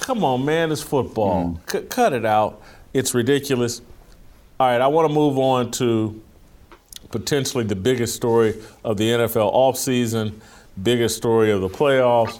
Come 0.01 0.23
on, 0.23 0.45
man, 0.45 0.71
it's 0.71 0.81
football. 0.81 1.59
Mm. 1.65 1.71
C- 1.71 1.87
cut 1.87 2.13
it 2.13 2.25
out. 2.25 2.61
It's 2.93 3.13
ridiculous. 3.13 3.81
All 4.59 4.67
right, 4.67 4.81
I 4.81 4.87
want 4.87 5.07
to 5.07 5.13
move 5.13 5.37
on 5.37 5.71
to 5.71 6.21
potentially 7.11 7.63
the 7.63 7.75
biggest 7.75 8.15
story 8.15 8.55
of 8.83 8.97
the 8.97 9.09
NFL 9.09 9.53
offseason, 9.53 10.33
biggest 10.81 11.17
story 11.17 11.51
of 11.51 11.61
the 11.61 11.69
playoffs. 11.69 12.39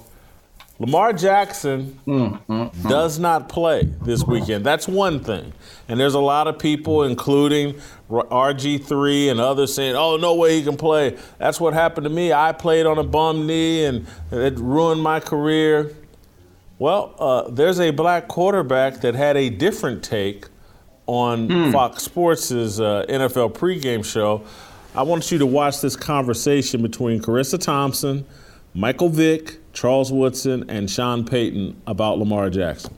Lamar 0.80 1.12
Jackson 1.12 2.00
mm, 2.06 2.40
mm, 2.46 2.72
mm, 2.74 2.90
does 2.90 3.18
not 3.18 3.50
play 3.50 3.84
this 4.04 4.24
weekend. 4.24 4.64
That's 4.64 4.88
one 4.88 5.20
thing. 5.20 5.52
And 5.88 6.00
there's 6.00 6.14
a 6.14 6.20
lot 6.20 6.48
of 6.48 6.60
people, 6.60 7.04
including 7.04 7.82
RG3 8.10 9.32
and 9.32 9.40
others, 9.40 9.74
saying, 9.74 9.96
oh, 9.96 10.18
no 10.18 10.36
way 10.36 10.58
he 10.58 10.64
can 10.64 10.78
play. 10.78 11.18
That's 11.40 11.60
what 11.60 11.74
happened 11.74 12.04
to 12.04 12.12
me. 12.12 12.32
I 12.32 12.52
played 12.52 12.86
on 12.86 13.00
a 13.00 13.04
bum 13.04 13.48
knee 13.48 13.86
and 13.86 14.06
it 14.32 14.60
ruined 14.60 15.02
my 15.02 15.20
career. 15.20 15.96
Well, 16.80 17.16
uh, 17.18 17.50
there's 17.50 17.80
a 17.80 17.92
black 17.92 18.28
quarterback 18.28 19.02
that 19.02 19.16
had 19.16 19.36
a 19.36 19.50
different 19.50 20.04
take 20.04 20.46
on 21.08 21.48
mm. 21.48 21.72
Fox 21.72 22.04
Sports' 22.04 22.52
uh, 22.52 23.06
NFL 23.10 23.54
pregame 23.54 24.06
show. 24.06 24.44
I 24.94 25.04
want 25.04 25.32
you 25.32 25.38
to 25.40 25.46
watch 25.46 25.82
this 25.82 25.96
conversation 25.96 26.82
between 26.82 27.22
Charissa 27.22 27.60
Thompson, 27.60 28.26
Michael 28.74 29.10
Vick, 29.10 29.58
Charles 29.74 30.12
Woodson, 30.12 30.70
and 30.70 30.90
Sean 30.90 31.26
Payton 31.26 31.82
about 31.88 32.20
Lamar 32.20 32.50
Jackson. 32.50 32.96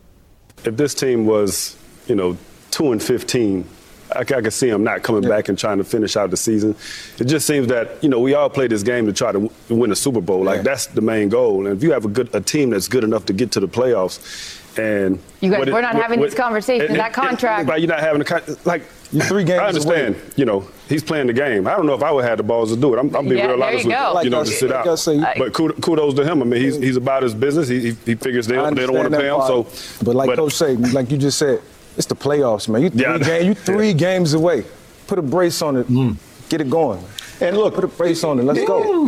If 0.66 0.76
this 0.76 0.94
team 0.94 1.26
was, 1.26 1.78
you 2.08 2.16
know, 2.16 2.38
2 2.72 2.92
and 2.92 3.02
15, 3.02 3.66
I, 4.16 4.20
I 4.20 4.24
can 4.24 4.52
see 4.52 4.70
him 4.70 4.84
not 4.84 5.04
coming 5.04 5.24
yeah. 5.24 5.30
back 5.30 5.50
and 5.50 5.58
trying 5.58 5.78
to 5.78 5.84
finish 5.84 6.16
out 6.18 6.30
the 6.30 6.38
season. 6.38 6.76
It 7.18 7.26
just 7.26 7.46
seems 7.46 7.68
that 7.68 8.04
you 8.04 8.10
know 8.10 8.20
we 8.20 8.34
all 8.34 8.50
play 8.50 8.68
this 8.68 8.84
game 8.84 9.06
to 9.06 9.14
try 9.14 9.32
to 9.32 9.52
win 9.70 9.92
a 9.92 9.96
Super 9.96 10.22
Bowl. 10.22 10.44
Like 10.44 10.58
yeah. 10.58 10.64
that's 10.64 10.88
the 10.88 11.02
main 11.02 11.30
goal. 11.30 11.68
And 11.68 11.78
if 11.78 11.84
you 11.84 11.92
have 11.92 12.06
a 12.06 12.10
good 12.10 12.34
a 12.34 12.42
team 12.42 12.72
that's 12.72 12.88
good 12.88 13.04
enough 13.04 13.26
to 13.28 13.34
get 13.34 13.52
to 13.54 13.60
the 13.60 13.68
playoffs, 13.68 14.58
and 14.78 15.20
you 15.42 15.52
guys, 15.52 15.66
we're 15.68 15.82
not 15.82 15.94
what, 15.94 16.02
having 16.02 16.20
what, 16.20 16.28
this 16.28 16.36
conversation. 16.36 16.96
It, 16.96 16.98
that 16.98 17.14
contract, 17.14 17.68
but 17.68 17.82
you're 17.82 17.90
not 17.90 18.00
having 18.00 18.22
a 18.22 18.26
con- 18.26 18.44
like 18.66 18.84
You 19.12 19.22
three 19.22 19.44
games. 19.44 19.60
I 19.60 19.68
understand. 19.68 20.16
Away. 20.16 20.24
You 20.38 20.46
know, 20.46 20.68
he's 20.88 21.04
playing 21.04 21.28
the 21.28 21.34
game. 21.34 21.68
I 21.68 21.76
don't 21.76 21.86
know 21.86 21.96
if 21.96 22.04
I 22.04 22.12
would 22.12 22.24
have 22.26 22.38
the 22.38 22.44
balls 22.44 22.72
to 22.72 22.80
do 22.80 22.94
it. 22.94 23.00
I'm, 23.00 23.14
I'm 23.16 23.26
being 23.26 23.40
yeah, 23.40 23.48
real 23.48 23.64
honest 23.64 23.86
with 23.86 23.96
you. 23.96 24.14
Like 24.14 24.24
you 24.24 24.30
know, 24.30 24.44
to 24.44 24.50
sit 24.50 24.72
out. 24.72 25.00
Say, 25.00 25.20
but 25.38 25.54
kudos 25.54 26.14
to 26.14 26.24
him. 26.24 26.42
I 26.42 26.46
mean, 26.46 26.62
he's 26.62 26.78
he's 26.78 26.98
about 26.98 27.24
his 27.24 27.34
business. 27.34 27.68
He 27.68 27.80
he, 27.80 27.98
he 28.06 28.16
figures 28.16 28.48
they, 28.48 28.56
they 28.56 28.86
don't 28.86 28.96
want 28.96 29.12
to 29.12 29.18
pay 29.18 29.28
him. 29.28 29.42
So, 29.42 29.64
but 30.04 30.16
like 30.16 30.28
but, 30.28 30.38
Coach 30.38 30.54
say, 30.54 30.76
like 30.76 31.12
you 31.12 31.18
just 31.18 31.38
said, 31.38 31.62
it's 31.98 32.08
the 32.08 32.16
playoffs, 32.16 32.70
man. 32.70 32.82
You 32.84 32.90
three, 32.90 33.02
yeah. 33.02 33.18
game, 33.18 33.48
you 33.48 33.54
three 33.54 33.88
yeah. 33.88 33.94
games 33.94 34.34
away. 34.34 34.66
Put 35.08 35.20
a 35.20 35.22
brace 35.22 35.62
on 35.62 35.76
it. 35.78 35.88
Mm. 35.88 36.18
Get 36.50 36.62
it 36.62 36.70
going. 36.70 37.04
And 37.42 37.58
look, 37.58 37.76
put 37.76 37.84
a 37.84 37.88
brace 37.88 38.24
on 38.24 38.40
it. 38.40 38.44
Let's 38.44 38.66
go. 38.66 39.04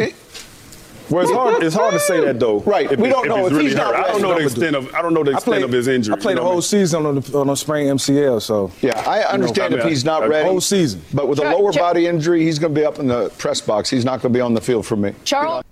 well, 1.09 1.23
it's 1.23 1.31
hard. 1.31 1.63
It's 1.63 1.75
hard 1.75 1.93
to 1.93 1.99
say 1.99 2.23
that 2.25 2.39
though. 2.39 2.59
Right. 2.61 2.91
If, 2.91 2.99
we 2.99 3.09
don't 3.09 3.25
if 3.25 3.29
know 3.29 3.45
if 3.45 3.51
really 3.53 3.65
he's 3.65 3.73
hurt. 3.73 3.95
I 3.95 4.07
don't 4.07 4.21
know 4.21 4.37
the 4.37 4.45
extent 4.45 4.75
of. 4.75 4.93
I 4.93 5.01
don't 5.01 5.13
know 5.13 5.23
the 5.23 5.31
extent 5.31 5.45
played, 5.45 5.63
of 5.63 5.71
his 5.71 5.87
injury. 5.87 6.15
I 6.15 6.19
played 6.19 6.37
the 6.37 6.43
whole 6.43 6.61
season 6.61 7.05
on 7.05 7.19
the 7.19 7.37
on 7.37 7.49
a 7.49 7.55
sprained 7.55 7.99
MCL. 7.99 8.41
So 8.41 8.71
yeah, 8.81 8.99
I 9.07 9.23
understand 9.23 9.71
you 9.71 9.77
know, 9.77 9.83
if 9.83 9.89
he's 9.89 10.05
not 10.05 10.27
ready. 10.27 10.47
Whole 10.47 10.61
season. 10.61 11.01
But 11.13 11.27
with 11.27 11.39
a 11.39 11.43
lower 11.43 11.73
body 11.73 12.07
injury, 12.07 12.43
he's 12.43 12.59
going 12.59 12.73
to 12.73 12.79
be 12.79 12.85
up 12.85 12.99
in 12.99 13.07
the 13.07 13.29
press 13.37 13.61
box. 13.61 13.89
He's 13.89 14.05
not 14.05 14.21
going 14.21 14.33
to 14.33 14.37
be 14.37 14.41
on 14.41 14.53
the 14.53 14.61
field 14.61 14.85
for 14.85 14.95
me. 14.95 15.13
Charles. 15.23 15.63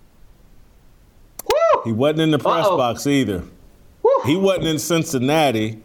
He 1.86 1.92
wasn't 1.92 2.22
in 2.22 2.32
the 2.32 2.40
press 2.40 2.66
Uh-oh. 2.66 2.78
box 2.78 3.08
either. 3.08 3.44
Woo. 4.04 4.12
He 4.26 4.36
wasn't 4.36 4.68
in 4.68 4.80
Cincinnati. 4.80 5.82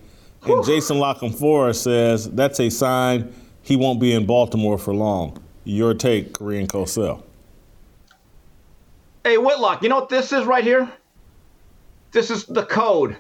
And 0.47 0.65
Jason 0.65 0.99
Canfora 0.99 1.75
says 1.75 2.31
that's 2.31 2.61
a 2.61 2.71
sign 2.71 3.33
he 3.63 3.77
won't 3.77 4.01
be 4.01 4.13
in 4.13 4.27
Baltimore 4.27 4.79
for 4.79 4.95
long. 4.95 5.43
Your 5.65 5.95
take, 5.95 6.35
Korean 6.35 6.67
Cosell. 6.67 7.23
Hey, 9.25 9.39
Whitlock, 9.39 9.83
you 9.83 9.89
know 9.89 10.01
what 10.01 10.11
this 10.11 10.33
is 10.33 10.45
right 10.45 10.63
here? 10.63 10.91
This 12.13 12.31
is 12.31 12.45
the 12.45 12.65
code. 12.65 13.17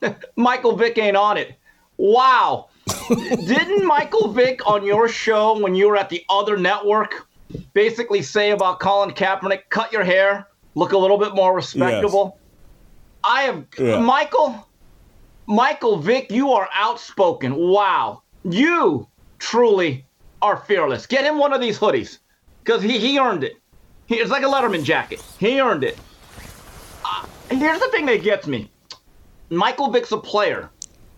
Michael 0.36 0.74
Vick 0.74 0.96
ain't 0.96 1.16
on 1.16 1.36
it. 1.36 1.54
Wow. 1.98 2.70
Didn't 3.08 3.84
Michael 3.84 4.32
Vick 4.32 4.66
on 4.66 4.84
your 4.84 5.06
show 5.08 5.58
when 5.58 5.74
you 5.74 5.88
were 5.88 5.96
at 5.96 6.08
the 6.08 6.24
other 6.30 6.56
network 6.56 7.28
basically 7.74 8.22
say 8.22 8.50
about 8.50 8.80
Colin 8.80 9.10
Kaepernick, 9.10 9.68
cut 9.68 9.92
your 9.92 10.04
hair, 10.04 10.48
look 10.74 10.92
a 10.92 10.98
little 10.98 11.18
bit 11.18 11.34
more 11.34 11.54
respectable? 11.54 12.38
Yes. 12.38 12.44
I 13.24 13.42
am 13.42 13.66
yeah. 13.78 14.00
Michael. 14.00 14.67
Michael 15.48 15.96
Vick, 15.96 16.30
you 16.30 16.52
are 16.52 16.68
outspoken. 16.74 17.54
Wow. 17.56 18.22
You 18.44 19.08
truly 19.38 20.04
are 20.42 20.58
fearless. 20.58 21.06
Get 21.06 21.24
him 21.24 21.38
one 21.38 21.54
of 21.54 21.60
these 21.62 21.78
hoodies 21.78 22.18
because 22.62 22.82
he, 22.82 22.98
he 22.98 23.18
earned 23.18 23.44
it. 23.44 23.54
He, 24.04 24.16
it's 24.16 24.30
like 24.30 24.42
a 24.42 24.46
Letterman 24.46 24.84
jacket. 24.84 25.24
He 25.38 25.58
earned 25.58 25.84
it. 25.84 25.98
Uh, 27.02 27.24
here's 27.48 27.80
the 27.80 27.88
thing 27.88 28.04
that 28.06 28.22
gets 28.22 28.46
me 28.46 28.70
Michael 29.48 29.90
Vick's 29.90 30.12
a 30.12 30.18
player, 30.18 30.68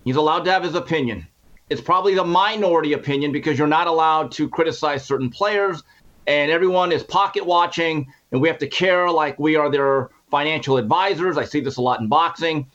he's 0.05 0.15
allowed 0.15 0.45
to 0.45 0.53
have 0.53 0.63
his 0.63 0.77
opinion. 0.77 1.27
It's 1.69 1.81
probably 1.81 2.15
the 2.15 2.25
minority 2.25 2.93
opinion 2.93 3.33
because 3.33 3.59
you're 3.59 3.67
not 3.67 3.89
allowed 3.89 4.31
to 4.33 4.49
criticize 4.49 5.05
certain 5.05 5.31
players, 5.31 5.83
and 6.29 6.53
everyone 6.53 6.93
is 6.93 7.03
pocket 7.03 7.45
watching, 7.45 8.07
and 8.31 8.41
we 8.41 8.47
have 8.47 8.59
to 8.59 8.69
care 8.69 9.11
like 9.11 9.41
we 9.41 9.57
are 9.57 9.69
their 9.73 10.11
financial 10.31 10.77
advisors. 10.77 11.37
I 11.37 11.45
see 11.45 11.59
this 11.59 11.79
a 11.79 11.83
lot 11.83 11.99
in 11.99 12.07
boxing. 12.07 12.71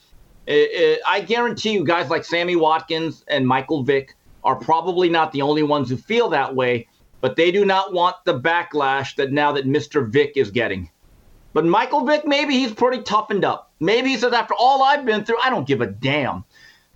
It, 0.47 0.71
it, 0.71 1.01
I 1.08 1.21
guarantee 1.21 1.71
you, 1.71 1.84
guys 1.84 2.10
like 2.10 2.23
Sammy 2.23 2.55
Watkins 2.55 3.23
and 3.27 3.47
Michael 3.47 3.84
Vick 3.84 4.15
are 4.43 4.55
probably 4.55 5.10
not 5.10 5.31
the 5.31 5.41
only 5.41 5.63
ones 5.63 5.89
who 5.89 5.97
feel 5.97 6.29
that 6.29 6.55
way, 6.55 6.88
but 7.21 7.36
they 7.36 7.51
do 7.51 7.65
not 7.65 7.93
want 7.93 8.17
the 8.25 8.39
backlash 8.39 9.15
that 9.15 9.31
now 9.31 9.51
that 9.53 9.65
Mr. 9.65 10.08
Vick 10.08 10.34
is 10.36 10.51
getting. 10.51 10.89
But 11.53 11.65
Michael 11.65 12.05
Vick, 12.05 12.27
maybe 12.27 12.53
he's 12.53 12.73
pretty 12.73 13.01
toughened 13.01 13.45
up. 13.45 13.71
Maybe 13.79 14.10
he 14.10 14.17
says, 14.17 14.34
after 14.34 14.53
all 14.53 14.84
I've 14.84 15.05
been 15.05 15.23
through, 15.23 15.39
I 15.43 15.49
don't 15.49 15.67
give 15.67 15.81
a 15.81 15.88
damn. 15.88 16.43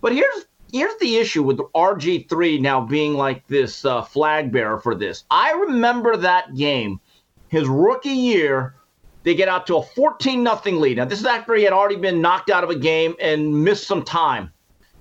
But 0.01 0.13
here's 0.13 0.45
here's 0.71 0.95
the 0.97 1.17
issue 1.17 1.43
with 1.43 1.57
RG3 1.57 2.61
now 2.61 2.81
being 2.81 3.15
like 3.15 3.47
this 3.47 3.85
uh, 3.85 4.01
flag 4.03 4.51
bearer 4.51 4.79
for 4.79 4.95
this. 4.95 5.23
I 5.31 5.53
remember 5.53 6.17
that 6.17 6.55
game, 6.55 6.99
his 7.47 7.67
rookie 7.67 8.09
year 8.09 8.75
they 9.23 9.35
get 9.35 9.49
out 9.49 9.67
to 9.67 9.77
a 9.77 9.83
14 9.83 10.41
nothing 10.43 10.79
lead. 10.79 10.97
Now, 10.97 11.05
this 11.05 11.19
is 11.19 11.25
after 11.25 11.55
he 11.55 11.63
had 11.63 11.73
already 11.73 11.97
been 11.97 12.21
knocked 12.21 12.49
out 12.49 12.63
of 12.63 12.69
a 12.69 12.75
game 12.75 13.15
and 13.19 13.63
missed 13.63 13.85
some 13.87 14.03
time. 14.03 14.51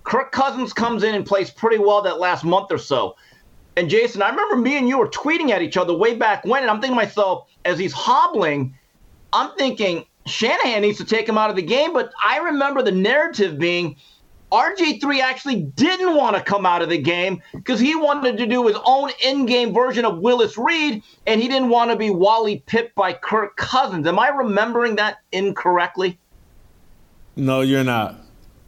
Kirk 0.04 0.33
Cousins 0.33 0.72
comes 0.72 1.02
in 1.02 1.14
and 1.14 1.24
plays 1.24 1.50
pretty 1.50 1.78
well 1.78 2.02
that 2.02 2.18
last 2.18 2.44
month 2.44 2.72
or 2.72 2.78
so. 2.78 3.16
And 3.76 3.88
Jason, 3.88 4.22
I 4.22 4.31
remember 4.31 4.57
me 4.57 4.76
and 4.76 4.88
you 4.88 4.98
were 4.98 5.09
tweeting 5.09 5.50
at 5.50 5.62
each 5.62 5.76
other 5.76 5.94
way 5.94 6.14
back 6.14 6.44
when, 6.44 6.62
and 6.62 6.70
I'm 6.70 6.81
thinking 6.81 6.98
to 6.98 7.04
myself, 7.04 7.48
as 7.64 7.78
he's 7.78 7.92
hobbling, 7.92 8.74
I'm 9.33 9.54
thinking 9.57 10.04
Shanahan 10.26 10.83
needs 10.83 10.98
to 10.98 11.04
take 11.04 11.28
him 11.28 11.38
out 11.38 11.50
of 11.50 11.57
the 11.57 11.62
game. 11.62 11.92
But 11.92 12.12
I 12.24 12.38
remember 12.38 12.83
the 12.83 12.92
narrative 12.92 13.59
being 13.59 13.96
RG3 14.50 15.20
actually 15.20 15.56
didn't 15.56 16.14
want 16.14 16.34
to 16.37 16.42
come 16.42 16.64
out 16.64 16.80
of 16.80 16.88
the 16.88 16.98
game 16.98 17.42
because 17.52 17.78
he 17.78 17.94
wanted 17.94 18.38
to 18.38 18.46
do 18.46 18.66
his 18.66 18.76
own 18.84 19.11
in 19.22 19.44
game 19.44 19.74
version 19.74 20.04
of 20.04 20.18
Willis 20.18 20.56
Reed 20.56 21.02
and 21.26 21.40
he 21.40 21.48
didn't 21.48 21.68
want 21.68 21.90
to 21.90 21.96
be 21.96 22.11
Wally 22.11 22.62
pipped 22.66 22.94
by 22.94 23.12
Kirk 23.12 23.56
Cousins. 23.56 24.06
Am 24.06 24.18
I 24.18 24.28
remembering 24.28 24.96
that 24.96 25.18
incorrectly? 25.32 26.18
No, 27.37 27.61
you're 27.61 27.84
not. 27.84 28.16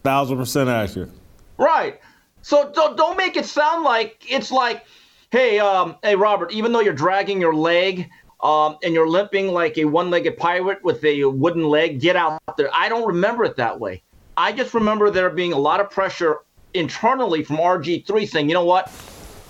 Thousand 0.04 0.36
percent 0.36 0.68
accurate. 0.68 1.10
Right. 1.56 2.00
So, 2.42 2.70
so 2.74 2.94
don't 2.94 3.16
make 3.16 3.36
it 3.36 3.46
sound 3.46 3.84
like 3.84 4.24
it's 4.28 4.50
like, 4.50 4.84
hey, 5.30 5.58
um, 5.58 5.96
hey, 6.02 6.16
Robert, 6.16 6.52
even 6.52 6.72
though 6.72 6.80
you're 6.80 6.92
dragging 6.92 7.40
your 7.40 7.54
leg 7.54 8.08
um, 8.42 8.76
and 8.82 8.94
you're 8.94 9.08
limping 9.08 9.48
like 9.48 9.78
a 9.78 9.84
one 9.86 10.10
legged 10.10 10.36
pirate 10.36 10.82
with 10.84 11.02
a 11.04 11.24
wooden 11.24 11.64
leg, 11.64 12.00
get 12.00 12.16
out 12.16 12.40
there. 12.56 12.70
I 12.74 12.88
don't 12.88 13.06
remember 13.06 13.44
it 13.44 13.56
that 13.56 13.80
way. 13.80 14.02
I 14.40 14.52
just 14.52 14.72
remember 14.72 15.10
there 15.10 15.28
being 15.28 15.52
a 15.52 15.58
lot 15.58 15.80
of 15.80 15.90
pressure 15.90 16.38
internally 16.72 17.44
from 17.44 17.58
RG3 17.58 18.26
saying, 18.26 18.48
you 18.48 18.54
know 18.54 18.64
what, 18.64 18.90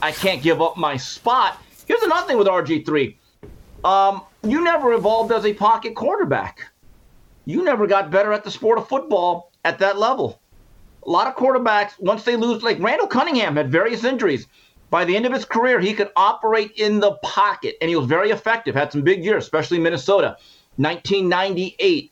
I 0.02 0.10
can't 0.10 0.42
give 0.42 0.60
up 0.60 0.76
my 0.76 0.96
spot. 0.96 1.62
Here's 1.86 2.02
another 2.02 2.26
thing 2.26 2.38
with 2.38 2.48
RG3 2.48 3.14
um, 3.84 4.22
you 4.42 4.64
never 4.64 4.92
evolved 4.92 5.30
as 5.30 5.46
a 5.46 5.54
pocket 5.54 5.94
quarterback. 5.94 6.66
You 7.46 7.62
never 7.62 7.86
got 7.86 8.10
better 8.10 8.32
at 8.32 8.42
the 8.42 8.50
sport 8.50 8.78
of 8.78 8.88
football 8.88 9.52
at 9.64 9.78
that 9.78 9.96
level. 9.96 10.42
A 11.06 11.08
lot 11.08 11.28
of 11.28 11.36
quarterbacks, 11.36 11.92
once 12.00 12.24
they 12.24 12.34
lose, 12.34 12.64
like 12.64 12.80
Randall 12.80 13.06
Cunningham 13.06 13.54
had 13.54 13.70
various 13.70 14.02
injuries. 14.02 14.48
By 14.90 15.04
the 15.04 15.14
end 15.14 15.24
of 15.24 15.32
his 15.32 15.44
career, 15.44 15.78
he 15.78 15.94
could 15.94 16.10
operate 16.16 16.72
in 16.72 16.98
the 16.98 17.12
pocket, 17.22 17.76
and 17.80 17.88
he 17.88 17.94
was 17.94 18.06
very 18.06 18.32
effective. 18.32 18.74
Had 18.74 18.90
some 18.90 19.02
big 19.02 19.24
years, 19.24 19.44
especially 19.44 19.78
Minnesota, 19.78 20.36
1998. 20.78 22.09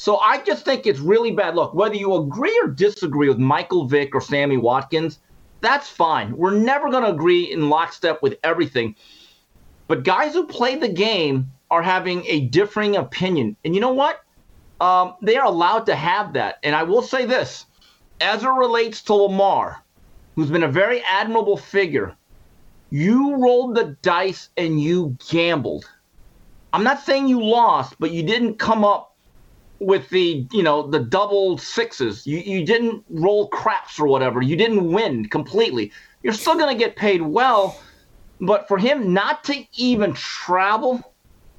So 0.00 0.16
I 0.16 0.38
just 0.38 0.64
think 0.64 0.86
it's 0.86 0.98
really 0.98 1.30
bad. 1.30 1.56
Look, 1.56 1.74
whether 1.74 1.94
you 1.94 2.14
agree 2.14 2.58
or 2.64 2.68
disagree 2.68 3.28
with 3.28 3.36
Michael 3.36 3.84
Vick 3.84 4.14
or 4.14 4.22
Sammy 4.22 4.56
Watkins, 4.56 5.18
that's 5.60 5.90
fine. 5.90 6.34
We're 6.34 6.56
never 6.56 6.88
going 6.88 7.02
to 7.04 7.10
agree 7.10 7.52
in 7.52 7.68
lockstep 7.68 8.22
with 8.22 8.38
everything. 8.42 8.96
But 9.88 10.04
guys 10.04 10.32
who 10.32 10.46
play 10.46 10.76
the 10.76 10.88
game 10.88 11.52
are 11.70 11.82
having 11.82 12.24
a 12.24 12.46
differing 12.46 12.96
opinion. 12.96 13.58
And 13.62 13.74
you 13.74 13.82
know 13.82 13.92
what? 13.92 14.20
Um, 14.80 15.16
they 15.20 15.36
are 15.36 15.44
allowed 15.44 15.84
to 15.84 15.94
have 15.94 16.32
that. 16.32 16.60
And 16.62 16.74
I 16.74 16.84
will 16.84 17.02
say 17.02 17.26
this 17.26 17.66
as 18.22 18.42
it 18.42 18.48
relates 18.48 19.02
to 19.02 19.12
Lamar, 19.12 19.84
who's 20.34 20.50
been 20.50 20.62
a 20.62 20.68
very 20.68 21.02
admirable 21.02 21.58
figure, 21.58 22.16
you 22.88 23.36
rolled 23.36 23.74
the 23.74 23.98
dice 24.00 24.48
and 24.56 24.80
you 24.80 25.18
gambled. 25.28 25.84
I'm 26.72 26.84
not 26.84 27.02
saying 27.02 27.28
you 27.28 27.44
lost, 27.44 27.96
but 27.98 28.12
you 28.12 28.22
didn't 28.22 28.58
come 28.58 28.82
up 28.82 29.09
with 29.80 30.08
the 30.10 30.46
you 30.52 30.62
know 30.62 30.86
the 30.86 31.00
double 31.00 31.58
sixes. 31.58 32.26
You 32.26 32.38
you 32.38 32.64
didn't 32.64 33.04
roll 33.08 33.48
craps 33.48 33.98
or 33.98 34.06
whatever. 34.06 34.40
You 34.40 34.56
didn't 34.56 34.92
win 34.92 35.26
completely. 35.26 35.90
You're 36.22 36.34
still 36.34 36.54
going 36.54 36.76
to 36.76 36.78
get 36.78 36.96
paid 36.96 37.22
well, 37.22 37.80
but 38.40 38.68
for 38.68 38.78
him 38.78 39.12
not 39.12 39.42
to 39.44 39.64
even 39.74 40.12
travel, 40.12 41.14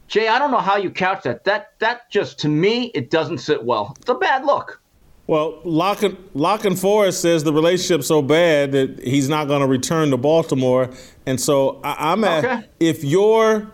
Jay, 0.08 0.28
I 0.28 0.38
don't 0.38 0.52
know 0.52 0.60
how 0.60 0.78
you 0.78 0.92
couch 0.92 1.24
that. 1.24 1.44
That 1.44 1.74
that 1.80 2.10
just 2.12 2.40
to 2.40 2.48
me 2.48 2.86
it 2.94 3.10
doesn't 3.10 3.40
sit 3.40 3.64
well. 3.64 3.96
It's 4.00 4.10
a 4.10 4.16
bad 4.16 4.46
look. 4.46 4.80
Well, 5.28 5.62
Lock 5.64 6.04
and, 6.04 6.18
La 6.34 6.58
Canfora 6.58 7.14
says 7.14 7.44
the 7.44 7.54
relationship's 7.54 8.08
so 8.08 8.22
bad 8.22 8.74
that 8.74 9.00
he's 9.02 9.30
not 9.30 9.48
going 9.48 9.62
to 9.62 9.68
return 9.68 10.10
to 10.12 10.18
Baltimore, 10.18 10.90
and 11.26 11.40
so 11.40 11.80
I, 11.84 12.12
am 12.12 12.24
at 12.24 12.70
if 12.80 13.04
you're 13.04 13.72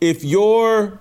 if 0.00 0.24
you're 0.24 1.00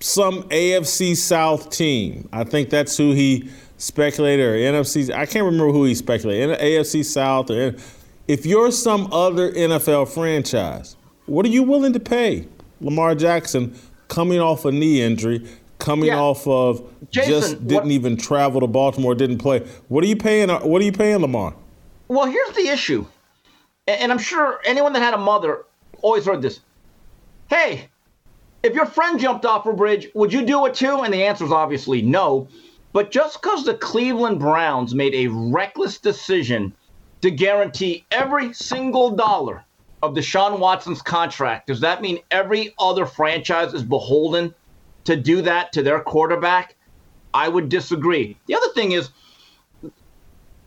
some 0.00 0.44
AFC 0.44 1.16
South 1.16 1.70
team. 1.70 2.28
I 2.32 2.44
think 2.44 2.70
that's 2.70 2.96
who 2.96 3.12
he 3.12 3.50
speculated, 3.78 4.44
or 4.44 4.54
NFC. 4.54 5.12
I 5.12 5.26
can't 5.26 5.44
remember 5.44 5.72
who 5.72 5.84
he 5.84 5.94
speculated. 5.94 6.58
AFC 6.58 7.04
South, 7.04 7.50
or 7.50 7.74
if 8.26 8.46
you're 8.46 8.70
some 8.70 9.12
other 9.12 9.52
NFL 9.52 10.12
franchise, 10.12 10.96
what 11.26 11.46
are 11.46 11.50
you 11.50 11.62
willing 11.62 11.92
to 11.92 12.00
pay 12.00 12.46
Lamar 12.80 13.14
Jackson 13.14 13.74
coming 14.08 14.40
off 14.40 14.64
a 14.64 14.72
knee 14.72 15.02
injury, 15.02 15.46
coming 15.78 16.06
yeah. 16.06 16.20
off 16.20 16.46
of 16.46 16.82
Jason, 17.10 17.30
just 17.30 17.66
didn't 17.66 17.84
what, 17.84 17.92
even 17.92 18.16
travel 18.16 18.60
to 18.60 18.66
Baltimore, 18.66 19.14
didn't 19.14 19.38
play? 19.38 19.60
What 19.88 20.04
are 20.04 20.06
you 20.06 20.16
paying? 20.16 20.50
Uh, 20.50 20.60
what 20.60 20.80
are 20.82 20.84
you 20.84 20.92
paying 20.92 21.18
Lamar? 21.18 21.54
Well, 22.08 22.26
here's 22.26 22.54
the 22.54 22.68
issue, 22.68 23.06
and 23.86 24.10
I'm 24.12 24.18
sure 24.18 24.60
anyone 24.64 24.92
that 24.94 25.00
had 25.00 25.14
a 25.14 25.18
mother 25.18 25.64
always 26.02 26.24
heard 26.24 26.42
this. 26.42 26.60
Hey, 27.48 27.88
if 28.62 28.74
your 28.74 28.86
friend 28.86 29.18
jumped 29.20 29.44
off 29.44 29.66
a 29.66 29.72
bridge, 29.72 30.08
would 30.14 30.32
you 30.32 30.44
do 30.44 30.66
it 30.66 30.74
too? 30.74 31.00
And 31.00 31.12
the 31.12 31.24
answer 31.24 31.44
is 31.44 31.52
obviously 31.52 32.02
no. 32.02 32.48
But 32.92 33.10
just 33.10 33.40
because 33.40 33.64
the 33.64 33.74
Cleveland 33.74 34.40
Browns 34.40 34.94
made 34.94 35.14
a 35.14 35.28
reckless 35.28 35.98
decision 35.98 36.72
to 37.20 37.30
guarantee 37.30 38.04
every 38.10 38.52
single 38.52 39.10
dollar 39.10 39.64
of 40.02 40.14
Deshaun 40.14 40.58
Watson's 40.58 41.02
contract, 41.02 41.66
does 41.66 41.80
that 41.80 42.02
mean 42.02 42.18
every 42.30 42.74
other 42.78 43.06
franchise 43.06 43.74
is 43.74 43.82
beholden 43.82 44.54
to 45.04 45.16
do 45.16 45.42
that 45.42 45.72
to 45.72 45.82
their 45.82 46.00
quarterback? 46.00 46.76
I 47.34 47.48
would 47.48 47.68
disagree. 47.68 48.36
The 48.46 48.54
other 48.54 48.72
thing 48.74 48.92
is, 48.92 49.10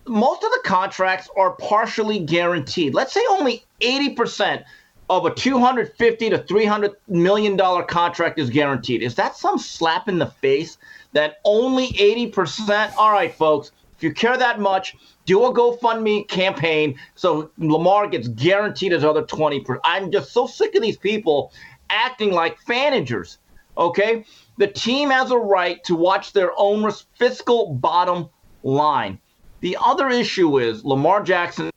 most 0.06 0.44
of 0.44 0.52
the 0.52 0.62
contracts 0.64 1.30
are 1.36 1.52
partially 1.52 2.20
guaranteed. 2.20 2.94
Let's 2.94 3.14
say 3.14 3.24
only 3.30 3.66
80% 3.82 4.64
of 5.12 5.26
a 5.26 5.36
250 5.36 6.30
to 6.30 6.38
300 6.38 6.92
million 7.10 7.58
dollar 7.58 7.84
contract 7.84 8.40
is 8.40 8.50
guaranteed. 8.50 9.04
Is 9.04 9.14
that 9.16 9.36
some 9.36 9.58
slap 9.58 10.08
in 10.08 10.18
the 10.18 10.28
face 10.28 10.78
that 11.12 11.42
only 11.44 11.90
80%? 11.90 12.94
All 12.96 13.12
right, 13.12 13.36
folks, 13.36 13.74
if 13.98 14.04
you 14.04 14.14
care 14.14 14.38
that 14.38 14.62
much, 14.62 14.96
do 15.26 15.44
a 15.44 15.54
GoFundMe 15.54 16.30
campaign 16.30 16.98
so 17.16 17.52
Lamar 17.58 18.08
gets 18.08 18.30
guaranteed 18.30 18.94
his 18.94 19.04
other 19.04 19.24
20%. 19.24 19.80
I'm 19.84 20.14
just 20.14 20.32
so 20.32 20.48
sick 20.48 20.76
of 20.76 20.82
these 20.82 20.98
people 20.98 21.52
acting 21.90 22.32
like 22.32 22.58
managers. 22.70 23.38
Okay? 23.78 24.24
The 24.60 24.68
team 24.68 25.10
has 25.10 25.32
a 25.32 25.38
right 25.38 25.84
to 25.84 25.96
watch 25.96 26.32
their 26.32 26.52
own 26.56 26.90
fiscal 27.20 27.74
bottom 27.74 28.30
line. 28.64 29.20
The 29.60 29.78
other 29.84 30.10
issue 30.10 30.58
is 30.58 30.86
Lamar 30.86 31.22
Jackson 31.22 31.70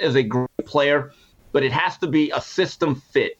is 0.00 0.14
a 0.14 0.22
great 0.22 0.48
player 0.64 1.12
but 1.52 1.62
it 1.62 1.72
has 1.72 1.96
to 1.98 2.06
be 2.06 2.30
a 2.30 2.40
system 2.40 2.94
fit. 2.94 3.38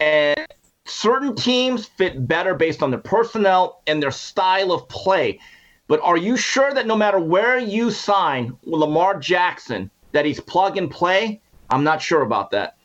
And 0.00 0.46
certain 0.86 1.34
teams 1.34 1.86
fit 1.86 2.26
better 2.26 2.54
based 2.54 2.82
on 2.82 2.90
their 2.90 3.00
personnel 3.00 3.82
and 3.86 4.02
their 4.02 4.10
style 4.10 4.72
of 4.72 4.88
play. 4.88 5.38
But 5.86 6.00
are 6.02 6.16
you 6.16 6.36
sure 6.36 6.72
that 6.72 6.86
no 6.86 6.96
matter 6.96 7.18
where 7.18 7.58
you 7.58 7.90
sign 7.90 8.56
Lamar 8.64 9.18
Jackson, 9.18 9.90
that 10.12 10.24
he's 10.24 10.40
plug 10.40 10.76
and 10.76 10.90
play? 10.90 11.40
I'm 11.68 11.84
not 11.84 12.02
sure 12.02 12.22
about 12.22 12.50
that. 12.52 12.76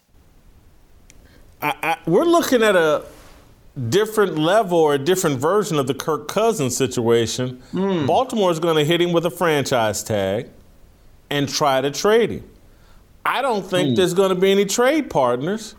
I, 1.62 1.75
I, 1.81 1.97
we're 2.05 2.25
looking 2.25 2.62
at 2.62 2.75
a 2.75 3.05
different 3.89 4.38
level 4.38 4.77
or 4.77 4.93
a 4.93 4.97
different 4.97 5.39
version 5.39 5.77
of 5.77 5.88
the 5.88 5.93
Kirk 5.93 6.27
Cousins 6.27 6.75
situation. 6.75 7.62
Mm. 7.73 8.08
Baltimore 8.08 8.51
is 8.51 8.60
going 8.60 8.75
to 8.75 8.86
hit 8.86 9.01
him 9.01 9.12
with 9.12 9.25
a 9.25 9.31
franchise 9.31 10.03
tag 10.03 10.49
and 11.29 11.49
try 11.49 11.81
to 11.81 11.91
trade 11.91 12.29
him. 12.29 12.49
I 13.26 13.42
don't 13.42 13.66
think 13.66 13.90
mm. 13.90 13.96
there's 13.96 14.14
going 14.14 14.30
to 14.30 14.36
be 14.36 14.52
any 14.52 14.66
trade 14.66 15.10
partners 15.10 15.76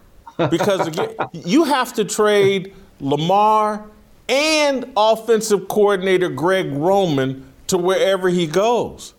because 0.50 0.86
again, 0.86 1.14
you 1.32 1.64
have 1.64 1.92
to 1.94 2.04
trade 2.04 2.74
Lamar 3.00 3.86
and 4.28 4.92
offensive 4.96 5.68
coordinator 5.68 6.28
Greg 6.28 6.72
Roman 6.72 7.46
to 7.68 7.78
wherever 7.78 8.28
he 8.28 8.46
goes. 8.46 9.14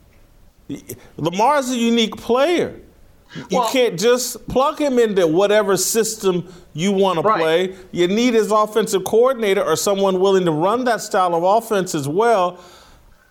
Lamar's 1.18 1.72
a 1.72 1.78
unique 1.78 2.18
player. 2.18 2.82
You 3.36 3.60
well, 3.60 3.70
can't 3.70 4.00
just 4.00 4.48
plug 4.48 4.80
him 4.80 5.00
into 5.00 5.28
whatever 5.28 5.76
system 5.78 6.52
you 6.74 6.92
want 6.92 7.24
right. 7.24 7.38
to 7.38 7.44
play. 7.44 7.76
You 7.92 8.08
need 8.08 8.34
his 8.34 8.52
offensive 8.52 9.04
coordinator 9.04 9.63
or 9.63 9.76
someone 9.76 10.20
willing 10.20 10.46
to 10.46 10.52
run 10.52 10.86
that 10.86 11.02
style 11.02 11.36
of 11.36 11.44
offense 11.44 11.94
as 11.94 12.08
well. 12.08 12.60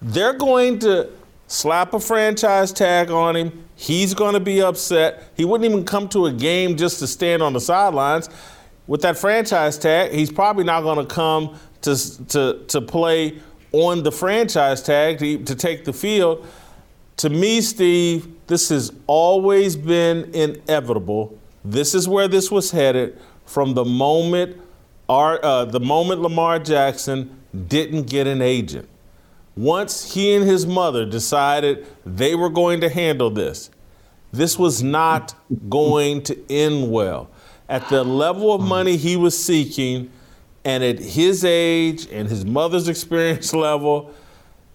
They're 0.03 0.35
going 0.35 0.79
to 0.81 1.11
slap 1.47 1.95
a 1.95 2.01
franchise 2.01 2.73
tag 2.73 3.11
on 3.11 3.37
him. 3.37 3.65
He's 3.75 4.15
going 4.15 4.35
to 4.35 4.41
be 4.41 4.63
upset. 4.63 5.31
He 5.37 5.45
wouldn't 5.45 5.71
even 5.71 5.85
come 5.85 6.09
to 6.11 6.27
a 6.27 6.33
game 6.33 6.77
just 6.77 6.99
to 7.01 7.07
stand 7.07 7.43
on 7.43 7.53
the 7.53 7.61
sidelines. 7.61 8.29
With 8.87 9.03
that 9.03 9.19
franchise 9.19 9.79
tag, 9.79 10.13
he's 10.13 10.31
probably 10.31 10.65
not 10.65 10.83
going 10.83 11.07
to 11.07 11.15
come 11.15 11.59
to, 11.83 12.27
to, 12.29 12.65
to 12.69 12.81
play 12.81 13.41
on 13.73 14.03
the 14.03 14.13
franchise 14.13 14.83
tag 14.83 15.19
to, 15.19 15.43
to 15.45 15.55
take 15.55 15.85
the 15.85 15.93
field. 15.93 16.47
To 17.19 17.31
me, 17.31 17.61
Steve, 17.61 18.29
this 18.47 18.69
has 18.69 18.93
always 19.07 19.77
been 19.77 20.33
inevitable. 20.35 21.39
This 21.65 21.95
is 21.95 22.09
where 22.09 22.29
this 22.29 22.51
was 22.51 22.71
headed 22.71 23.19
from 23.45 23.75
the 23.75 23.85
moment, 23.85 24.61
our, 25.09 25.43
uh, 25.45 25.65
the 25.65 25.81
moment 25.81 26.21
Lamar 26.21 26.59
Jackson 26.59 27.41
didn't 27.69 28.05
get 28.05 28.27
an 28.27 28.43
agent. 28.43 28.89
Once 29.57 30.13
he 30.13 30.35
and 30.35 30.45
his 30.45 30.67
mother 30.67 31.07
decided 31.07 31.87
they 32.05 32.35
were 32.35 32.51
going 32.51 32.81
to 32.81 32.89
handle 32.89 33.31
this, 33.31 33.71
this 34.33 34.59
was 34.59 34.83
not 34.83 35.35
going 35.69 36.23
to 36.23 36.39
end 36.53 36.91
well. 36.91 37.29
At 37.69 37.89
the 37.89 38.05
level 38.05 38.53
of 38.53 38.61
money 38.61 38.97
he 38.97 39.17
was 39.17 39.37
seeking, 39.37 40.11
and 40.65 40.85
at 40.85 40.99
his 40.99 41.45
age 41.45 42.07
and 42.11 42.29
his 42.29 42.45
mother's 42.45 42.89
experience 42.95 43.55
level, 43.55 44.13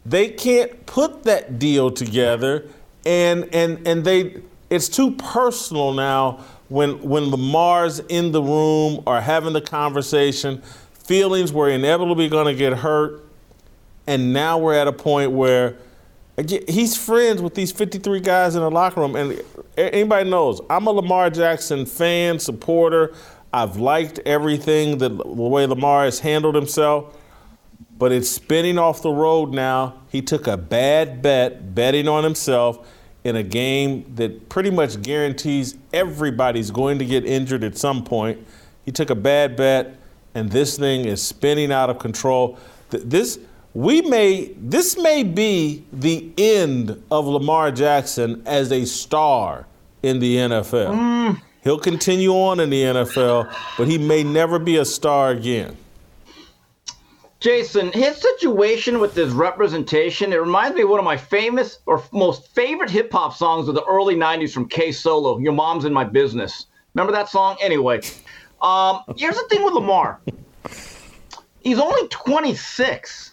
they 0.06 0.30
can't 0.30 0.86
put 0.86 1.24
that 1.24 1.60
deal 1.60 1.92
together 1.92 2.68
and 3.06 3.54
and 3.54 3.88
and 3.88 4.04
they 4.04 4.42
it's 4.70 4.88
too 4.88 5.12
personal 5.12 5.94
now 5.94 6.44
when 6.70 7.02
when 7.02 7.30
Lamar's 7.30 8.00
in 8.00 8.32
the 8.32 8.42
room 8.42 9.04
or 9.06 9.22
having 9.22 9.54
the 9.54 9.62
conversation. 9.62 10.62
Feelings 10.94 11.52
were 11.52 11.70
inevitably 11.70 12.30
going 12.30 12.46
to 12.46 12.54
get 12.54 12.78
hurt, 12.78 13.26
and 14.08 14.34
now 14.34 14.58
we're 14.58 14.76
at 14.76 14.88
a 14.88 14.94
point 14.94 15.32
where 15.32 15.78
he's 16.48 16.98
friends 16.98 17.42
with 17.42 17.56
these 17.56 17.72
53 17.72 18.20
guys 18.20 18.56
in 18.56 18.62
the 18.62 18.72
locker 18.72 19.02
room, 19.02 19.16
and 19.16 19.42
anybody 19.78 20.30
knows 20.30 20.62
I'm 20.70 20.88
a 20.88 20.92
Lamar 20.92 21.30
Jackson 21.30 21.86
fan, 21.86 22.40
supporter. 22.40 23.14
I've 23.54 23.78
liked 23.78 24.20
everything 24.26 24.98
that 25.00 25.10
the 25.10 25.24
way 25.26 25.66
Lamar 25.66 26.06
has 26.06 26.20
handled 26.20 26.56
himself, 26.56 27.18
but 27.98 28.12
it's 28.12 28.30
spinning 28.30 28.78
off 28.78 29.02
the 29.02 29.12
road 29.12 29.54
now. 29.54 30.02
He 30.10 30.22
took 30.22 30.48
a 30.48 30.58
bad 30.58 31.22
bet 31.22 31.76
betting 31.76 32.08
on 32.08 32.24
himself 32.24 32.88
in 33.24 33.36
a 33.36 33.44
game 33.44 34.06
that 34.16 34.50
pretty 34.50 34.72
much 34.72 35.02
guarantees 35.02 35.76
everybody's 35.94 36.72
going 36.72 36.98
to 37.00 37.06
get 37.06 37.26
injured 37.26 37.64
at 37.64 37.78
some 37.78 38.04
point. 38.04 38.40
He 38.84 38.92
took 38.92 39.10
a 39.10 39.16
bad 39.16 39.56
bet, 39.56 39.96
and 40.34 40.50
this 40.50 40.78
thing 40.78 41.06
is 41.06 41.22
spinning 41.22 41.72
out 41.72 41.90
of 41.90 42.00
control. 42.00 42.58
This 42.90 43.38
we 43.74 44.02
may 44.02 44.54
this 44.58 44.98
may 44.98 45.24
be 45.24 45.86
the 45.94 46.32
end 46.38 47.02
of 47.10 47.26
Lamar 47.26 47.72
Jackson 47.72 48.44
as 48.46 48.72
a 48.72 48.86
star 48.86 49.66
in 50.04 50.20
the 50.20 50.38
NFL. 50.38 50.94
Mm. 50.94 51.42
He'll 51.64 51.80
continue 51.80 52.32
on 52.32 52.60
in 52.60 52.70
the 52.70 52.82
NFL, 52.82 53.54
but 53.78 53.88
he 53.88 53.98
may 53.98 54.24
never 54.24 54.58
be 54.58 54.78
a 54.78 54.86
star 54.86 55.30
again. 55.30 55.78
Jason, 57.40 57.92
his 57.92 58.18
situation 58.18 59.00
with 59.00 59.16
his 59.16 59.32
representation, 59.32 60.32
it 60.32 60.36
reminds 60.36 60.76
me 60.76 60.84
of 60.84 60.90
one 60.90 61.00
of 61.00 61.06
my 61.06 61.18
famous 61.18 61.80
or 61.88 62.04
most 62.12 62.54
favorite 62.54 62.90
hip 62.90 63.12
hop 63.12 63.36
songs 63.36 63.68
of 63.68 63.74
the 63.74 63.84
early 63.86 64.16
90s 64.16 64.54
from 64.54 64.68
K 64.68 64.92
Solo, 64.92 65.40
Your 65.40 65.54
Mom's 65.54 65.86
in 65.86 65.94
My 65.94 66.04
Business. 66.04 66.68
Remember 66.94 67.12
that 67.14 67.30
song? 67.30 67.58
Anyway, 67.62 68.02
um, 68.62 69.02
here's 69.18 69.36
the 69.36 69.46
thing 69.50 69.64
with 69.64 69.74
Lamar 69.74 70.20
he's 71.62 71.80
only 71.80 72.08
26. 72.10 73.31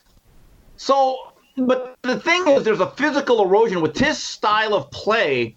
So, 0.79 1.33
but 1.57 1.97
the 2.03 2.19
thing 2.21 2.47
is, 2.47 2.63
there's 2.63 2.81
a 2.81 2.91
physical 2.91 3.45
erosion 3.45 3.83
with 3.83 3.99
his 3.99 4.17
style 4.17 4.75
of 4.75 4.91
play. 4.93 5.57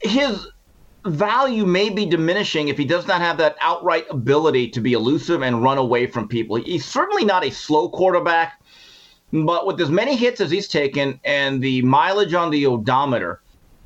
His 0.00 0.46
value 1.04 1.66
may 1.66 1.90
be 1.90 2.06
diminishing 2.06 2.68
if 2.68 2.78
he 2.78 2.84
does 2.84 3.08
not 3.08 3.20
have 3.20 3.36
that 3.38 3.56
outright 3.60 4.06
ability 4.08 4.68
to 4.68 4.80
be 4.80 4.92
elusive 4.92 5.42
and 5.42 5.64
run 5.64 5.78
away 5.78 6.06
from 6.06 6.28
people. 6.28 6.56
He's 6.56 6.84
certainly 6.84 7.24
not 7.24 7.44
a 7.44 7.50
slow 7.50 7.88
quarterback, 7.88 8.62
but 9.32 9.66
with 9.66 9.80
as 9.80 9.90
many 9.90 10.14
hits 10.14 10.40
as 10.40 10.52
he's 10.52 10.68
taken 10.68 11.18
and 11.24 11.60
the 11.60 11.82
mileage 11.82 12.34
on 12.34 12.50
the 12.50 12.66
odometer, 12.66 13.42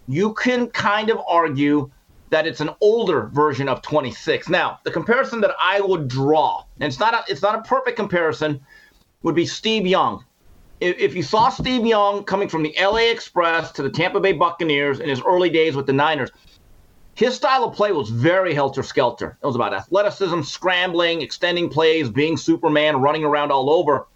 you 0.08 0.34
can 0.34 0.68
kind 0.68 1.08
of 1.08 1.18
argue 1.26 1.90
that 2.28 2.46
it's 2.46 2.60
an 2.60 2.70
older 2.82 3.30
version 3.32 3.66
of 3.66 3.80
26. 3.80 4.50
Now, 4.50 4.78
the 4.84 4.90
comparison 4.90 5.40
that 5.40 5.54
I 5.58 5.80
would 5.80 6.06
draw, 6.06 6.64
and 6.80 6.86
it's 6.86 7.00
not 7.00 7.14
a, 7.14 7.24
it's 7.28 7.40
not 7.40 7.54
a 7.54 7.62
perfect 7.62 7.96
comparison, 7.96 8.60
would 9.26 9.34
be 9.34 9.44
Steve 9.44 9.88
Young. 9.88 10.24
If, 10.78 10.98
if 10.98 11.16
you 11.16 11.22
saw 11.24 11.48
Steve 11.48 11.84
Young 11.84 12.22
coming 12.22 12.48
from 12.48 12.62
the 12.62 12.72
LA 12.80 13.10
Express 13.10 13.72
to 13.72 13.82
the 13.82 13.90
Tampa 13.90 14.20
Bay 14.20 14.32
Buccaneers 14.32 15.00
in 15.00 15.08
his 15.08 15.20
early 15.20 15.50
days 15.50 15.74
with 15.74 15.86
the 15.86 15.92
Niners, 15.92 16.30
his 17.16 17.34
style 17.34 17.64
of 17.64 17.74
play 17.74 17.90
was 17.90 18.08
very 18.08 18.54
helter 18.54 18.84
skelter. 18.84 19.36
It 19.42 19.44
was 19.44 19.56
about 19.56 19.74
athleticism, 19.74 20.42
scrambling, 20.42 21.22
extending 21.22 21.68
plays, 21.68 22.08
being 22.08 22.36
Superman, 22.36 23.00
running 23.00 23.24
around 23.24 23.50
all 23.50 23.68
over. 23.68 24.06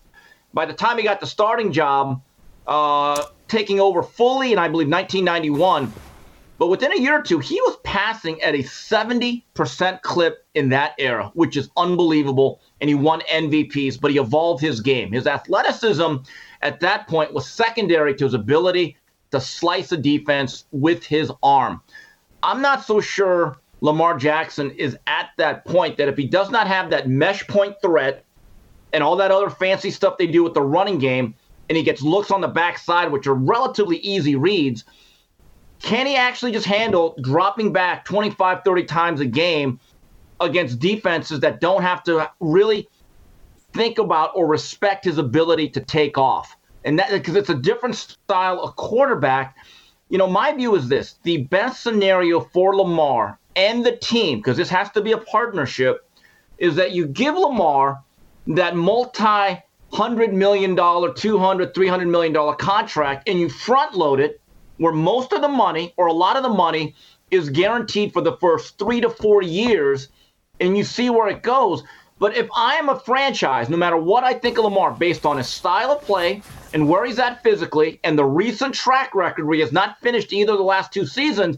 By 0.54 0.64
the 0.64 0.74
time 0.74 0.96
he 0.96 1.02
got 1.02 1.18
the 1.18 1.26
starting 1.26 1.72
job, 1.72 2.22
uh, 2.68 3.24
taking 3.48 3.80
over 3.80 4.04
fully 4.04 4.52
in, 4.52 4.60
I 4.60 4.68
believe, 4.68 4.88
1991, 4.88 5.92
but 6.56 6.68
within 6.68 6.92
a 6.92 7.00
year 7.00 7.18
or 7.18 7.22
two, 7.22 7.40
he 7.40 7.60
was 7.62 7.76
passing 7.82 8.40
at 8.42 8.54
a 8.54 8.58
70% 8.58 10.02
clip 10.02 10.46
in 10.54 10.68
that 10.68 10.94
era, 10.98 11.32
which 11.34 11.56
is 11.56 11.68
unbelievable. 11.76 12.60
And 12.80 12.88
he 12.88 12.94
won 12.94 13.20
MVPs, 13.32 14.00
but 14.00 14.10
he 14.10 14.18
evolved 14.18 14.62
his 14.62 14.80
game. 14.80 15.12
His 15.12 15.26
athleticism 15.26 16.16
at 16.62 16.80
that 16.80 17.06
point 17.08 17.34
was 17.34 17.48
secondary 17.48 18.14
to 18.14 18.24
his 18.24 18.34
ability 18.34 18.96
to 19.30 19.40
slice 19.40 19.92
a 19.92 19.96
defense 19.96 20.64
with 20.72 21.04
his 21.04 21.30
arm. 21.42 21.82
I'm 22.42 22.62
not 22.62 22.84
so 22.84 23.00
sure 23.00 23.58
Lamar 23.80 24.16
Jackson 24.16 24.70
is 24.72 24.96
at 25.06 25.30
that 25.36 25.64
point 25.64 25.96
that 25.98 26.08
if 26.08 26.16
he 26.16 26.26
does 26.26 26.50
not 26.50 26.66
have 26.66 26.90
that 26.90 27.08
mesh 27.08 27.46
point 27.46 27.76
threat 27.82 28.24
and 28.92 29.02
all 29.02 29.16
that 29.16 29.30
other 29.30 29.50
fancy 29.50 29.90
stuff 29.90 30.18
they 30.18 30.26
do 30.26 30.42
with 30.42 30.54
the 30.54 30.62
running 30.62 30.98
game, 30.98 31.34
and 31.68 31.76
he 31.76 31.84
gets 31.84 32.02
looks 32.02 32.32
on 32.32 32.40
the 32.40 32.48
backside, 32.48 33.12
which 33.12 33.28
are 33.28 33.34
relatively 33.34 33.98
easy 33.98 34.34
reads, 34.34 34.84
can 35.80 36.06
he 36.06 36.16
actually 36.16 36.52
just 36.52 36.66
handle 36.66 37.16
dropping 37.22 37.72
back 37.72 38.04
25, 38.04 38.62
30 38.64 38.84
times 38.84 39.20
a 39.20 39.26
game 39.26 39.78
against 40.40 40.78
defenses 40.78 41.40
that 41.40 41.60
don't 41.60 41.82
have 41.82 42.02
to 42.04 42.30
really 42.40 42.88
think 43.72 43.98
about 43.98 44.32
or 44.34 44.46
respect 44.46 45.04
his 45.04 45.18
ability 45.18 45.68
to 45.70 45.80
take 45.80 46.18
off? 46.18 46.56
And 46.84 46.98
that 46.98 47.10
because 47.10 47.36
it's 47.36 47.50
a 47.50 47.54
different 47.54 47.96
style 47.96 48.60
of 48.60 48.76
quarterback 48.76 49.56
you 50.10 50.18
know, 50.18 50.26
my 50.26 50.52
view 50.52 50.74
is 50.74 50.88
this 50.88 51.14
the 51.22 51.38
best 51.44 51.82
scenario 51.82 52.40
for 52.40 52.76
Lamar 52.76 53.38
and 53.56 53.86
the 53.86 53.96
team, 53.96 54.38
because 54.38 54.56
this 54.56 54.68
has 54.68 54.90
to 54.90 55.00
be 55.00 55.12
a 55.12 55.18
partnership, 55.18 56.06
is 56.58 56.74
that 56.76 56.92
you 56.92 57.06
give 57.06 57.36
Lamar 57.36 58.02
that 58.48 58.76
multi 58.76 59.62
hundred 59.92 60.34
million 60.34 60.74
dollar, 60.74 61.12
two 61.12 61.38
hundred, 61.38 61.74
three 61.74 61.86
hundred 61.86 62.08
million 62.08 62.32
dollar 62.32 62.54
contract, 62.54 63.28
and 63.28 63.38
you 63.38 63.48
front 63.48 63.94
load 63.94 64.20
it 64.20 64.40
where 64.78 64.92
most 64.92 65.32
of 65.32 65.42
the 65.42 65.48
money 65.48 65.94
or 65.96 66.06
a 66.06 66.12
lot 66.12 66.36
of 66.36 66.42
the 66.42 66.48
money 66.48 66.94
is 67.30 67.48
guaranteed 67.48 68.12
for 68.12 68.22
the 68.22 68.36
first 68.38 68.78
three 68.78 69.00
to 69.00 69.08
four 69.08 69.42
years, 69.42 70.08
and 70.60 70.76
you 70.76 70.84
see 70.84 71.10
where 71.10 71.28
it 71.28 71.42
goes. 71.42 71.82
But 72.18 72.36
if 72.36 72.48
I 72.54 72.74
am 72.74 72.90
a 72.90 73.00
franchise, 73.00 73.70
no 73.70 73.78
matter 73.78 73.96
what 73.96 74.24
I 74.24 74.34
think 74.34 74.58
of 74.58 74.64
Lamar, 74.64 74.92
based 74.92 75.24
on 75.24 75.38
his 75.38 75.48
style 75.48 75.90
of 75.92 76.02
play, 76.02 76.42
and 76.74 76.88
where 76.88 77.04
he's 77.06 77.18
at 77.18 77.42
physically 77.42 77.98
and 78.04 78.18
the 78.18 78.24
recent 78.24 78.74
track 78.74 79.14
record 79.14 79.46
where 79.46 79.54
he 79.54 79.62
has 79.62 79.72
not 79.72 79.98
finished 80.00 80.32
either 80.32 80.52
of 80.52 80.58
the 80.58 80.64
last 80.64 80.92
two 80.92 81.06
seasons, 81.06 81.56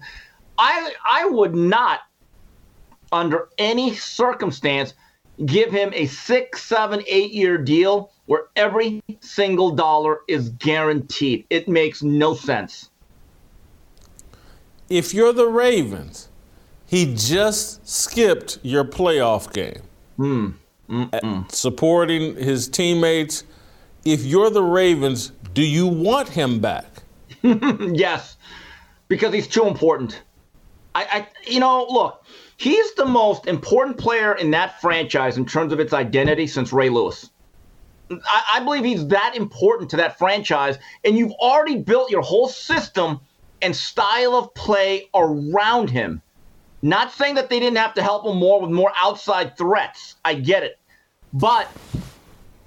I 0.56 0.92
I 1.04 1.26
would 1.26 1.54
not, 1.54 2.00
under 3.10 3.48
any 3.58 3.94
circumstance, 3.94 4.94
give 5.44 5.72
him 5.72 5.92
a 5.94 6.06
six, 6.06 6.62
seven, 6.62 7.02
eight 7.08 7.32
year 7.32 7.58
deal 7.58 8.12
where 8.26 8.44
every 8.54 9.02
single 9.20 9.72
dollar 9.72 10.20
is 10.28 10.50
guaranteed. 10.50 11.44
It 11.50 11.68
makes 11.68 12.02
no 12.02 12.34
sense. 12.34 12.90
If 14.88 15.12
you're 15.12 15.32
the 15.32 15.48
Ravens, 15.48 16.28
he 16.92 17.14
just 17.14 17.88
skipped 17.88 18.59
your 18.62 18.85
playoff 18.85 19.50
game. 19.50 19.81
Hmm. 20.18 21.40
Supporting 21.48 22.37
his 22.37 22.68
teammates 22.68 23.44
if 24.05 24.24
you're 24.24 24.50
the 24.50 24.62
Ravens, 24.62 25.33
do 25.55 25.62
you 25.62 25.87
want 25.87 26.28
him 26.28 26.61
back? 26.61 26.85
yes, 27.42 28.37
because 29.09 29.33
he's 29.33 29.48
too 29.48 29.66
important. 29.66 30.22
I, 30.94 31.05
I, 31.11 31.28
you 31.50 31.61
know, 31.61 31.87
look, 31.88 32.26
he's 32.59 32.92
the 32.94 33.07
most 33.07 33.46
important 33.46 33.96
player 33.96 34.35
in 34.35 34.50
that 34.50 34.78
franchise 34.83 35.38
in 35.38 35.46
terms 35.46 35.72
of 35.72 35.81
its 35.81 35.94
identity 35.94 36.46
since 36.46 36.74
Ray 36.74 36.90
Lewis. 36.90 37.31
I, 38.11 38.42
I 38.57 38.61
believe 38.61 38.85
he's 38.85 39.07
that 39.07 39.35
important 39.35 39.88
to 39.92 39.96
that 39.96 40.18
franchise, 40.18 40.76
and 41.07 41.16
you've 41.16 41.33
already 41.33 41.76
built 41.76 42.11
your 42.11 42.20
whole 42.20 42.48
system 42.48 43.18
and 43.62 43.74
style 43.74 44.35
of 44.35 44.52
play 44.52 45.09
around 45.14 45.88
him. 45.88 46.20
Not 46.83 47.12
saying 47.12 47.37
that 47.37 47.49
they 47.49 47.61
didn't 47.61 47.79
have 47.79 47.95
to 47.95 48.03
help 48.03 48.27
him 48.27 48.37
more 48.37 48.61
with 48.61 48.71
more 48.71 48.92
outside 48.97 49.57
threats. 49.57 50.16
I 50.25 50.35
get 50.35 50.62
it. 50.62 50.79
But 51.33 51.68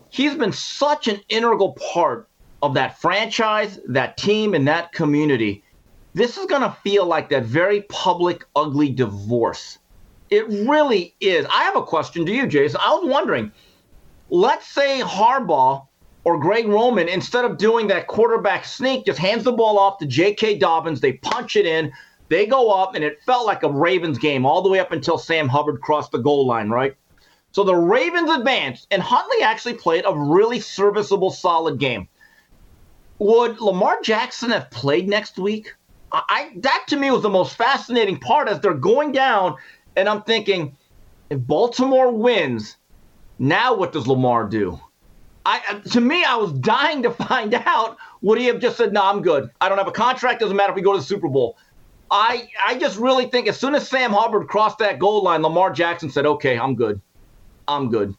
he's 0.09 0.35
been 0.35 0.53
such 0.53 1.07
an 1.07 1.19
integral 1.29 1.73
part 1.73 2.27
of 2.63 2.73
that 2.75 2.99
franchise, 2.99 3.79
that 3.87 4.17
team, 4.17 4.53
and 4.53 4.67
that 4.67 4.93
community. 4.93 5.63
This 6.13 6.37
is 6.37 6.45
going 6.45 6.61
to 6.61 6.75
feel 6.83 7.05
like 7.05 7.29
that 7.29 7.43
very 7.43 7.81
public, 7.83 8.45
ugly 8.55 8.89
divorce. 8.89 9.79
It 10.29 10.47
really 10.47 11.13
is. 11.19 11.45
I 11.51 11.63
have 11.63 11.75
a 11.75 11.83
question 11.83 12.25
to 12.25 12.31
you, 12.31 12.47
Jason. 12.47 12.79
I 12.83 12.93
was 12.93 13.09
wondering 13.09 13.51
let's 14.29 14.67
say 14.67 15.01
Harbaugh 15.01 15.85
or 16.23 16.39
Greg 16.39 16.67
Roman, 16.67 17.07
instead 17.07 17.45
of 17.45 17.57
doing 17.57 17.87
that 17.87 18.07
quarterback 18.07 18.65
sneak, 18.65 19.05
just 19.05 19.19
hands 19.19 19.43
the 19.43 19.51
ball 19.51 19.77
off 19.77 19.99
to 19.99 20.07
J.K. 20.07 20.57
Dobbins. 20.57 20.99
They 20.99 21.13
punch 21.13 21.55
it 21.55 21.67
in. 21.67 21.91
They 22.27 22.45
go 22.45 22.71
up, 22.71 22.95
and 22.95 23.03
it 23.03 23.21
felt 23.23 23.45
like 23.45 23.63
a 23.63 23.71
Ravens 23.71 24.17
game 24.17 24.45
all 24.45 24.61
the 24.61 24.69
way 24.69 24.79
up 24.79 24.91
until 24.91 25.17
Sam 25.17 25.47
Hubbard 25.47 25.81
crossed 25.81 26.11
the 26.11 26.17
goal 26.17 26.47
line, 26.47 26.69
right? 26.69 26.95
So 27.51 27.63
the 27.63 27.75
Ravens 27.75 28.31
advanced, 28.31 28.87
and 28.91 29.01
Huntley 29.01 29.41
actually 29.43 29.75
played 29.75 30.03
a 30.05 30.17
really 30.17 30.59
serviceable, 30.59 31.29
solid 31.29 31.79
game. 31.79 32.07
Would 33.19 33.61
Lamar 33.61 34.01
Jackson 34.01 34.49
have 34.49 34.69
played 34.71 35.07
next 35.07 35.37
week? 35.37 35.73
I, 36.11 36.51
that 36.57 36.85
to 36.87 36.97
me 36.97 37.11
was 37.11 37.21
the 37.21 37.29
most 37.29 37.55
fascinating 37.55 38.19
part 38.19 38.47
as 38.47 38.59
they're 38.59 38.73
going 38.73 39.11
down, 39.11 39.55
and 39.95 40.07
I'm 40.07 40.21
thinking, 40.23 40.75
if 41.29 41.39
Baltimore 41.39 42.11
wins, 42.11 42.77
now 43.39 43.75
what 43.75 43.91
does 43.91 44.07
Lamar 44.07 44.45
do? 44.45 44.79
I 45.45 45.79
to 45.91 46.01
me, 46.01 46.23
I 46.23 46.35
was 46.35 46.51
dying 46.59 47.03
to 47.03 47.11
find 47.11 47.53
out 47.65 47.97
would 48.21 48.39
he 48.39 48.45
have 48.47 48.59
just 48.59 48.77
said, 48.77 48.91
"No, 48.91 49.03
I'm 49.03 49.21
good. 49.21 49.49
I 49.61 49.69
don't 49.69 49.77
have 49.77 49.87
a 49.87 49.91
contract. 49.91 50.39
Doesn't 50.39 50.57
matter 50.57 50.71
if 50.71 50.75
we 50.75 50.81
go 50.81 50.93
to 50.93 50.99
the 50.99 51.05
Super 51.05 51.27
Bowl." 51.27 51.57
I 52.11 52.47
I 52.65 52.77
just 52.77 52.97
really 52.97 53.25
think 53.27 53.47
as 53.47 53.59
soon 53.59 53.75
as 53.75 53.87
Sam 53.87 54.11
Hubbard 54.11 54.47
crossed 54.47 54.79
that 54.79 54.99
goal 54.99 55.23
line, 55.23 55.41
Lamar 55.41 55.71
Jackson 55.71 56.09
said, 56.09 56.25
"Okay, 56.25 56.57
I'm 56.57 56.75
good. 56.75 57.01
I'm 57.67 57.89
good." 57.89 58.15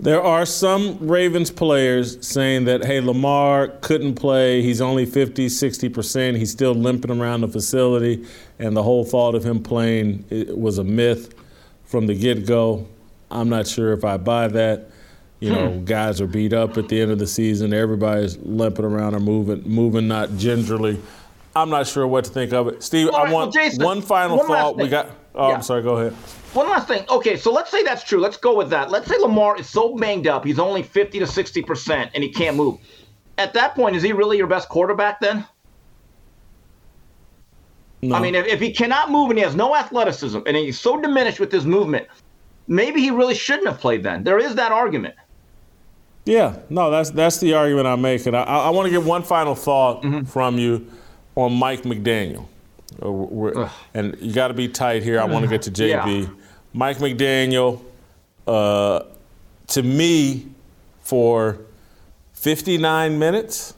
There 0.00 0.22
are 0.22 0.46
some 0.46 0.96
Ravens 0.98 1.50
players 1.50 2.26
saying 2.26 2.64
that, 2.64 2.86
hey, 2.86 3.02
Lamar 3.02 3.68
couldn't 3.82 4.14
play. 4.14 4.62
He's 4.62 4.80
only 4.80 5.04
50, 5.04 5.48
60%. 5.48 6.38
He's 6.38 6.50
still 6.50 6.72
limping 6.72 7.10
around 7.10 7.42
the 7.42 7.48
facility. 7.48 8.26
And 8.58 8.74
the 8.74 8.82
whole 8.82 9.04
thought 9.04 9.34
of 9.34 9.44
him 9.44 9.62
playing 9.62 10.24
was 10.56 10.78
a 10.78 10.84
myth 10.84 11.34
from 11.84 12.06
the 12.06 12.14
get 12.14 12.46
go. 12.46 12.86
I'm 13.30 13.50
not 13.50 13.66
sure 13.66 13.92
if 13.92 14.02
I 14.02 14.16
buy 14.16 14.48
that. 14.48 14.88
You 15.38 15.50
know, 15.50 15.70
hmm. 15.70 15.84
guys 15.84 16.20
are 16.22 16.26
beat 16.26 16.54
up 16.54 16.78
at 16.78 16.88
the 16.88 16.98
end 16.98 17.10
of 17.10 17.18
the 17.18 17.26
season. 17.26 17.74
Everybody's 17.74 18.38
limping 18.38 18.86
around 18.86 19.14
or 19.14 19.20
moving, 19.20 19.62
moving 19.66 20.08
not 20.08 20.34
gingerly. 20.38 20.98
I'm 21.54 21.70
not 21.70 21.86
sure 21.86 22.06
what 22.06 22.24
to 22.24 22.30
think 22.30 22.52
of 22.52 22.68
it. 22.68 22.82
Steve, 22.82 23.08
right, 23.08 23.28
I 23.28 23.32
want 23.32 23.54
well, 23.54 23.64
Jason, 23.64 23.84
one 23.84 24.02
final 24.02 24.38
one 24.38 24.46
thought. 24.46 24.76
We 24.76 24.88
got. 24.88 25.10
Oh, 25.34 25.48
yeah. 25.48 25.54
I'm 25.54 25.62
sorry. 25.62 25.82
Go 25.82 25.96
ahead. 25.96 26.12
One 26.54 26.68
last 26.68 26.88
thing. 26.88 27.04
Okay, 27.08 27.36
so 27.36 27.52
let's 27.52 27.70
say 27.70 27.82
that's 27.82 28.02
true. 28.02 28.20
Let's 28.20 28.36
go 28.36 28.56
with 28.56 28.70
that. 28.70 28.90
Let's 28.90 29.08
say 29.08 29.16
Lamar 29.18 29.58
is 29.58 29.68
so 29.68 29.96
banged 29.96 30.26
up, 30.26 30.44
he's 30.44 30.58
only 30.58 30.82
50 30.82 31.18
to 31.20 31.26
60 31.26 31.62
percent, 31.62 32.10
and 32.14 32.22
he 32.22 32.30
can't 32.30 32.56
move. 32.56 32.78
At 33.38 33.54
that 33.54 33.74
point, 33.74 33.96
is 33.96 34.02
he 34.02 34.12
really 34.12 34.36
your 34.36 34.46
best 34.46 34.68
quarterback 34.68 35.20
then? 35.20 35.46
No. 38.02 38.16
I 38.16 38.20
mean, 38.20 38.34
if, 38.34 38.46
if 38.46 38.60
he 38.60 38.72
cannot 38.72 39.10
move 39.10 39.30
and 39.30 39.38
he 39.38 39.44
has 39.44 39.54
no 39.54 39.76
athleticism 39.76 40.38
and 40.46 40.56
he's 40.56 40.78
so 40.78 41.00
diminished 41.00 41.38
with 41.38 41.52
his 41.52 41.66
movement, 41.66 42.06
maybe 42.66 43.00
he 43.00 43.10
really 43.10 43.34
shouldn't 43.34 43.68
have 43.68 43.78
played 43.78 44.02
then. 44.02 44.24
There 44.24 44.38
is 44.38 44.54
that 44.54 44.72
argument. 44.72 45.14
Yeah, 46.24 46.56
no, 46.68 46.90
that's 46.90 47.10
that's 47.10 47.38
the 47.38 47.54
argument 47.54 47.86
I'm 47.86 48.02
making. 48.02 48.34
I, 48.34 48.42
I 48.42 48.70
want 48.70 48.86
to 48.86 48.90
get 48.90 49.02
one 49.02 49.22
final 49.22 49.54
thought 49.54 50.02
mm-hmm. 50.02 50.24
from 50.24 50.58
you 50.58 50.86
on 51.34 51.52
Mike 51.54 51.82
McDaniel. 51.82 52.46
Uh, 53.00 53.68
and 53.94 54.16
you 54.20 54.32
got 54.32 54.48
to 54.48 54.54
be 54.54 54.68
tight 54.68 55.02
here. 55.02 55.20
I 55.20 55.24
want 55.24 55.44
to 55.44 55.48
get 55.48 55.62
to 55.62 55.70
JB. 55.70 56.22
Yeah. 56.22 56.28
Mike 56.72 56.98
McDaniel, 56.98 57.80
uh, 58.46 59.04
to 59.68 59.82
me, 59.82 60.48
for 61.00 61.58
59 62.34 63.18
minutes, 63.18 63.74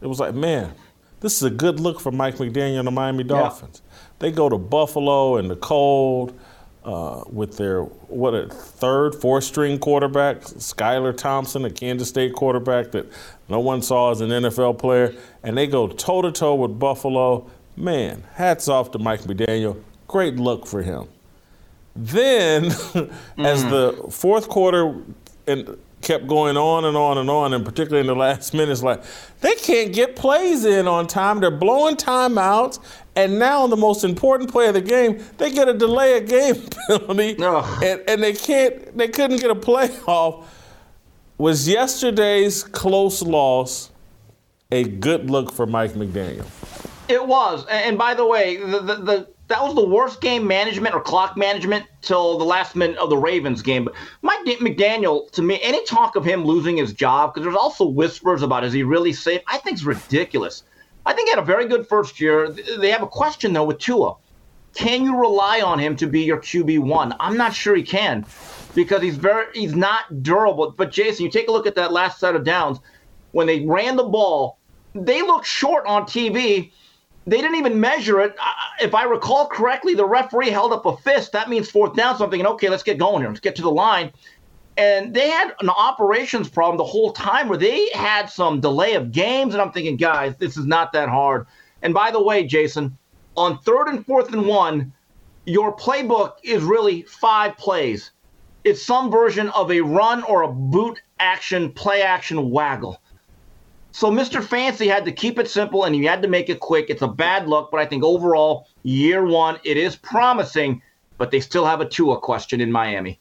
it 0.00 0.06
was 0.06 0.20
like, 0.20 0.34
man, 0.34 0.74
this 1.20 1.36
is 1.36 1.42
a 1.42 1.50
good 1.50 1.80
look 1.80 2.00
for 2.00 2.12
Mike 2.12 2.36
McDaniel 2.36 2.78
and 2.80 2.86
the 2.86 2.92
Miami 2.92 3.24
Dolphins. 3.24 3.82
Yeah. 3.84 3.98
They 4.18 4.30
go 4.32 4.48
to 4.48 4.58
Buffalo 4.58 5.36
in 5.36 5.48
the 5.48 5.56
cold 5.56 6.38
uh, 6.86 7.24
with 7.26 7.56
their 7.56 7.82
what 7.82 8.32
a 8.32 8.48
third, 8.48 9.14
fourth 9.16 9.42
string 9.42 9.78
quarterback, 9.78 10.40
Skylar 10.42 11.16
Thompson, 11.16 11.64
a 11.64 11.70
Kansas 11.70 12.08
State 12.08 12.32
quarterback 12.32 12.92
that 12.92 13.06
no 13.48 13.58
one 13.58 13.82
saw 13.82 14.12
as 14.12 14.20
an 14.20 14.30
NFL 14.30 14.78
player, 14.78 15.12
and 15.42 15.58
they 15.58 15.66
go 15.66 15.88
toe 15.88 16.22
to 16.22 16.30
toe 16.30 16.54
with 16.54 16.78
Buffalo. 16.78 17.50
Man, 17.76 18.22
hats 18.34 18.68
off 18.68 18.92
to 18.92 18.98
Mike 19.00 19.22
McDaniel. 19.22 19.82
Great 20.06 20.36
look 20.36 20.66
for 20.66 20.82
him. 20.82 21.08
Then, 21.96 22.64
mm. 22.64 23.10
as 23.38 23.64
the 23.64 24.06
fourth 24.10 24.48
quarter 24.48 24.94
and 25.48 25.76
kept 26.02 26.28
going 26.28 26.56
on 26.56 26.84
and 26.84 26.96
on 26.96 27.18
and 27.18 27.28
on, 27.28 27.52
and 27.52 27.64
particularly 27.64 28.00
in 28.00 28.06
the 28.06 28.14
last 28.14 28.54
minutes, 28.54 28.82
like 28.82 29.02
they 29.40 29.56
can't 29.56 29.92
get 29.92 30.14
plays 30.14 30.64
in 30.64 30.86
on 30.86 31.08
time. 31.08 31.40
They're 31.40 31.50
blowing 31.50 31.96
timeouts, 31.96 32.78
and 33.16 33.38
now 33.38 33.66
the 33.66 33.76
most 33.76 34.04
important 34.04 34.50
play 34.50 34.68
of 34.68 34.74
the 34.74 34.80
game, 34.80 35.24
they 35.38 35.50
get 35.50 35.68
a 35.68 35.74
delay 35.74 36.18
of 36.18 36.28
game 36.28 36.54
penalty, 36.88 37.36
and, 37.38 38.02
and 38.06 38.22
they 38.22 38.34
can't. 38.34 38.96
They 38.96 39.08
couldn't 39.08 39.40
get 39.40 39.50
a 39.50 39.54
play 39.54 39.90
off. 40.06 40.52
Was 41.38 41.68
yesterday's 41.68 42.62
close 42.62 43.22
loss 43.22 43.90
a 44.70 44.84
good 44.84 45.30
look 45.30 45.52
for 45.52 45.66
Mike 45.66 45.92
McDaniel? 45.92 46.46
It 47.08 47.26
was, 47.26 47.64
and 47.66 47.98
by 47.98 48.14
the 48.14 48.26
way, 48.26 48.56
the, 48.56 48.80
the, 48.80 48.94
the 48.96 49.28
that 49.48 49.62
was 49.62 49.74
the 49.74 49.86
worst 49.86 50.20
game 50.20 50.46
management 50.46 50.94
or 50.94 51.00
clock 51.00 51.36
management 51.36 51.86
till 52.02 52.36
the 52.36 52.44
last 52.44 52.74
minute 52.74 52.98
of 52.98 53.10
the 53.10 53.16
Ravens 53.16 53.62
game. 53.62 53.84
But 53.84 53.94
Mike 54.22 54.44
McDaniel, 54.44 55.30
to 55.32 55.42
me, 55.42 55.60
any 55.62 55.84
talk 55.84 56.16
of 56.16 56.24
him 56.24 56.44
losing 56.44 56.76
his 56.76 56.92
job, 56.92 57.32
because 57.32 57.44
there's 57.44 57.56
also 57.56 57.86
whispers 57.86 58.42
about 58.42 58.64
is 58.64 58.72
he 58.72 58.82
really 58.82 59.12
safe? 59.12 59.40
I 59.46 59.58
think 59.58 59.74
it's 59.74 59.84
ridiculous. 59.84 60.64
I 61.06 61.12
think 61.12 61.28
he 61.28 61.30
had 61.30 61.38
a 61.38 61.46
very 61.46 61.66
good 61.66 61.86
first 61.86 62.20
year. 62.20 62.50
They 62.50 62.90
have 62.90 63.02
a 63.02 63.06
question 63.06 63.52
though 63.52 63.64
with 63.64 63.78
Tua. 63.78 64.16
Can 64.74 65.04
you 65.04 65.18
rely 65.18 65.62
on 65.62 65.78
him 65.78 65.96
to 65.96 66.06
be 66.06 66.22
your 66.22 66.38
QB 66.38 66.80
one? 66.80 67.14
I'm 67.18 67.38
not 67.38 67.54
sure 67.54 67.74
he 67.74 67.82
can, 67.82 68.26
because 68.74 69.00
he's 69.00 69.16
very 69.16 69.46
he's 69.54 69.74
not 69.74 70.22
durable. 70.22 70.74
But 70.76 70.92
Jason, 70.92 71.24
you 71.24 71.30
take 71.30 71.48
a 71.48 71.52
look 71.52 71.66
at 71.66 71.76
that 71.76 71.92
last 71.92 72.20
set 72.20 72.36
of 72.36 72.44
downs 72.44 72.78
when 73.32 73.46
they 73.46 73.64
ran 73.64 73.96
the 73.96 74.04
ball. 74.04 74.58
They 74.94 75.22
looked 75.22 75.46
short 75.46 75.86
on 75.86 76.02
TV 76.02 76.72
they 77.26 77.38
didn't 77.38 77.56
even 77.56 77.80
measure 77.80 78.20
it. 78.20 78.36
If 78.80 78.94
I 78.94 79.02
recall 79.04 79.46
correctly, 79.48 79.94
the 79.94 80.06
referee 80.06 80.50
held 80.50 80.72
up 80.72 80.86
a 80.86 80.96
fist. 80.98 81.32
That 81.32 81.48
means 81.48 81.68
fourth 81.68 81.94
down. 81.94 82.16
So 82.16 82.24
I'm 82.24 82.30
thinking, 82.30 82.46
okay, 82.46 82.68
let's 82.68 82.84
get 82.84 82.98
going 82.98 83.22
here. 83.22 83.28
Let's 83.28 83.40
get 83.40 83.56
to 83.56 83.62
the 83.62 83.70
line. 83.70 84.12
And 84.76 85.14
they 85.14 85.30
had 85.30 85.54
an 85.60 85.70
operations 85.70 86.48
problem 86.48 86.76
the 86.76 86.84
whole 86.84 87.12
time 87.12 87.48
where 87.48 87.58
they 87.58 87.88
had 87.94 88.26
some 88.26 88.60
delay 88.60 88.94
of 88.94 89.10
games. 89.10 89.54
And 89.54 89.62
I'm 89.62 89.72
thinking, 89.72 89.96
guys, 89.96 90.36
this 90.36 90.56
is 90.56 90.66
not 90.66 90.92
that 90.92 91.08
hard. 91.08 91.46
And 91.82 91.94
by 91.94 92.10
the 92.10 92.22
way, 92.22 92.44
Jason, 92.44 92.96
on 93.36 93.58
third 93.58 93.88
and 93.88 94.04
fourth 94.04 94.32
and 94.32 94.46
one, 94.46 94.92
your 95.46 95.74
playbook 95.74 96.34
is 96.42 96.62
really 96.62 97.02
five 97.02 97.56
plays. 97.56 98.10
It's 98.64 98.84
some 98.84 99.10
version 99.10 99.48
of 99.50 99.70
a 99.70 99.80
run 99.80 100.22
or 100.24 100.42
a 100.42 100.52
boot 100.52 101.00
action, 101.20 101.72
play 101.72 102.02
action 102.02 102.50
waggle. 102.50 103.00
So 103.92 104.10
Mr. 104.10 104.44
Fancy 104.44 104.88
had 104.88 105.06
to 105.06 105.12
keep 105.12 105.38
it 105.38 105.48
simple 105.48 105.84
and 105.84 105.94
he 105.94 106.04
had 106.04 106.20
to 106.20 106.28
make 106.28 106.50
it 106.50 106.60
quick. 106.60 106.90
It's 106.90 107.00
a 107.00 107.08
bad 107.08 107.48
look, 107.48 107.70
but 107.70 107.80
I 107.80 107.86
think 107.86 108.04
overall, 108.04 108.66
year 108.82 109.24
one, 109.24 109.58
it 109.64 109.78
is 109.78 109.96
promising, 109.96 110.82
but 111.16 111.30
they 111.30 111.40
still 111.40 111.64
have 111.64 111.80
a 111.80 111.88
Tua 111.88 112.20
question 112.20 112.60
in 112.60 112.70
Miami. 112.70 113.18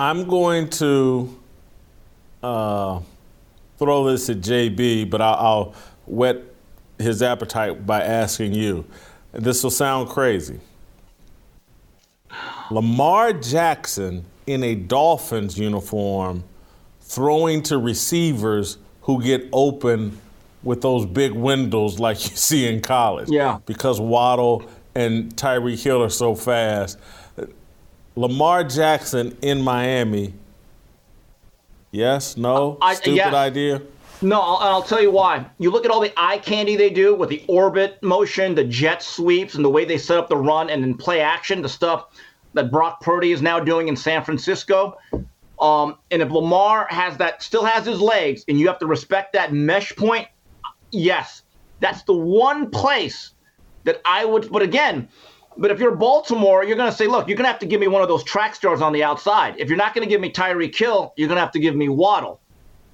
I'm 0.00 0.26
going 0.26 0.70
to 0.70 1.38
uh, 2.42 3.00
throw 3.76 4.10
this 4.10 4.30
at 4.30 4.38
JB, 4.38 5.10
but 5.10 5.20
I'll, 5.20 5.34
I'll 5.34 5.74
whet 6.06 6.38
his 6.98 7.22
appetite 7.22 7.84
by 7.84 8.00
asking 8.02 8.54
you. 8.54 8.86
This 9.32 9.62
will 9.62 9.70
sound 9.70 10.08
crazy. 10.08 10.58
Lamar 12.70 13.34
Jackson 13.34 14.24
in 14.46 14.62
a 14.64 14.74
Dolphins 14.74 15.58
uniform 15.58 16.44
throwing 17.02 17.62
to 17.64 17.76
receivers 17.76 18.78
who 19.02 19.22
get 19.22 19.50
open 19.52 20.18
with 20.62 20.80
those 20.80 21.04
big 21.04 21.32
windows 21.32 21.98
like 21.98 22.16
you 22.30 22.36
see 22.36 22.66
in 22.66 22.80
college. 22.80 23.28
Yeah. 23.28 23.58
Because 23.66 24.00
Waddle 24.00 24.64
and 24.94 25.36
Tyreek 25.36 25.82
Hill 25.82 26.02
are 26.02 26.08
so 26.08 26.34
fast. 26.34 26.98
Lamar 28.16 28.64
Jackson 28.64 29.36
in 29.42 29.62
Miami. 29.62 30.34
Yes, 31.92 32.36
no, 32.36 32.78
I, 32.80 32.94
stupid 32.94 33.16
yeah. 33.16 33.34
idea. 33.34 33.82
No, 34.22 34.40
I'll, 34.40 34.56
I'll, 34.56 34.82
tell 34.82 35.00
you 35.00 35.10
why. 35.10 35.46
You 35.58 35.70
look 35.70 35.84
at 35.84 35.90
all 35.90 36.00
the 36.00 36.12
eye 36.16 36.38
candy 36.38 36.76
they 36.76 36.90
do 36.90 37.14
with 37.14 37.30
the 37.30 37.42
orbit 37.48 38.02
motion, 38.02 38.54
the 38.54 38.64
jet 38.64 39.02
sweeps, 39.02 39.54
and 39.54 39.64
the 39.64 39.70
way 39.70 39.84
they 39.84 39.96
set 39.96 40.18
up 40.18 40.28
the 40.28 40.36
run 40.36 40.68
and 40.68 40.82
then 40.82 40.94
play 40.94 41.20
action, 41.20 41.62
the 41.62 41.68
stuff 41.68 42.06
that 42.52 42.70
Brock 42.70 43.00
Purdy 43.00 43.32
is 43.32 43.40
now 43.40 43.58
doing 43.58 43.88
in 43.88 43.96
San 43.96 44.22
Francisco. 44.22 44.98
Um, 45.58 45.96
and 46.10 46.20
if 46.22 46.30
Lamar 46.30 46.86
has 46.90 47.16
that, 47.16 47.42
still 47.42 47.64
has 47.64 47.86
his 47.86 48.00
legs, 48.00 48.44
and 48.48 48.58
you 48.58 48.66
have 48.68 48.78
to 48.80 48.86
respect 48.86 49.32
that 49.32 49.52
mesh 49.52 49.94
point, 49.96 50.28
yes, 50.90 51.42
that's 51.80 52.02
the 52.02 52.14
one 52.14 52.70
place 52.70 53.32
that 53.84 54.00
I 54.04 54.24
would. 54.24 54.50
But 54.50 54.62
again, 54.62 55.08
but 55.56 55.70
if 55.70 55.78
you're 55.78 55.94
Baltimore, 55.94 56.64
you're 56.64 56.76
going 56.76 56.90
to 56.90 56.96
say, 56.96 57.06
look, 57.06 57.28
you're 57.28 57.36
going 57.36 57.44
to 57.44 57.50
have 57.50 57.60
to 57.60 57.66
give 57.66 57.80
me 57.80 57.88
one 57.88 58.02
of 58.02 58.08
those 58.08 58.24
track 58.24 58.54
stars 58.54 58.80
on 58.80 58.92
the 58.92 59.02
outside. 59.02 59.54
If 59.58 59.68
you're 59.68 59.76
not 59.76 59.94
going 59.94 60.06
to 60.06 60.08
give 60.08 60.20
me 60.20 60.30
Tyreek 60.30 60.76
Hill, 60.76 61.12
you're 61.16 61.28
going 61.28 61.36
to 61.36 61.42
have 61.42 61.52
to 61.52 61.60
give 61.60 61.74
me 61.74 61.88
Waddle. 61.88 62.40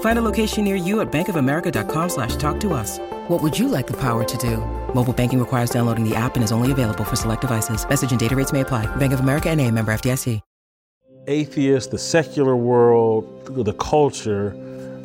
Find 0.00 0.18
a 0.18 0.22
location 0.22 0.64
near 0.64 0.76
you 0.76 1.00
at 1.00 1.10
bankofamerica.com 1.10 2.08
slash 2.10 2.36
talk 2.36 2.60
to 2.60 2.74
us. 2.74 2.98
What 3.28 3.42
would 3.42 3.58
you 3.58 3.68
like 3.68 3.86
the 3.86 3.96
power 3.96 4.24
to 4.24 4.38
do? 4.38 4.58
Mobile 4.94 5.14
banking 5.14 5.38
requires 5.38 5.70
downloading 5.70 6.06
the 6.06 6.14
app 6.14 6.34
and 6.34 6.44
is 6.44 6.52
only 6.52 6.70
available 6.70 7.04
for 7.04 7.16
select 7.16 7.40
devices. 7.40 7.88
Message 7.88 8.10
and 8.10 8.20
data 8.20 8.36
rates 8.36 8.52
may 8.52 8.60
apply. 8.60 8.84
Bank 8.96 9.14
of 9.14 9.20
America 9.20 9.48
and 9.48 9.58
a 9.58 9.70
member 9.70 9.92
FDIC. 9.92 10.42
Atheists, 11.26 11.90
the 11.90 11.98
secular 11.98 12.56
world, 12.56 13.44
the 13.64 13.74
culture 13.74 14.56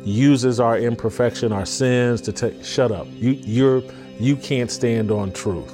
uses 0.02 0.58
our 0.60 0.78
imperfection, 0.78 1.52
our 1.52 1.66
sins 1.66 2.20
to 2.22 2.32
take, 2.32 2.64
shut 2.64 2.90
up. 2.90 3.06
You, 3.12 3.32
you're 3.32 3.82
you 4.18 4.36
can't 4.36 4.70
stand 4.70 5.10
on 5.10 5.32
truth. 5.32 5.72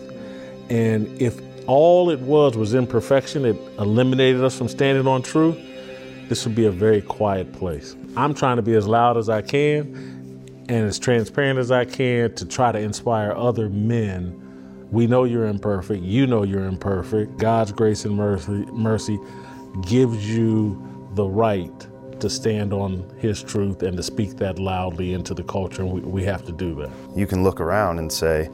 And 0.69 1.07
if 1.23 1.41
all 1.69 2.11
it 2.11 2.21
was 2.21 2.57
was 2.57 2.75
imperfection, 2.75 3.45
it 3.45 3.57
eliminated 3.79 4.43
us 4.43 4.59
from 4.59 4.69
standing 4.69 5.07
on 5.07 5.23
truth, 5.23 5.57
this 6.29 6.45
would 6.45 6.55
be 6.55 6.67
a 6.67 6.73
very 6.73 7.03
quiet 7.03 7.53
place. 7.53 7.95
I'm 8.17 8.35
trying 8.35 8.57
to 8.57 8.63
be 8.63 8.75
as 8.75 8.87
loud 8.87 9.17
as 9.17 9.29
I 9.29 9.43
can 9.43 10.13
and 10.69 10.87
as 10.87 10.99
transparent 10.99 11.59
as 11.59 11.71
I 11.71 11.85
can 11.85 12.35
to 12.35 12.45
try 12.45 12.73
to 12.73 12.79
inspire 12.79 13.33
other 13.33 13.69
men. 13.69 14.39
We 14.91 15.07
know 15.07 15.25
you're 15.25 15.47
imperfect. 15.47 16.03
You 16.03 16.27
know 16.27 16.43
you're 16.43 16.67
imperfect. 16.67 17.39
God's 17.39 17.73
grace 17.73 18.05
and 18.05 18.15
mercy, 18.15 18.67
mercy 18.73 19.19
gives 19.87 20.29
you 20.29 20.81
the 21.15 21.25
right 21.25 21.87
to 22.21 22.29
stand 22.29 22.73
on 22.73 23.11
his 23.19 23.43
truth 23.43 23.83
and 23.83 23.97
to 23.97 24.03
speak 24.03 24.37
that 24.37 24.59
loudly 24.59 25.15
into 25.15 25.35
the 25.35 25.43
culture, 25.43 25.83
and 25.83 25.91
we, 25.91 26.01
we 26.01 26.23
have 26.23 26.45
to 26.47 26.53
do 26.53 26.75
that. 26.77 26.91
You 27.17 27.27
can 27.27 27.43
look 27.43 27.61
around 27.61 27.99
and 27.99 28.13
say, 28.13 28.49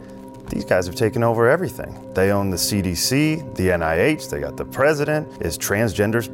these 0.49 0.65
guys 0.65 0.87
have 0.87 0.95
taken 0.95 1.23
over 1.23 1.49
everything. 1.49 2.13
They 2.15 2.31
own 2.31 2.49
the 2.49 2.57
CDC, 2.57 3.55
the 3.57 3.69
NIH, 3.69 4.31
they 4.31 4.41
got 4.41 4.57
the 4.57 4.65
president. 4.65 5.29
Is 5.43 5.59
transgender 5.59 6.25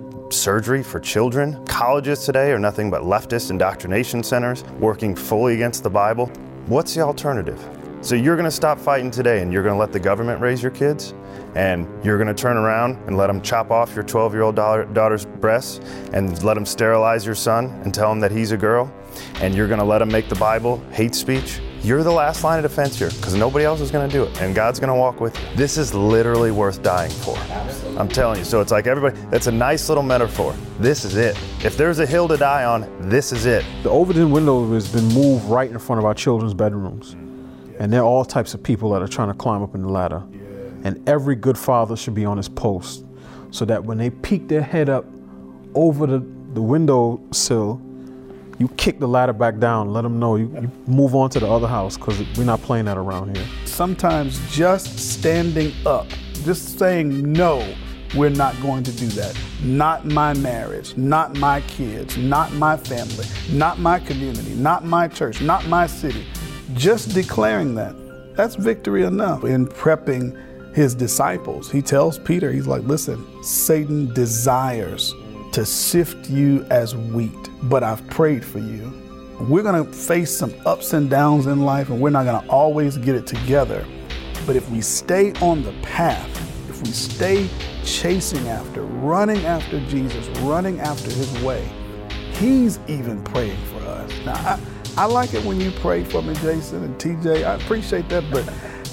surgery 0.45 0.83
for 0.83 1.01
children? 1.01 1.65
Colleges 1.65 2.27
today 2.27 2.53
are 2.53 2.59
nothing 2.59 2.91
but 2.91 3.01
leftist 3.01 3.49
indoctrination 3.51 4.23
centers 4.23 4.63
working 4.79 5.17
fully 5.17 5.55
against 5.55 5.83
the 5.83 5.89
Bible. 5.89 6.27
What's 6.67 6.95
the 6.95 7.01
alternative? 7.01 7.59
So 8.03 8.15
you're 8.15 8.37
going 8.37 8.45
to 8.45 8.51
stop 8.51 8.79
fighting 8.79 9.11
today 9.11 9.41
and 9.41 9.51
you're 9.51 9.63
going 9.63 9.75
to 9.75 9.79
let 9.79 9.91
the 9.91 9.99
government 9.99 10.43
raise 10.43 10.63
your 10.63 10.73
kids? 10.73 11.15
And 11.55 11.89
you're 12.05 12.19
going 12.19 12.29
to 12.29 12.35
turn 12.35 12.59
around 12.59 12.99
and 13.07 13.17
let 13.17 13.29
them 13.29 13.41
chop 13.41 13.71
off 13.71 13.95
your 13.95 14.05
12 14.05 14.35
year 14.35 14.43
old 14.43 14.55
daughter's 14.55 15.25
breasts 15.25 15.79
and 16.13 16.43
let 16.43 16.53
them 16.55 16.67
sterilize 16.67 17.25
your 17.25 17.35
son 17.35 17.71
and 17.83 17.95
tell 17.95 18.13
him 18.13 18.21
that 18.21 18.31
he's 18.31 18.53
a 18.53 18.59
girl? 18.59 18.93
And 19.37 19.55
you're 19.55 19.69
going 19.69 19.81
to 19.81 19.87
let 19.87 20.01
them 20.01 20.11
make 20.11 20.29
the 20.29 20.35
Bible 20.35 20.85
hate 20.91 21.15
speech? 21.15 21.59
You're 21.85 22.03
the 22.03 22.11
last 22.11 22.43
line 22.43 22.65
of 22.65 22.71
defense 22.71 22.99
here 22.99 23.11
because 23.11 23.35
nobody 23.35 23.67
else 23.67 23.83
is 23.83 23.91
going 23.91 24.09
to 24.09 24.17
do 24.17 24.25
it. 24.25 24.41
And 24.41 24.55
God's 24.55 24.81
going 24.81 24.89
to 24.89 24.95
walk 24.95 25.21
with 25.21 25.39
you. 25.39 25.55
This 25.55 25.77
is 25.77 25.93
literally 25.93 26.51
worth 26.51 26.83
dying 26.83 27.11
for. 27.11 27.37
I'm 28.01 28.09
telling 28.09 28.39
you. 28.39 28.45
So 28.47 28.63
it's 28.63 28.73
like 28.73 28.87
everybody, 28.87 29.21
that's 29.29 29.49
a 29.49 29.53
nice 29.53 29.91
little 29.91 30.03
metaphor. 30.03 30.57
This 30.79 31.05
is 31.05 31.15
it. 31.15 31.37
If 31.63 31.77
there's 31.77 31.99
a 31.99 32.07
hill 32.07 32.27
to 32.29 32.39
die 32.39 32.65
on, 32.65 33.11
this 33.11 33.33
is 33.33 33.45
it. 33.45 33.67
The 33.83 33.91
Overton 33.91 34.31
window 34.31 34.73
has 34.73 34.91
been 34.91 35.05
moved 35.09 35.45
right 35.45 35.71
in 35.71 35.79
front 35.79 35.99
of 35.99 36.07
our 36.07 36.15
children's 36.15 36.55
bedrooms. 36.55 37.17
And 37.79 37.93
there 37.93 38.01
are 38.01 38.07
all 38.07 38.25
types 38.25 38.55
of 38.55 38.63
people 38.63 38.89
that 38.93 39.03
are 39.03 39.09
trying 39.09 39.29
to 39.29 39.35
climb 39.35 39.63
up 39.63 39.75
in 39.75 39.83
the 39.83 39.91
ladder. 39.91 40.23
And 40.85 41.07
every 41.07 41.35
good 41.35 41.59
father 41.59 41.97
should 41.97 42.15
be 42.15 42.25
on 42.25 42.39
his 42.39 42.49
post 42.49 43.05
so 43.51 43.67
that 43.67 43.85
when 43.85 43.99
they 43.99 44.09
peek 44.09 44.49
their 44.49 44.63
head 44.63 44.89
up 44.89 45.05
over 45.75 46.07
the, 46.07 46.21
the 46.55 46.63
window 46.63 47.21
sill, 47.31 47.79
you 48.59 48.69
kick 48.69 49.01
the 49.01 49.09
ladder 49.09 49.33
back 49.33 49.59
down, 49.59 49.93
let 49.93 50.03
them 50.03 50.19
know 50.19 50.37
you, 50.37 50.47
you 50.61 50.71
move 50.87 51.15
on 51.15 51.31
to 51.31 51.41
the 51.41 51.49
other 51.49 51.67
house 51.67 51.97
because 51.97 52.23
we're 52.37 52.45
not 52.45 52.61
playing 52.63 52.85
that 52.85 52.97
around 52.97 53.37
here. 53.37 53.47
Sometimes 53.65 54.39
just 54.51 54.99
standing 54.99 55.73
up, 55.87 56.07
just 56.45 56.79
saying 56.79 57.33
no, 57.33 57.75
we're 58.15 58.31
not 58.31 58.61
going 58.63 58.85
to 58.85 58.93
do 58.93 59.07
that. 59.09 59.37
Not 59.63 60.05
my 60.05 60.35
marriage, 60.35 60.97
not 60.97 61.37
my 61.37 61.63
kids, 61.63 62.17
not 62.17 62.53
my 62.53 62.77
family, 62.77 63.27
not 63.51 63.79
my 63.81 63.99
community, 63.99 64.55
not 64.55 64.85
my 64.85 65.09
church, 65.09 65.41
not 65.41 65.67
my 65.67 65.87
city. 65.87 66.25
Just 66.75 67.13
declaring 67.13 67.75
that, 67.75 67.95
that's 68.37 68.55
victory 68.55 69.03
enough. 69.05 69.45
In 69.45 69.67
prepping 69.67 70.75
his 70.75 70.95
disciples, 70.95 71.71
he 71.71 71.83
tells 71.83 72.19
Peter, 72.21 72.53
he's 72.53 72.67
like, 72.67 72.83
listen, 72.83 73.25
Satan 73.43 74.13
desires 74.15 75.13
to 75.55 75.65
sift 75.65 76.29
you 76.29 76.67
as 76.69 76.97
wheat, 76.97 77.31
but 77.63 77.85
I've 77.85 78.05
prayed 78.09 78.45
for 78.45 78.59
you. 78.59 78.93
We're 79.39 79.63
gonna 79.63 79.85
face 79.85 80.37
some 80.37 80.53
ups 80.67 80.95
and 80.95 81.09
downs 81.09 81.47
in 81.47 81.61
life, 81.61 81.91
and 81.91 82.01
we're 82.01 82.11
not 82.11 82.25
gonna 82.25 82.45
always 82.49 82.97
get 82.97 83.15
it 83.15 83.25
together. 83.25 83.87
But 84.49 84.57
if 84.57 84.69
we 84.69 84.81
stay 84.81 85.33
on 85.35 85.63
the 85.63 85.71
path, 85.81 86.29
if 86.69 86.83
we 86.83 86.91
stay 86.91 87.49
chasing 87.85 88.49
after, 88.49 88.83
running 88.83 89.45
after 89.45 89.79
Jesus, 89.87 90.27
running 90.41 90.81
after 90.81 91.09
his 91.09 91.33
way, 91.41 91.71
he's 92.33 92.81
even 92.89 93.23
praying 93.23 93.65
for 93.67 93.79
us. 93.87 94.11
Now, 94.27 94.35
I, 94.35 94.61
I 94.97 95.05
like 95.05 95.35
it 95.35 95.45
when 95.45 95.61
you 95.61 95.71
pray 95.71 96.03
for 96.03 96.21
me, 96.21 96.35
Jason 96.35 96.83
and 96.83 96.99
TJ. 96.99 97.47
I 97.47 97.55
appreciate 97.55 98.09
that, 98.09 98.25
but 98.33 98.45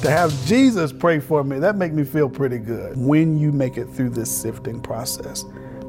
to 0.03 0.12
have 0.12 0.32
Jesus 0.45 0.93
pray 0.93 1.20
for 1.20 1.43
me, 1.43 1.57
that 1.57 1.76
makes 1.76 1.95
me 1.95 2.03
feel 2.03 2.30
pretty 2.30 2.59
good. 2.59 2.95
When 2.97 3.39
you 3.39 3.51
make 3.51 3.78
it 3.78 3.86
through 3.86 4.12
this 4.12 4.30
sifting 4.30 4.80
process, 4.80 5.43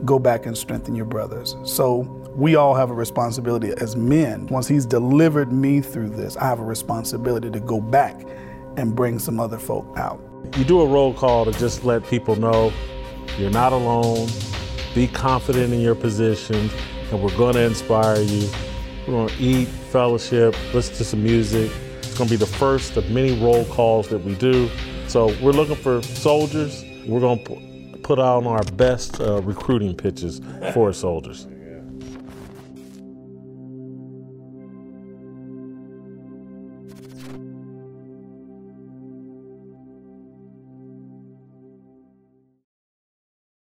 go 0.05 0.19
back 0.19 0.47
and 0.47 0.57
strengthen 0.57 0.95
your 0.95 1.05
brothers. 1.05 1.57
So 1.65 2.01
we 2.35 2.57
all 2.57 2.75
have 2.75 2.91
a 2.91 2.95
responsibility 2.95 3.73
as 3.79 3.95
men. 3.95 4.47
Once 4.47 4.67
he's 4.67 4.87
delivered 4.87 5.53
me 5.53 5.81
through 5.81 6.11
this, 6.11 6.37
I 6.37 6.47
have 6.47 6.61
a 6.61 6.65
responsibility 6.65 7.51
to 7.51 7.61
go 7.61 7.81
back 7.81 8.21
and 8.77 8.95
bring 8.97 9.19
some 9.19 9.39
other 9.39 9.59
folk 9.59 9.87
out. 9.97 10.21
You 10.57 10.65
do 10.65 10.81
a 10.81 10.87
roll 10.87 11.15
call 11.15 11.45
to 11.45 11.53
just 11.53 11.85
let 11.85 12.07
people 12.07 12.37
know 12.37 12.73
you're 13.39 13.51
not 13.51 13.73
alone, 13.73 14.29
be 14.95 15.09
confident 15.09 15.73
in 15.73 15.81
your 15.81 15.95
position, 15.95 16.71
and 17.11 17.23
we're 17.23 17.37
going 17.37 17.55
to 17.55 17.63
inspire 17.63 18.21
you. 18.21 18.51
We're 19.07 19.15
going 19.15 19.29
to 19.29 19.43
eat, 19.43 19.69
fellowship, 19.69 20.55
listen 20.75 20.95
to 20.97 21.05
some 21.05 21.23
music. 21.23 21.71
It's 21.99 22.17
going 22.17 22.29
to 22.29 22.33
be 22.33 22.37
the 22.37 22.47
first 22.47 22.97
of 22.97 23.11
many 23.11 23.43
roll 23.43 23.65
calls 23.67 24.09
that 24.09 24.19
we 24.19 24.35
do. 24.35 24.71
So 25.07 25.27
we're 25.43 25.53
looking 25.53 25.77
for 25.77 26.03
soldiers. 26.03 26.85
We're 27.07 27.21
going 27.21 27.45
to 27.45 27.72
put 28.03 28.19
on 28.19 28.47
our 28.47 28.63
best 28.75 29.21
uh, 29.21 29.41
recruiting 29.43 29.95
pitches 29.95 30.41
for 30.73 30.93
soldiers. 30.93 31.47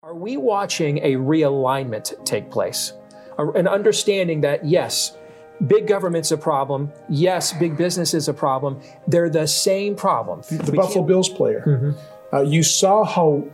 Are 0.01 0.15
we 0.15 0.37
watching 0.37 0.97
a 0.99 1.15
realignment 1.15 2.25
take 2.25 2.49
place? 2.49 2.93
An 3.37 3.67
understanding 3.67 4.41
that, 4.41 4.65
yes, 4.65 5.15
Big 5.67 5.87
government's 5.87 6.31
a 6.31 6.37
problem. 6.37 6.89
Yes, 7.09 7.51
big 7.51 7.75
business 7.75 8.13
is 8.13 8.29
a 8.29 8.33
problem. 8.33 8.79
They're 9.07 9.29
the 9.29 9.45
same 9.45 9.95
problem. 9.95 10.41
The 10.49 10.71
we 10.71 10.77
Buffalo 10.77 11.03
Bills 11.03 11.27
player. 11.27 11.63
Mm-hmm. 11.67 12.35
Uh, 12.35 12.41
you 12.43 12.63
saw 12.63 13.03
how 13.03 13.45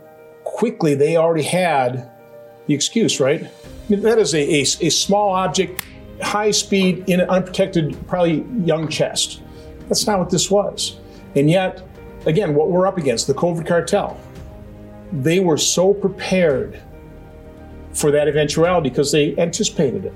quickly 0.46 0.94
they 0.94 1.16
already 1.16 1.42
had 1.42 2.08
the 2.66 2.74
excuse, 2.74 3.20
right? 3.20 3.46
That 3.90 4.18
is 4.18 4.32
a, 4.34 4.40
a, 4.40 4.60
a 4.60 4.90
small 4.90 5.30
object, 5.30 5.84
high 6.22 6.52
speed, 6.52 7.04
in 7.08 7.20
an 7.20 7.28
unprotected, 7.28 7.96
probably 8.06 8.46
young 8.64 8.88
chest. 8.88 9.42
That's 9.88 10.06
not 10.06 10.18
what 10.18 10.30
this 10.30 10.50
was. 10.50 10.98
And 11.34 11.50
yet, 11.50 11.86
again, 12.24 12.54
what 12.54 12.70
we're 12.70 12.86
up 12.86 12.96
against, 12.96 13.26
the 13.26 13.34
COVID 13.34 13.66
cartel, 13.66 14.18
they 15.12 15.40
were 15.40 15.58
so 15.58 15.92
prepared 15.92 16.80
for 17.92 18.10
that 18.10 18.28
eventuality 18.28 18.88
because 18.88 19.12
they 19.12 19.36
anticipated 19.36 20.06
it. 20.06 20.14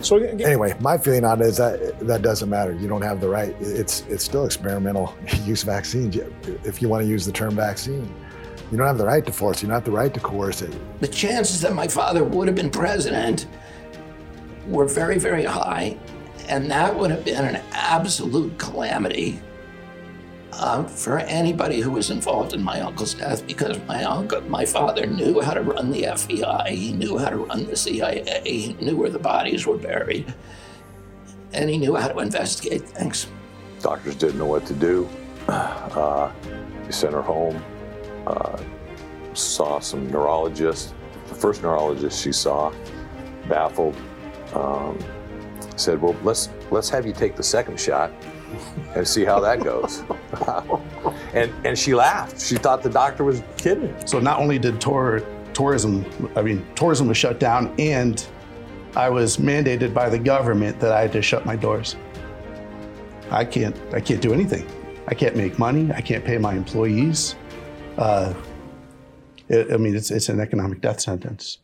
So 0.00 0.16
anyway, 0.16 0.76
my 0.80 0.96
feeling 0.96 1.24
on 1.24 1.40
it 1.42 1.46
is 1.46 1.56
that 1.56 1.98
that 2.00 2.22
doesn't 2.22 2.48
matter. 2.48 2.72
You 2.72 2.88
don't 2.88 3.02
have 3.02 3.20
the 3.20 3.28
right. 3.28 3.54
It's 3.58 4.02
it's 4.02 4.22
still 4.22 4.44
experimental 4.44 5.14
use 5.44 5.62
vaccines. 5.62 6.16
If 6.64 6.80
you 6.80 6.88
want 6.88 7.02
to 7.02 7.08
use 7.08 7.26
the 7.26 7.32
term 7.32 7.56
vaccine, 7.56 8.14
you 8.70 8.76
don't 8.76 8.86
have 8.86 8.98
the 8.98 9.06
right 9.06 9.24
to 9.24 9.32
force. 9.32 9.62
You 9.62 9.68
don't 9.68 9.76
have 9.76 9.84
the 9.84 9.90
right 9.90 10.12
to 10.12 10.20
coerce 10.20 10.62
it. 10.62 10.74
The 11.00 11.08
chances 11.08 11.60
that 11.62 11.74
my 11.74 11.88
father 11.88 12.24
would 12.24 12.48
have 12.48 12.56
been 12.56 12.70
president 12.70 13.46
were 14.66 14.86
very 14.86 15.18
very 15.18 15.44
high, 15.44 15.96
and 16.48 16.70
that 16.70 16.94
would 16.96 17.10
have 17.10 17.24
been 17.24 17.44
an 17.44 17.62
absolute 17.72 18.58
calamity 18.58 19.40
uh, 20.52 20.82
for 20.84 21.18
anybody 21.20 21.80
who 21.80 21.90
was 21.90 22.10
involved 22.10 22.52
in 22.52 22.62
my 22.62 22.80
uncle's 22.80 23.14
death 23.14 23.46
because 23.46 23.78
my 23.86 24.02
uncle, 24.04 24.40
my 24.42 24.64
father 24.64 25.06
knew 25.06 25.40
how 25.40 25.54
to 25.54 25.62
run 25.62 25.90
the 25.90 26.02
FBI, 26.02 26.68
he 26.68 26.92
knew 26.92 27.16
how 27.16 27.30
to 27.30 27.36
run 27.36 27.66
the 27.66 27.76
CIA, 27.76 28.40
he 28.44 28.76
knew 28.80 28.96
where 28.96 29.10
the 29.10 29.18
bodies 29.18 29.66
were 29.66 29.78
buried, 29.78 30.32
and 31.52 31.70
he 31.70 31.78
knew 31.78 31.94
how 31.94 32.08
to 32.08 32.18
investigate 32.18 32.82
things. 32.82 33.28
Doctors 33.80 34.16
didn't 34.16 34.38
know 34.38 34.46
what 34.46 34.66
to 34.66 34.74
do. 34.74 35.08
Uh, 35.48 36.30
he 36.84 36.92
sent 36.92 37.12
her 37.12 37.22
home, 37.22 37.60
uh, 38.28 38.62
saw 39.34 39.78
some 39.80 40.10
neurologists. 40.10 40.94
The 41.28 41.34
first 41.34 41.62
neurologist 41.62 42.22
she 42.22 42.32
saw, 42.32 42.72
baffled, 43.48 43.96
um, 44.54 44.98
said, 45.76 46.00
"Well, 46.00 46.16
let's 46.22 46.50
let's 46.70 46.88
have 46.90 47.06
you 47.06 47.12
take 47.12 47.36
the 47.36 47.42
second 47.42 47.78
shot." 47.80 48.12
and 48.94 49.06
see 49.06 49.24
how 49.24 49.40
that 49.40 49.62
goes. 49.62 50.02
and 51.34 51.52
and 51.66 51.78
she 51.78 51.94
laughed. 51.94 52.40
She 52.40 52.56
thought 52.56 52.82
the 52.82 52.90
doctor 52.90 53.24
was 53.24 53.42
kidding. 53.56 53.94
So 54.06 54.18
not 54.18 54.38
only 54.38 54.58
did 54.58 54.80
tour, 54.80 55.22
tourism, 55.52 56.04
I 56.36 56.42
mean, 56.42 56.66
tourism 56.74 57.08
was 57.08 57.16
shut 57.16 57.38
down, 57.38 57.74
and 57.78 58.26
I 58.96 59.10
was 59.10 59.36
mandated 59.36 59.92
by 59.92 60.08
the 60.08 60.18
government 60.18 60.80
that 60.80 60.92
I 60.92 61.02
had 61.02 61.12
to 61.12 61.22
shut 61.22 61.44
my 61.44 61.56
doors. 61.56 61.96
I 63.30 63.44
can't 63.44 63.76
I 63.92 64.00
can't 64.00 64.22
do 64.22 64.32
anything. 64.32 64.66
I 65.06 65.14
can't 65.14 65.36
make 65.36 65.58
money. 65.58 65.90
I 65.94 66.00
can't 66.00 66.24
pay 66.24 66.38
my 66.38 66.54
employees. 66.54 67.36
Uh, 67.98 68.32
it, 69.48 69.72
I 69.72 69.76
mean, 69.76 69.96
it's 69.96 70.12
it's 70.12 70.28
an 70.28 70.38
economic 70.38 70.80
death 70.80 71.00
sentence. 71.00 71.58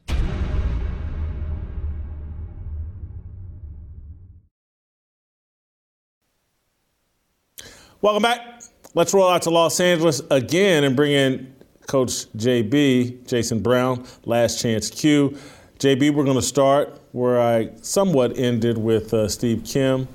Welcome 8.01 8.23
back. 8.23 8.63
Let's 8.95 9.15
roll 9.15 9.31
out 9.31 9.43
to 9.43 9.51
Los 9.51 9.79
Angeles 9.79 10.21
again 10.31 10.83
and 10.83 10.97
bring 10.97 11.13
in 11.13 11.55
Coach 11.87 12.27
JB, 12.37 13.27
Jason 13.27 13.61
Brown, 13.61 14.05
last 14.25 14.61
chance 14.61 15.05
U. 15.05 15.39
JB, 15.79 16.15
we're 16.15 16.25
going 16.25 16.37
to 16.37 16.43
start 16.43 17.01
where 17.13 17.41
I 17.41 17.71
somewhat 17.83 18.39
ended 18.39 18.77
with 18.77 19.15
uh, 19.15 19.29
Steve 19.29 19.63
Kim. 19.65 20.09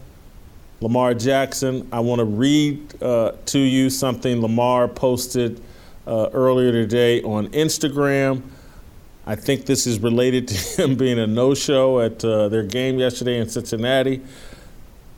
Lamar 0.82 1.13
Jackson, 1.13 1.88
I 1.91 1.99
want 1.99 2.20
to 2.20 2.26
read 2.26 3.01
uh, 3.01 3.34
to 3.47 3.59
you 3.59 3.89
something 3.89 4.41
Lamar 4.41 4.88
posted 4.88 5.61
uh, 6.08 6.30
earlier 6.34 6.72
today 6.72 7.22
on 7.24 7.47
Instagram. 7.50 8.41
I 9.26 9.36
think 9.36 9.66
this 9.66 9.86
is 9.86 10.00
related 10.00 10.47
to 10.47 10.56
him 10.84 10.95
being 10.95 11.20
a 11.20 11.28
no 11.28 11.54
show 11.54 12.00
at 12.00 12.24
uh, 12.26 12.50
their 12.50 12.64
game 12.64 13.00
yesterday 13.00 13.39
in 13.39 13.50
Cincinnati 13.50 14.22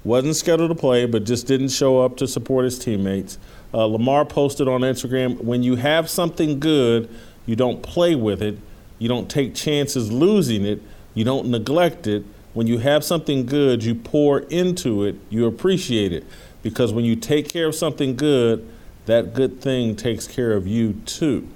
wasn't 0.04 0.36
scheduled 0.36 0.70
to 0.70 0.76
play, 0.76 1.06
but 1.06 1.24
just 1.24 1.48
didn't 1.48 1.70
show 1.70 2.02
up 2.02 2.18
to 2.18 2.28
support 2.28 2.66
his 2.66 2.80
teammates. 2.80 3.38
Uh, 3.74 3.86
Lamar 3.86 4.26
posted 4.26 4.68
on 4.68 4.82
Instagram 4.82 5.42
when 5.44 5.64
you 5.64 5.76
have 5.76 6.10
something 6.10 6.60
good, 6.60 7.10
you 7.46 7.56
don't 7.56 7.82
play 7.82 8.16
with 8.16 8.42
it, 8.42 8.58
you 9.00 9.08
don't 9.08 9.30
take 9.30 9.56
chances 9.56 10.12
losing 10.12 10.66
it, 10.66 10.82
you 11.14 11.24
don't 11.24 11.48
neglect 11.48 12.08
it. 12.08 12.24
When 12.54 12.68
you 12.68 12.80
have 12.80 13.04
something 13.04 13.46
good, 13.46 13.84
you 13.84 13.96
pour 13.96 14.40
into 14.40 15.06
it, 15.06 15.16
you 15.30 15.46
appreciate 15.46 16.12
it. 16.12 16.26
Because 16.64 16.92
when 16.92 17.06
you 17.06 17.16
take 17.16 17.48
care 17.48 17.68
of 17.68 17.76
something 17.76 18.16
good, 18.16 18.68
that 19.06 19.34
good 19.34 19.62
thing 19.62 19.96
takes 19.96 20.28
care 20.28 20.54
of 20.54 20.68
you 20.68 20.94
too. 21.06 21.48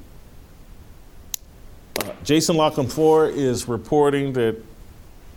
Uh, 1.99 2.11
Jason 2.23 2.57
La 2.57 2.71
Canfora 2.71 3.31
is 3.31 3.67
reporting 3.67 4.33
that 4.33 4.57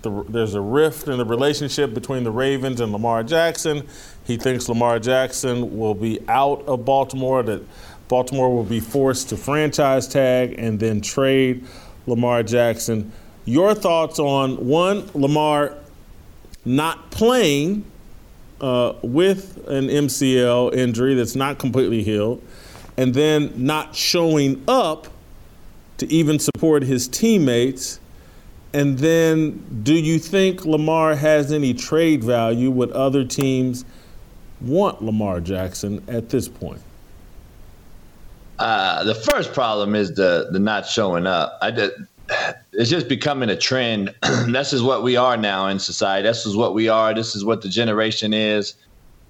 the, 0.03 0.25
there's 0.29 0.55
a 0.55 0.61
rift 0.61 1.09
in 1.09 1.19
the 1.19 1.25
relationship 1.25 1.93
between 1.93 2.25
the 2.25 2.31
Ravens 2.31 2.81
and 2.81 2.93
Lamar 2.93 3.23
Jackson. 3.23 3.87
He 4.25 4.37
thinks 4.37 4.69
Lamar 4.69 4.99
Jackson 4.99 5.79
will 5.79 5.95
be 5.95 6.21
out 6.29 6.63
of 6.67 6.85
Baltimore, 6.85 7.43
that 7.43 7.63
Baltimore 8.09 8.55
will 8.55 8.65
be 8.65 8.81
forced 8.81 9.29
to 9.31 9.37
franchise 9.37 10.07
tag 10.09 10.55
and 10.59 10.79
then 10.79 11.01
trade 11.01 11.67
Lamar 12.07 12.43
Jackson. 12.43 13.13
Your 13.45 13.75
thoughts 13.75 14.19
on 14.19 14.67
one, 14.67 15.09
Lamar 15.15 15.75
not 16.65 17.11
playing 17.11 17.85
uh, 18.61 18.95
with 19.03 19.67
an 19.69 19.89
MCL 19.89 20.75
injury 20.75 21.15
that's 21.15 21.37
not 21.37 21.59
completely 21.59 22.03
healed, 22.03 22.43
and 22.97 23.15
then 23.15 23.53
not 23.57 23.95
showing 23.95 24.63
up 24.69 25.09
to 25.99 26.11
even 26.13 26.39
support 26.39 26.83
his 26.83 27.09
teammates 27.09 28.01
and 28.73 28.99
then, 28.99 29.83
do 29.83 29.95
you 29.95 30.19
think 30.19 30.65
Lamar 30.65 31.15
has 31.15 31.53
any 31.53 31.73
trade 31.73 32.23
value? 32.23 32.71
Would 32.71 32.93
other 32.93 33.25
teams 33.25 33.85
want 34.61 35.03
Lamar 35.03 35.41
Jackson 35.41 36.05
at 36.07 36.29
this 36.29 36.49
point? 36.49 36.83
Uh, 38.59 39.05
the 39.05 39.15
first 39.15 39.53
problem 39.53 39.95
is 39.95 40.15
the 40.15 40.49
the 40.51 40.59
not 40.59 40.85
showing 40.85 41.27
up. 41.27 41.59
I 41.63 41.71
did, 41.71 41.93
it's 42.73 42.91
just 42.91 43.09
becoming 43.09 43.51
a 43.51 43.57
trend. 43.57 44.15
this 44.47 44.73
is 44.73 44.83
what 44.83 45.03
we 45.03 45.17
are 45.17 45.37
now 45.37 45.67
in 45.69 45.79
society. 45.79 46.27
This 46.27 46.47
is 46.47 46.57
what 46.57 46.75
we 46.75 46.89
are. 46.89 47.15
This 47.15 47.35
is 47.35 47.45
what 47.45 47.63
the 47.63 47.69
generation 47.69 48.33
is. 48.33 48.75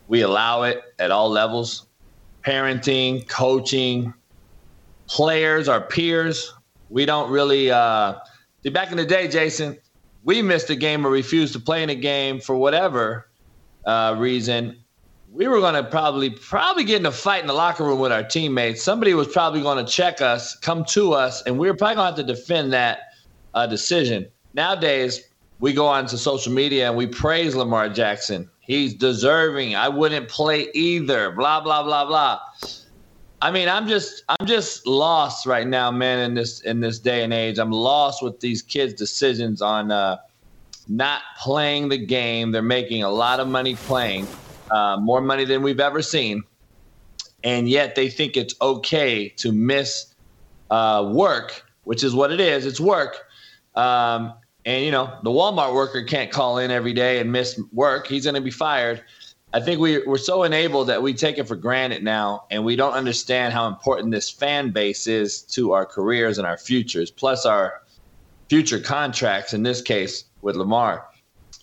We 0.08 0.22
allow 0.22 0.62
it 0.62 0.82
at 0.98 1.10
all 1.10 1.30
levels 1.30 1.86
parenting, 2.44 3.28
coaching, 3.28 4.14
players, 5.06 5.68
our 5.68 5.80
peers. 5.82 6.54
We 6.88 7.04
don't 7.04 7.30
really 7.30 7.70
uh, 7.70 8.14
See, 8.62 8.70
back 8.70 8.90
in 8.90 8.96
the 8.96 9.06
day, 9.06 9.28
Jason, 9.28 9.78
we 10.24 10.42
missed 10.42 10.68
a 10.68 10.76
game 10.76 11.06
or 11.06 11.10
refused 11.10 11.52
to 11.52 11.60
play 11.60 11.82
in 11.82 11.90
a 11.90 11.94
game 11.94 12.40
for 12.40 12.56
whatever 12.56 13.28
uh, 13.86 14.16
reason. 14.18 14.76
We 15.30 15.46
were 15.46 15.60
going 15.60 15.74
to 15.74 15.84
probably 15.84 16.30
probably 16.30 16.84
get 16.84 17.00
in 17.00 17.06
a 17.06 17.12
fight 17.12 17.42
in 17.42 17.46
the 17.46 17.52
locker 17.52 17.84
room 17.84 17.98
with 17.98 18.12
our 18.12 18.22
teammates. 18.22 18.82
Somebody 18.82 19.14
was 19.14 19.28
probably 19.28 19.60
going 19.60 19.84
to 19.84 19.90
check 19.90 20.20
us, 20.20 20.56
come 20.56 20.84
to 20.86 21.12
us, 21.12 21.42
and 21.42 21.58
we 21.58 21.68
were 21.68 21.76
probably 21.76 21.96
going 21.96 22.14
to 22.14 22.16
have 22.16 22.26
to 22.26 22.34
defend 22.34 22.72
that 22.72 23.00
uh, 23.54 23.66
decision. 23.66 24.26
Nowadays, 24.54 25.22
we 25.60 25.72
go 25.72 25.86
onto 25.86 26.16
social 26.16 26.52
media 26.52 26.88
and 26.88 26.96
we 26.96 27.06
praise 27.06 27.54
Lamar 27.54 27.88
Jackson. 27.88 28.48
He's 28.60 28.94
deserving. 28.94 29.74
I 29.74 29.88
wouldn't 29.88 30.28
play 30.28 30.68
either. 30.74 31.30
Blah 31.32 31.60
blah 31.60 31.82
blah 31.82 32.06
blah. 32.06 32.40
I 33.40 33.50
mean, 33.50 33.68
I'm 33.68 33.86
just 33.86 34.24
I'm 34.28 34.46
just 34.46 34.86
lost 34.86 35.46
right 35.46 35.66
now, 35.66 35.90
man. 35.90 36.18
In 36.20 36.34
this 36.34 36.60
in 36.60 36.80
this 36.80 36.98
day 36.98 37.22
and 37.22 37.32
age, 37.32 37.58
I'm 37.58 37.70
lost 37.70 38.22
with 38.22 38.40
these 38.40 38.62
kids' 38.62 38.94
decisions 38.94 39.62
on 39.62 39.90
uh, 39.90 40.16
not 40.88 41.22
playing 41.38 41.88
the 41.88 41.98
game. 41.98 42.50
They're 42.50 42.62
making 42.62 43.02
a 43.02 43.10
lot 43.10 43.40
of 43.40 43.48
money 43.48 43.74
playing, 43.74 44.26
uh, 44.70 44.96
more 45.00 45.20
money 45.20 45.44
than 45.44 45.62
we've 45.62 45.80
ever 45.80 46.02
seen, 46.02 46.42
and 47.44 47.68
yet 47.68 47.94
they 47.94 48.08
think 48.08 48.36
it's 48.36 48.54
okay 48.60 49.28
to 49.30 49.52
miss 49.52 50.14
uh, 50.70 51.10
work, 51.12 51.64
which 51.84 52.04
is 52.04 52.14
what 52.14 52.32
it 52.32 52.40
is. 52.40 52.66
It's 52.66 52.80
work. 52.80 53.26
Um, 53.74 54.34
and 54.64 54.84
you 54.84 54.90
know, 54.90 55.18
the 55.22 55.30
Walmart 55.30 55.74
worker 55.74 56.02
can't 56.02 56.30
call 56.30 56.58
in 56.58 56.70
every 56.70 56.92
day 56.92 57.20
and 57.20 57.32
miss 57.32 57.60
work. 57.72 58.06
He's 58.06 58.24
going 58.24 58.34
to 58.34 58.40
be 58.40 58.50
fired. 58.50 59.02
I 59.54 59.60
think 59.60 59.80
we, 59.80 60.04
we're 60.06 60.18
so 60.18 60.42
enabled 60.42 60.88
that 60.88 61.02
we 61.02 61.14
take 61.14 61.38
it 61.38 61.48
for 61.48 61.56
granted 61.56 62.02
now, 62.02 62.44
and 62.50 62.66
we 62.66 62.76
don't 62.76 62.92
understand 62.92 63.54
how 63.54 63.66
important 63.66 64.10
this 64.12 64.28
fan 64.28 64.70
base 64.72 65.06
is 65.06 65.40
to 65.42 65.72
our 65.72 65.86
careers 65.86 66.36
and 66.36 66.46
our 66.46 66.58
futures, 66.58 67.10
plus 67.10 67.46
our 67.46 67.80
future 68.50 68.78
contracts, 68.78 69.54
in 69.54 69.62
this 69.62 69.80
case 69.80 70.24
with 70.42 70.56
Lamar. 70.56 71.06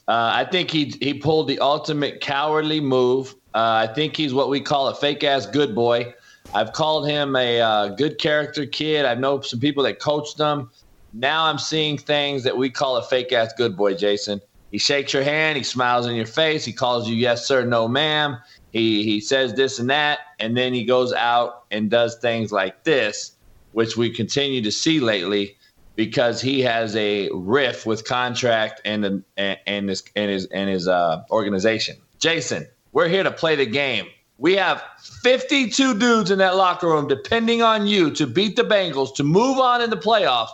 Uh, 0.08 0.32
I 0.34 0.46
think 0.46 0.70
he, 0.70 0.94
he 1.02 1.16
pulled 1.16 1.48
the 1.48 1.60
ultimate 1.60 2.22
cowardly 2.22 2.80
move. 2.80 3.34
Uh, 3.54 3.88
I 3.90 3.94
think 3.94 4.16
he's 4.16 4.34
what 4.34 4.50
we 4.50 4.62
call 4.62 4.88
a 4.88 4.96
fake 4.96 5.24
ass 5.24 5.46
good 5.46 5.74
boy. 5.74 6.14
I've 6.54 6.74
called 6.74 7.08
him 7.08 7.36
a 7.36 7.60
uh, 7.60 7.88
good 7.90 8.20
character 8.20 8.66
kid. 8.66 9.06
I 9.06 9.16
know 9.16 9.42
some 9.42 9.60
people 9.60 9.84
that 9.84 10.00
coached 10.00 10.40
him. 10.40 10.70
Now 11.14 11.46
I'm 11.46 11.58
seeing 11.58 11.98
things 11.98 12.44
that 12.44 12.56
we 12.56 12.70
call 12.70 12.98
a 12.98 13.04
fake 13.04 13.32
ass 13.32 13.54
good 13.58 13.76
boy, 13.76 13.96
Jason. 13.96 14.42
He 14.72 14.78
shakes 14.78 15.14
your 15.14 15.24
hand, 15.24 15.58
he 15.58 15.64
smiles 15.64 16.06
in 16.06 16.16
your 16.16 16.26
face, 16.26 16.66
he 16.66 16.74
calls 16.74 17.08
you 17.08 17.16
yes 17.16 17.48
sir, 17.48 17.66
no 17.66 17.88
ma'am. 17.88 18.38
He 18.72 19.04
he 19.04 19.22
says 19.22 19.54
this 19.54 19.80
and 19.80 19.90
that, 19.90 20.20
and 20.40 20.58
then 20.58 20.74
he 20.74 20.84
goes 20.84 21.14
out 21.14 21.64
and 21.72 21.90
does 21.90 22.18
things 22.18 22.52
like 22.52 22.84
this, 22.84 23.38
which 23.72 23.96
we 23.96 24.10
continue 24.10 24.62
to 24.62 24.72
see 24.72 25.00
lately 25.00 25.56
because 25.96 26.42
he 26.42 26.62
has 26.62 26.96
a 26.96 27.30
riff 27.34 27.86
with 27.86 28.06
contract 28.06 28.82
and 28.86 29.24
and, 29.38 29.58
and 29.66 29.90
his 29.90 30.04
and 30.16 30.30
his 30.30 30.46
and 30.48 30.70
his 30.70 30.88
uh, 30.88 31.24
organization. 31.32 31.96
Jason, 32.20 32.68
we're 32.92 33.08
here 33.08 33.24
to 33.24 33.32
play 33.32 33.56
the 33.56 33.66
game. 33.66 34.08
We 34.38 34.56
have 34.56 34.84
52 35.24 35.98
dudes 35.98 36.30
in 36.30 36.40
that 36.40 36.58
locker 36.58 36.88
room 36.88 37.08
depending 37.08 37.62
on 37.62 37.88
you 37.88 38.12
to 38.12 38.28
beat 38.28 38.58
the 38.58 38.64
Bengals 38.64 39.16
to 39.16 39.24
move 39.24 39.60
on 39.60 39.82
in 39.82 39.90
the 39.90 39.98
playoffs. 39.98 40.50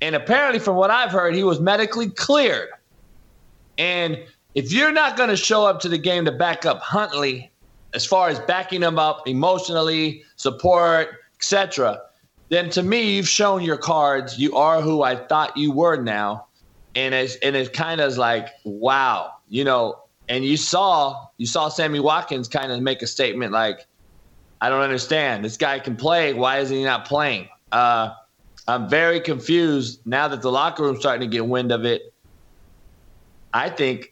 And 0.00 0.16
apparently, 0.16 0.58
from 0.58 0.74
what 0.74 0.90
I've 0.90 1.12
heard, 1.12 1.34
he 1.34 1.44
was 1.44 1.60
medically 1.60 2.10
cleared. 2.10 2.70
And 3.78 4.18
if 4.54 4.72
you're 4.72 4.90
not 4.90 5.16
going 5.16 5.30
to 5.30 5.36
show 5.36 5.64
up 5.64 5.78
to 5.80 5.88
the 5.88 5.98
game 5.98 6.24
to 6.24 6.32
back 6.32 6.66
up 6.66 6.80
Huntley, 6.80 7.52
as 7.94 8.04
far 8.04 8.28
as 8.28 8.40
backing 8.40 8.82
him 8.82 8.98
up 8.98 9.28
emotionally, 9.28 10.24
support, 10.36 11.08
etc., 11.36 12.00
then 12.52 12.68
to 12.68 12.82
me, 12.82 13.16
you've 13.16 13.30
shown 13.30 13.62
your 13.62 13.78
cards. 13.78 14.38
You 14.38 14.54
are 14.56 14.82
who 14.82 15.02
I 15.02 15.16
thought 15.16 15.56
you 15.56 15.72
were 15.72 15.96
now, 15.96 16.48
and 16.94 17.14
it's 17.14 17.36
and 17.36 17.56
it 17.56 17.72
kind 17.72 17.98
of 17.98 18.18
like 18.18 18.50
wow, 18.64 19.32
you 19.48 19.64
know. 19.64 19.98
And 20.28 20.44
you 20.44 20.58
saw 20.58 21.28
you 21.38 21.46
saw 21.46 21.70
Sammy 21.70 21.98
Watkins 21.98 22.48
kind 22.48 22.70
of 22.70 22.82
make 22.82 23.00
a 23.00 23.06
statement 23.06 23.52
like, 23.52 23.86
I 24.60 24.68
don't 24.68 24.82
understand. 24.82 25.42
This 25.42 25.56
guy 25.56 25.78
can 25.78 25.96
play. 25.96 26.34
Why 26.34 26.58
is 26.58 26.68
he 26.68 26.84
not 26.84 27.06
playing? 27.06 27.48
Uh, 27.72 28.12
I'm 28.68 28.86
very 28.86 29.18
confused 29.18 30.02
now 30.04 30.28
that 30.28 30.42
the 30.42 30.52
locker 30.52 30.82
room's 30.82 31.00
starting 31.00 31.28
to 31.28 31.34
get 31.34 31.46
wind 31.46 31.72
of 31.72 31.86
it. 31.86 32.12
I 33.54 33.70
think 33.70 34.11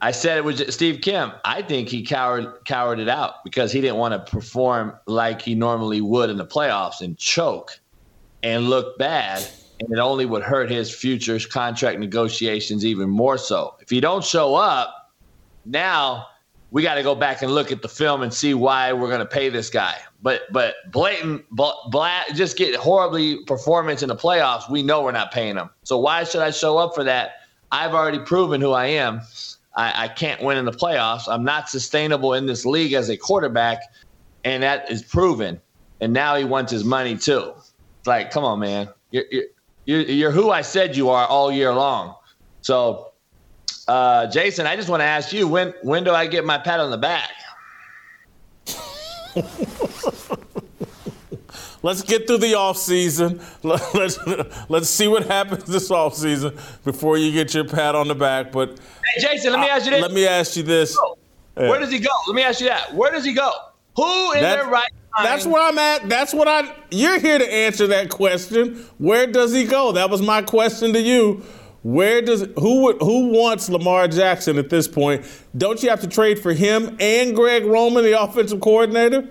I 0.00 0.10
said 0.10 0.36
it 0.36 0.44
was 0.44 0.62
Steve 0.74 1.00
Kim. 1.00 1.32
I 1.44 1.62
think 1.62 1.88
he 1.88 2.02
cowered 2.02 2.64
cowered 2.64 2.98
it 2.98 3.08
out 3.08 3.42
because 3.44 3.72
he 3.72 3.80
didn't 3.80 3.96
want 3.96 4.12
to 4.12 4.30
perform 4.30 4.94
like 5.06 5.40
he 5.40 5.54
normally 5.54 6.00
would 6.00 6.28
in 6.28 6.36
the 6.36 6.46
playoffs 6.46 7.00
and 7.00 7.16
choke 7.16 7.80
and 8.42 8.68
look 8.68 8.98
bad, 8.98 9.46
and 9.80 9.90
it 9.90 9.98
only 9.98 10.26
would 10.26 10.42
hurt 10.42 10.70
his 10.70 10.94
future 10.94 11.38
contract 11.48 11.98
negotiations 11.98 12.84
even 12.84 13.08
more 13.08 13.38
so. 13.38 13.74
If 13.80 13.88
he 13.88 14.00
don't 14.00 14.22
show 14.22 14.54
up, 14.54 15.12
now 15.64 16.26
we 16.70 16.82
got 16.82 16.96
to 16.96 17.02
go 17.02 17.14
back 17.14 17.40
and 17.40 17.52
look 17.52 17.72
at 17.72 17.80
the 17.80 17.88
film 17.88 18.22
and 18.22 18.32
see 18.32 18.52
why 18.52 18.92
we're 18.92 19.08
going 19.08 19.20
to 19.20 19.26
pay 19.26 19.48
this 19.48 19.70
guy. 19.70 19.96
But 20.20 20.42
but 20.52 20.74
blatant, 20.90 21.48
bla- 21.50 22.24
just 22.34 22.58
get 22.58 22.74
horribly 22.74 23.44
performance 23.44 24.02
in 24.02 24.08
the 24.08 24.16
playoffs. 24.16 24.68
We 24.68 24.82
know 24.82 25.02
we're 25.02 25.12
not 25.12 25.32
paying 25.32 25.56
him. 25.56 25.70
So 25.84 25.98
why 25.98 26.24
should 26.24 26.42
I 26.42 26.50
show 26.50 26.76
up 26.76 26.94
for 26.94 27.04
that? 27.04 27.36
I've 27.72 27.94
already 27.94 28.18
proven 28.18 28.60
who 28.60 28.72
I 28.72 28.86
am. 28.86 29.22
I, 29.76 30.04
I 30.04 30.08
can't 30.08 30.42
win 30.42 30.56
in 30.56 30.64
the 30.64 30.72
playoffs. 30.72 31.28
I'm 31.28 31.44
not 31.44 31.68
sustainable 31.68 32.34
in 32.34 32.46
this 32.46 32.64
league 32.64 32.94
as 32.94 33.10
a 33.10 33.16
quarterback, 33.16 33.82
and 34.44 34.62
that 34.62 34.90
is 34.90 35.02
proven. 35.02 35.60
And 36.00 36.12
now 36.12 36.36
he 36.36 36.44
wants 36.44 36.72
his 36.72 36.84
money 36.84 37.16
too. 37.16 37.52
It's 37.98 38.06
like, 38.06 38.30
come 38.30 38.44
on, 38.44 38.60
man. 38.60 38.88
You're, 39.10 39.24
you're, 39.84 40.02
you're 40.02 40.30
who 40.30 40.50
I 40.50 40.62
said 40.62 40.96
you 40.96 41.10
are 41.10 41.26
all 41.26 41.52
year 41.52 41.72
long. 41.72 42.14
So, 42.62 43.12
uh, 43.86 44.26
Jason, 44.26 44.66
I 44.66 44.76
just 44.76 44.88
want 44.88 45.00
to 45.00 45.04
ask 45.04 45.32
you 45.32 45.46
when 45.46 45.72
when 45.82 46.04
do 46.04 46.12
I 46.12 46.26
get 46.26 46.44
my 46.44 46.58
pat 46.58 46.80
on 46.80 46.90
the 46.90 46.98
back? 46.98 47.30
let's 51.86 52.02
get 52.02 52.26
through 52.26 52.38
the 52.38 52.54
off 52.54 52.76
season. 52.76 53.40
Let's 53.62 54.18
let's 54.68 54.90
see 54.90 55.06
what 55.08 55.26
happens 55.26 55.64
this 55.64 55.90
off 55.90 56.14
season 56.14 56.56
before 56.84 57.16
you 57.16 57.32
get 57.32 57.54
your 57.54 57.64
pat 57.64 57.94
on 57.94 58.08
the 58.08 58.14
back. 58.14 58.52
But 58.52 58.78
hey, 59.14 59.20
Jason, 59.20 59.52
let 59.52 59.60
me 59.60 59.68
ask 59.68 59.84
you 59.84 59.92
this. 59.92 60.02
Let 60.02 60.12
me 60.12 60.26
ask 60.26 60.56
you 60.56 60.62
this. 60.62 60.98
Where 61.54 61.78
does 61.80 61.90
he 61.90 61.98
go? 61.98 62.10
Let 62.26 62.34
me 62.34 62.42
ask 62.42 62.60
you 62.60 62.66
that. 62.68 62.92
Where 62.94 63.10
does 63.10 63.24
he 63.24 63.32
go? 63.32 63.50
Who 63.96 64.32
in 64.32 64.40
their 64.40 64.64
right 64.64 64.88
mind? 65.16 65.26
That's 65.26 65.46
where 65.46 65.62
I'm 65.62 65.78
at. 65.78 66.08
That's 66.08 66.34
what 66.34 66.48
I. 66.48 66.74
You're 66.90 67.18
here 67.18 67.38
to 67.38 67.52
answer 67.52 67.86
that 67.86 68.10
question. 68.10 68.84
Where 68.98 69.26
does 69.26 69.52
he 69.52 69.64
go? 69.64 69.92
That 69.92 70.10
was 70.10 70.20
my 70.20 70.42
question 70.42 70.92
to 70.92 71.00
you. 71.00 71.44
Where 71.82 72.20
does 72.20 72.46
who 72.58 72.82
would 72.82 73.00
who 73.00 73.28
wants 73.28 73.68
Lamar 73.68 74.08
Jackson 74.08 74.58
at 74.58 74.70
this 74.70 74.88
point? 74.88 75.24
Don't 75.56 75.82
you 75.82 75.90
have 75.90 76.00
to 76.00 76.08
trade 76.08 76.40
for 76.40 76.52
him 76.52 76.96
and 76.98 77.34
Greg 77.34 77.64
Roman, 77.64 78.04
the 78.04 78.20
offensive 78.20 78.60
coordinator? 78.60 79.28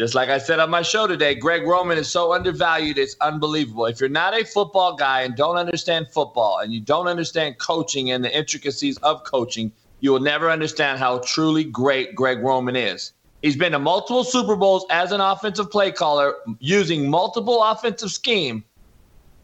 Just 0.00 0.14
like 0.14 0.30
I 0.30 0.38
said 0.38 0.60
on 0.60 0.70
my 0.70 0.80
show 0.80 1.06
today, 1.06 1.34
Greg 1.34 1.66
Roman 1.66 1.98
is 1.98 2.08
so 2.08 2.32
undervalued, 2.32 2.96
it's 2.96 3.16
unbelievable. 3.20 3.84
If 3.84 4.00
you're 4.00 4.08
not 4.08 4.32
a 4.32 4.46
football 4.46 4.96
guy 4.96 5.20
and 5.20 5.36
don't 5.36 5.58
understand 5.58 6.08
football 6.08 6.60
and 6.60 6.72
you 6.72 6.80
don't 6.80 7.06
understand 7.06 7.58
coaching 7.58 8.10
and 8.10 8.24
the 8.24 8.34
intricacies 8.34 8.96
of 9.02 9.24
coaching, 9.24 9.70
you 10.00 10.10
will 10.10 10.20
never 10.20 10.50
understand 10.50 10.98
how 10.98 11.18
truly 11.18 11.64
great 11.64 12.14
Greg 12.14 12.38
Roman 12.38 12.76
is. 12.76 13.12
He's 13.42 13.56
been 13.56 13.72
to 13.72 13.78
multiple 13.78 14.24
Super 14.24 14.56
Bowls 14.56 14.86
as 14.88 15.12
an 15.12 15.20
offensive 15.20 15.70
play 15.70 15.92
caller 15.92 16.32
using 16.60 17.10
multiple 17.10 17.62
offensive 17.62 18.10
scheme 18.10 18.64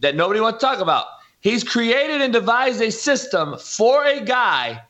that 0.00 0.16
nobody 0.16 0.40
wants 0.40 0.60
to 0.60 0.64
talk 0.64 0.78
about. 0.78 1.04
He's 1.40 1.64
created 1.64 2.22
and 2.22 2.32
devised 2.32 2.80
a 2.80 2.90
system 2.90 3.58
for 3.58 4.06
a 4.06 4.22
guy 4.22 4.82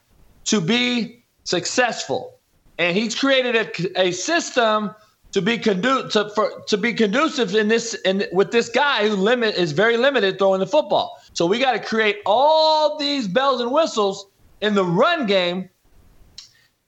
to 0.45 0.61
be 0.61 1.25
successful. 1.43 2.39
And 2.79 2.97
he's 2.97 3.17
created 3.17 3.57
a, 3.57 4.01
a 4.03 4.13
system– 4.13 4.95
to 5.37 5.43
be 5.43 5.59
condu- 5.59 6.11
to, 6.11 6.31
for, 6.31 6.63
to 6.67 6.79
be 6.79 6.95
conducive 6.95 7.55
in 7.55 7.69
this 7.69 7.93
in 8.07 8.25
with 8.33 8.53
this 8.53 8.71
guy 8.71 9.07
who 9.07 9.15
limit 9.15 9.55
is 9.55 9.73
very 9.73 9.99
limited 9.99 10.39
throwing 10.39 10.61
the 10.61 10.67
football. 10.67 11.21
So 11.35 11.45
we 11.45 11.59
got 11.59 11.73
to 11.73 11.79
create 11.79 12.21
all 12.25 12.97
these 12.97 13.29
bells 13.29 13.61
and 13.61 13.71
whistles 13.71 14.29
in 14.63 14.75
the 14.75 14.83
run 14.83 15.27
game 15.27 15.69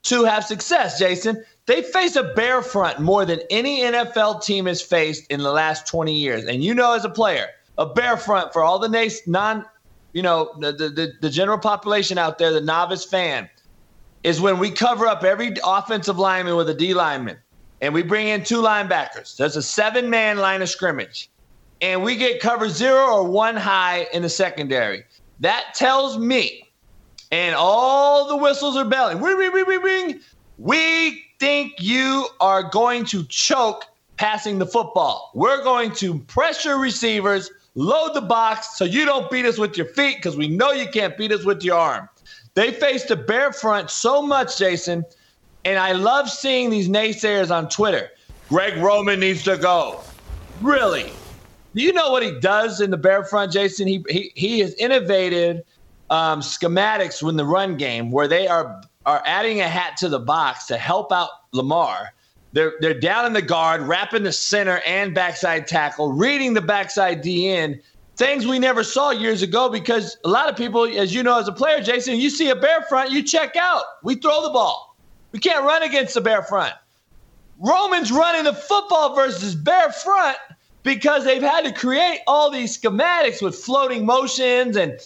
to 0.05 0.24
have 0.24 0.46
success, 0.46 0.99
Jason. 0.99 1.44
They 1.66 1.82
face 1.82 2.16
a 2.16 2.22
bear 2.22 2.62
front 2.62 3.01
more 3.01 3.26
than 3.26 3.40
any 3.51 3.82
NFL 3.82 4.42
team 4.42 4.64
has 4.64 4.80
faced 4.80 5.30
in 5.30 5.40
the 5.40 5.53
last 5.53 5.86
20 5.86 6.14
years. 6.14 6.44
And 6.44 6.64
you 6.64 6.72
know 6.72 6.94
as 6.94 7.05
a 7.05 7.11
player, 7.11 7.49
a 7.76 7.84
bear 7.84 8.16
front 8.16 8.55
for 8.55 8.64
all 8.64 8.78
the 8.78 8.88
non 9.26 9.66
you 10.14 10.22
know, 10.22 10.55
the, 10.59 10.72
the, 10.72 11.12
the 11.20 11.28
general 11.28 11.59
population 11.59 12.16
out 12.16 12.38
there, 12.38 12.51
the 12.51 12.62
novice 12.62 13.05
fan, 13.05 13.51
is 14.24 14.40
when 14.40 14.59
we 14.59 14.70
cover 14.70 15.07
up 15.07 15.22
every 15.22 15.53
offensive 15.62 16.18
lineman 16.18 16.57
with 16.57 16.70
a 16.70 16.74
D 16.74 16.94
lineman 16.94 17.36
and 17.81 17.95
we 17.95 18.03
bring 18.03 18.29
in 18.29 18.45
two 18.45 18.61
linebackers. 18.61 19.37
There's 19.37 19.57
a 19.57 19.62
seven 19.62 20.11
man 20.11 20.39
line 20.39 20.62
of 20.62 20.68
scrimmage, 20.68 21.31
and 21.81 22.03
we 22.03 22.16
get 22.16 22.41
cover 22.41 22.68
zero 22.68 23.07
or 23.07 23.24
one 23.24 23.57
high 23.57 24.07
in 24.12 24.22
the 24.22 24.29
secondary. 24.29 25.05
That 25.41 25.74
tells 25.74 26.18
me, 26.18 26.68
and 27.31 27.55
all 27.55 28.29
the 28.29 28.37
whistles 28.37 28.76
are 28.76 28.85
belling. 28.85 29.20
Ring, 29.20 29.37
ring, 29.37 29.53
ring, 29.53 29.66
ring, 29.66 29.83
ring. 29.83 30.20
We 30.59 31.24
think 31.39 31.74
you 31.79 32.26
are 32.41 32.64
going 32.64 33.05
to 33.07 33.24
choke 33.24 33.85
passing 34.16 34.59
the 34.59 34.66
football. 34.66 35.31
We're 35.35 35.62
going 35.62 35.93
to 35.93 36.18
pressure 36.20 36.79
receivers, 36.79 37.51
load 37.76 38.14
the 38.14 38.20
box 38.20 38.76
so 38.76 38.85
you 38.85 39.05
don't 39.05 39.31
beat 39.31 39.47
us 39.47 39.59
with 39.59 39.76
your 39.76 39.87
feet 39.87 40.16
because 40.16 40.37
we 40.37 40.49
know 40.49 40.72
you 40.72 40.89
can't 40.89 41.16
beat 41.16 41.31
us 41.31 41.45
with 41.45 41.62
your 41.62 41.79
arm. 41.79 42.09
They 42.55 42.72
faced 42.72 43.12
a 43.12 43.16
bear 43.16 43.53
front 43.53 43.89
so 43.91 44.20
much, 44.20 44.59
Jason, 44.59 45.05
and 45.69 45.79
I 45.79 45.93
love 45.93 46.31
seeing 46.31 46.71
these 46.71 46.89
naysayers 46.89 47.55
on 47.55 47.69
Twitter. 47.69 48.09
Greg 48.49 48.79
Roman 48.79 49.21
needs 49.21 49.43
to 49.45 49.59
go. 49.59 50.01
Really? 50.62 51.12
Do 51.75 51.83
you 51.83 51.93
know 51.93 52.11
what 52.11 52.23
he 52.23 52.41
does 52.41 52.81
in 52.81 52.91
the 52.91 52.97
bear 52.97 53.23
front, 53.23 53.53
Jason? 53.53 53.87
He 53.87 54.03
he, 54.09 54.33
he 54.35 54.61
has 54.61 54.73
innovated 54.75 55.62
um, 56.09 56.41
schematics 56.41 57.29
in 57.29 57.37
the 57.37 57.45
run 57.45 57.77
game 57.77 58.11
where 58.11 58.27
they 58.27 58.49
are 58.49 58.81
are 59.05 59.23
adding 59.27 59.61
a 59.61 59.69
hat 59.69 59.99
to 59.99 60.09
the 60.09 60.19
box 60.19 60.66
to 60.69 60.79
help 60.79 61.12
out 61.12 61.29
Lamar. 61.53 62.14
They're 62.55 62.73
they're 62.81 62.99
down 62.99 63.27
in 63.27 63.35
the 63.35 63.43
guard, 63.43 63.83
wrapping 63.83 64.23
the 64.23 64.33
center 64.33 64.81
and 64.87 65.14
backside 65.14 65.66
tackle, 65.66 66.12
reading 66.12 66.55
the 66.55 66.62
backside 66.62 67.23
DN. 67.23 67.83
Things 68.16 68.47
we 68.47 68.59
never 68.59 68.83
saw 68.83 69.11
years 69.11 69.43
ago 69.43 69.69
because 69.69 70.16
a 70.25 70.29
lot 70.29 70.49
of 70.49 70.57
people, 70.57 70.85
as 70.85 71.14
you 71.14 71.23
know, 71.23 71.39
as 71.39 71.47
a 71.47 71.53
player, 71.53 71.83
Jason, 71.83 72.16
you 72.16 72.31
see 72.31 72.49
a 72.49 72.57
bear 72.57 72.83
front, 72.89 73.12
you 73.12 73.23
check 73.23 73.55
out. 73.55 73.85
We 74.03 74.14
throw 74.14 74.43
the 74.43 74.51
ball. 74.51 74.88
We 75.33 75.39
can't 75.39 75.64
run 75.64 75.83
against 75.83 76.14
the 76.14 76.20
bear 76.20 76.43
front. 76.43 76.74
Roman's 77.59 78.12
running 78.12 78.45
the 78.45 78.55
football 78.55 79.14
versus 79.14 79.55
bear 79.55 79.91
front 79.91 80.37
because 80.83 81.24
they've 81.24 81.43
had 81.43 81.64
to 81.64 81.72
create 81.72 82.20
all 82.26 82.51
these 82.51 82.79
schematics 82.79 83.43
with 83.43 83.55
floating 83.55 84.07
motions 84.07 84.76
and 84.76 84.99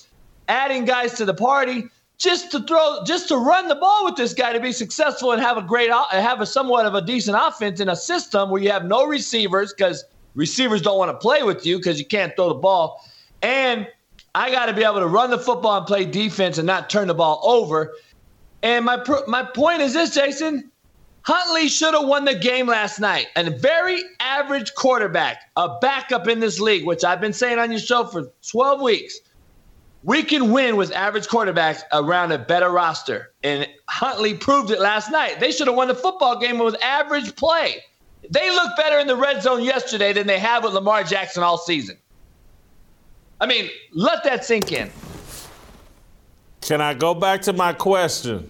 adding 0.48 0.84
guys 0.84 1.14
to 1.14 1.24
the 1.24 1.34
party 1.34 1.84
just 2.18 2.52
to 2.52 2.60
throw 2.60 3.02
just 3.04 3.26
to 3.28 3.36
run 3.36 3.68
the 3.68 3.74
ball 3.74 4.04
with 4.04 4.16
this 4.16 4.34
guy 4.34 4.52
to 4.52 4.60
be 4.60 4.70
successful 4.70 5.32
and 5.32 5.42
have 5.42 5.56
a 5.56 5.62
great 5.62 5.90
have 6.10 6.40
a 6.40 6.46
somewhat 6.46 6.86
of 6.86 6.94
a 6.94 7.00
decent 7.00 7.36
offense 7.40 7.80
in 7.80 7.88
a 7.88 7.96
system 7.96 8.50
where 8.50 8.62
you 8.62 8.70
have 8.70 8.84
no 8.84 9.06
receivers 9.06 9.72
because 9.72 10.04
receivers 10.34 10.82
don't 10.82 10.98
want 10.98 11.10
to 11.10 11.16
play 11.16 11.42
with 11.42 11.64
you 11.66 11.78
because 11.78 11.98
you 11.98 12.06
can't 12.06 12.36
throw 12.36 12.48
the 12.48 12.54
ball 12.54 13.04
and 13.42 13.88
I 14.34 14.50
got 14.50 14.66
to 14.66 14.72
be 14.72 14.84
able 14.84 15.00
to 15.00 15.06
run 15.06 15.30
the 15.30 15.38
football 15.38 15.78
and 15.78 15.86
play 15.86 16.04
defense 16.04 16.58
and 16.58 16.66
not 16.66 16.88
turn 16.88 17.08
the 17.08 17.14
ball 17.14 17.40
over 17.42 17.92
and 18.62 18.84
my 18.84 19.02
my 19.26 19.42
point 19.42 19.82
is 19.82 19.94
this, 19.94 20.14
Jason. 20.14 20.70
Huntley 21.24 21.68
should 21.68 21.94
have 21.94 22.06
won 22.06 22.24
the 22.24 22.34
game 22.34 22.66
last 22.66 22.98
night. 22.98 23.28
And 23.36 23.48
a 23.48 23.50
very 23.52 24.02
average 24.20 24.74
quarterback, 24.74 25.42
a 25.56 25.78
backup 25.80 26.26
in 26.26 26.40
this 26.40 26.58
league, 26.58 26.84
which 26.84 27.04
I've 27.04 27.20
been 27.20 27.32
saying 27.32 27.58
on 27.58 27.70
your 27.70 27.80
show 27.80 28.04
for 28.04 28.32
12 28.50 28.80
weeks. 28.80 29.20
We 30.04 30.24
can 30.24 30.50
win 30.50 30.74
with 30.74 30.90
average 30.90 31.28
quarterbacks 31.28 31.82
around 31.92 32.32
a 32.32 32.38
better 32.38 32.70
roster. 32.70 33.32
And 33.44 33.68
Huntley 33.88 34.34
proved 34.34 34.72
it 34.72 34.80
last 34.80 35.12
night. 35.12 35.38
They 35.38 35.52
should 35.52 35.68
have 35.68 35.76
won 35.76 35.86
the 35.86 35.94
football 35.94 36.40
game 36.40 36.58
with 36.58 36.74
average 36.82 37.36
play. 37.36 37.84
They 38.28 38.50
look 38.50 38.76
better 38.76 38.98
in 38.98 39.06
the 39.06 39.16
red 39.16 39.42
zone 39.42 39.62
yesterday 39.62 40.12
than 40.12 40.26
they 40.26 40.40
have 40.40 40.64
with 40.64 40.72
Lamar 40.72 41.04
Jackson 41.04 41.44
all 41.44 41.58
season. 41.58 41.96
I 43.40 43.46
mean, 43.46 43.70
let 43.92 44.24
that 44.24 44.44
sink 44.44 44.72
in. 44.72 44.90
Can 46.62 46.80
I 46.80 46.94
go 46.94 47.12
back 47.12 47.42
to 47.42 47.52
my 47.52 47.72
question? 47.72 48.48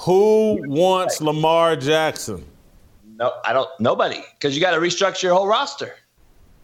Who 0.00 0.62
wants 0.68 1.20
Lamar 1.20 1.74
Jackson? 1.74 2.44
No, 3.16 3.32
I 3.44 3.54
don't. 3.54 3.68
Nobody, 3.80 4.22
because 4.38 4.54
you 4.54 4.60
got 4.60 4.72
to 4.72 4.80
restructure 4.80 5.24
your 5.24 5.34
whole 5.34 5.48
roster. 5.48 5.94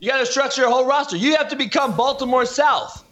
You 0.00 0.10
got 0.10 0.18
to 0.18 0.26
structure 0.26 0.62
your 0.62 0.70
whole 0.70 0.84
roster. 0.86 1.16
You 1.16 1.36
have 1.36 1.48
to 1.48 1.56
become 1.56 1.96
Baltimore 1.96 2.44
South. 2.44 3.02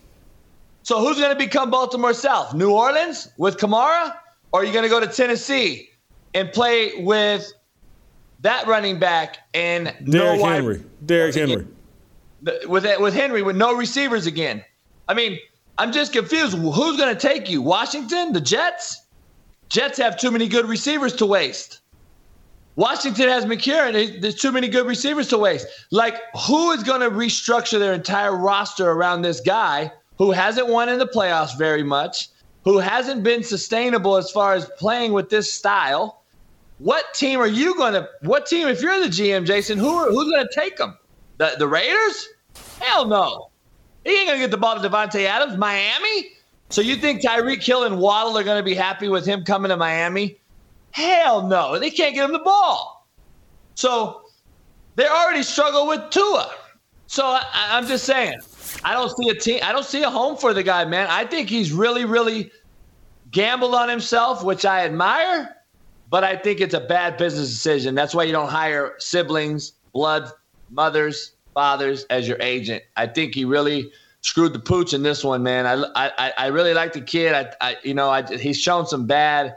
So 0.83 1.01
who's 1.01 1.19
going 1.19 1.31
to 1.31 1.39
become 1.39 1.71
Baltimore 1.71 2.13
South? 2.13 2.53
New 2.53 2.73
Orleans 2.73 3.29
with 3.39 3.57
Kamara, 3.57 4.15
or 4.53 4.61
are 4.61 4.65
you 4.65 4.73
going 4.73 4.83
to 4.83 4.91
go 4.91 5.01
to 5.01 5.07
Tennessee 5.07 5.89
and 6.35 6.53
play 6.53 7.03
with 7.03 7.51
that 8.41 8.67
running 8.67 8.99
back 8.99 9.39
and 9.55 9.87
Derrick 10.05 10.41
no 10.41 10.45
Henry? 10.45 10.83
Derrick 11.07 11.35
Henry. 11.35 11.67
With 12.67 13.01
with 13.01 13.15
Henry 13.15 13.43
with 13.43 13.57
no 13.57 13.75
receivers 13.75 14.27
again. 14.27 14.63
I 15.09 15.15
mean, 15.15 15.39
I'm 15.81 15.93
just 15.93 16.13
confused. 16.13 16.59
Who's 16.59 16.99
going 16.99 17.17
to 17.17 17.19
take 17.19 17.49
you? 17.49 17.63
Washington? 17.63 18.35
The 18.35 18.41
Jets? 18.43 19.01
Jets 19.71 19.97
have 19.97 20.19
too 20.19 20.31
many 20.31 20.47
good 20.47 20.67
receivers 20.67 21.15
to 21.15 21.25
waste. 21.25 21.81
Washington 22.77 23.31
has 23.31 23.47
McLaurin. 23.47 24.21
There's 24.21 24.35
too 24.35 24.53
many 24.53 24.69
good 24.69 24.87
receivers 24.87 25.29
to 25.29 25.39
waste. 25.39 25.67
Like, 25.91 26.17
who 26.47 26.73
is 26.73 26.83
going 26.83 27.01
to 27.01 27.09
restructure 27.09 27.79
their 27.79 27.95
entire 27.95 28.37
roster 28.37 28.91
around 28.91 29.23
this 29.23 29.41
guy 29.41 29.91
who 30.19 30.33
hasn't 30.33 30.69
won 30.69 30.91
in 30.91 30.99
the 30.99 31.07
playoffs 31.07 31.57
very 31.57 31.83
much, 31.83 32.29
who 32.65 32.77
hasn't 32.77 33.23
been 33.23 33.43
sustainable 33.43 34.19
as 34.19 34.31
far 34.31 34.53
as 34.53 34.69
playing 34.77 35.15
with 35.15 35.31
this 35.31 35.51
style? 35.51 36.25
What 36.77 37.15
team 37.15 37.41
are 37.41 37.47
you 37.47 37.75
going 37.77 37.95
to? 37.95 38.07
What 38.21 38.45
team, 38.45 38.69
if 38.69 38.83
you're 38.83 39.01
the 39.01 39.09
GM, 39.09 39.47
Jason, 39.47 39.79
who 39.79 39.89
are, 39.89 40.11
who's 40.11 40.31
going 40.31 40.47
to 40.47 40.55
take 40.55 40.77
them? 40.77 40.99
The 41.39 41.55
the 41.59 41.67
Raiders? 41.67 42.29
Hell 42.81 43.07
no. 43.07 43.50
He 44.05 44.11
ain't 44.11 44.31
to 44.31 44.39
get 44.39 44.51
the 44.51 44.57
ball 44.57 44.81
to 44.81 44.89
Davante 44.89 45.25
Adams. 45.25 45.57
Miami? 45.57 46.29
So 46.71 46.81
you 46.81 46.97
think 46.97 47.23
Tyreek 47.23 47.63
Hill 47.63 47.85
and 47.85 47.99
Waddle 47.99 48.39
are 48.39 48.45
to 48.45 48.63
be 48.63 48.75
happy 48.75 49.09
with 49.09 49.27
him 49.27 49.45
coming 49.45 49.71
to 49.71 49.77
Miami? 49.77 50.39
Hell 50.93 51.47
no. 51.47 51.79
They 51.79 51.91
can't 51.91 52.15
get 52.15 52.25
him 52.25 52.33
the 52.33 52.39
ball. 52.39 53.07
So 53.75 54.23
they 54.97 55.07
already 55.07 55.43
struggle 55.43 55.87
with 55.87 56.11
Tua. 56.11 56.51
So 57.07 57.25
I, 57.27 57.43
I'm 57.53 57.87
just 57.87 58.05
saying, 58.05 58.39
I 58.85 58.93
don't 58.93 59.15
see 59.17 59.29
a 59.31 59.35
team. 59.35 59.61
I 59.63 59.73
don't 59.73 59.85
see 59.85 60.03
a 60.03 60.11
home 60.11 60.37
for 60.37 60.55
the 60.55 60.63
guy, 60.63 60.85
man. 60.85 61.09
I 61.11 61.25
think 61.25 61.49
he's 61.49 61.73
really, 61.73 62.05
really 62.05 62.51
gambled 63.31 63.75
on 63.75 63.89
himself, 63.89 64.45
which 64.45 64.65
I 64.65 64.85
admire. 64.85 65.57
But 66.09 66.25
I 66.25 66.37
think 66.37 66.61
it's 66.61 66.75
a 66.75 66.81
bad 66.81 67.17
business 67.17 67.49
decision. 67.49 67.95
That's 67.95 68.15
why 68.15 68.25
you 68.25 68.33
don't 68.33 68.49
hire 68.49 68.95
siblings, 68.99 69.73
blood, 69.93 70.31
mothers, 70.71 71.33
fathers 71.55 72.05
as 72.11 72.29
your 72.29 72.39
agent. 72.41 72.83
I 72.97 73.07
think 73.07 73.35
he 73.35 73.45
really 73.45 73.93
screwed 74.23 74.53
the 74.53 74.59
pooch 74.59 74.93
in 74.93 75.03
this 75.03 75.25
one, 75.25 75.43
man. 75.43 75.67
I 75.67 76.11
I, 76.19 76.33
I 76.39 76.47
really 76.49 76.75
like 76.75 76.93
the 76.93 77.01
kid. 77.01 77.35
I, 77.35 77.53
I 77.61 77.77
you 77.83 77.95
know 77.95 78.11
I, 78.11 78.23
he's 78.37 78.59
shown 78.61 78.87
some 78.87 79.07
bad 79.07 79.57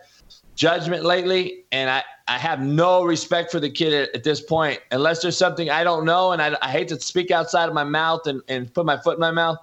judgment 0.56 1.04
lately, 1.04 1.66
and 1.72 1.89
I, 1.89 2.04
I 2.28 2.38
have 2.38 2.62
no 2.62 3.04
respect 3.04 3.52
for 3.52 3.60
the 3.60 3.70
kid 3.70 3.94
at, 3.94 4.16
at 4.16 4.24
this 4.24 4.41
point, 4.41 4.80
unless 4.91 5.22
there's 5.22 5.38
something 5.38 5.70
I 5.70 5.84
don't 5.84 6.06
know, 6.06 6.32
and 6.32 6.41
I, 6.41 6.56
I 6.62 6.70
hate 6.70 6.88
to 6.89 7.00
speak 7.00 7.32
outside 7.32 7.68
of 7.68 7.74
my 7.74 7.84
mouth 7.84 8.28
and, 8.28 8.41
and 8.48 8.74
put 8.74 8.86
my 8.86 8.98
foot 8.98 9.16
in 9.16 9.20
my 9.20 9.32
mouth, 9.32 9.58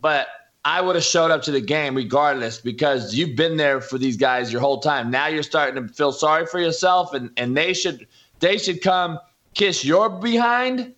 but 0.00 0.28
I 0.64 0.80
would 0.80 0.94
have 0.94 1.04
showed 1.04 1.30
up 1.30 1.42
to 1.42 1.50
the 1.50 1.60
game 1.60 1.94
regardless 1.94 2.60
because 2.60 3.14
you've 3.14 3.36
been 3.36 3.56
there 3.56 3.80
for 3.80 3.98
these 3.98 4.16
guys 4.16 4.52
your 4.52 4.60
whole 4.60 4.78
time. 4.78 5.10
Now 5.10 5.26
you're 5.26 5.42
starting 5.42 5.86
to 5.86 5.92
feel 5.92 6.12
sorry 6.12 6.46
for 6.46 6.60
yourself, 6.60 7.14
and, 7.14 7.30
and 7.36 7.56
they 7.56 7.72
should 7.72 8.06
they 8.40 8.58
should 8.58 8.82
come 8.82 9.18
kiss 9.54 9.84
your 9.84 10.08
behind. 10.08 10.94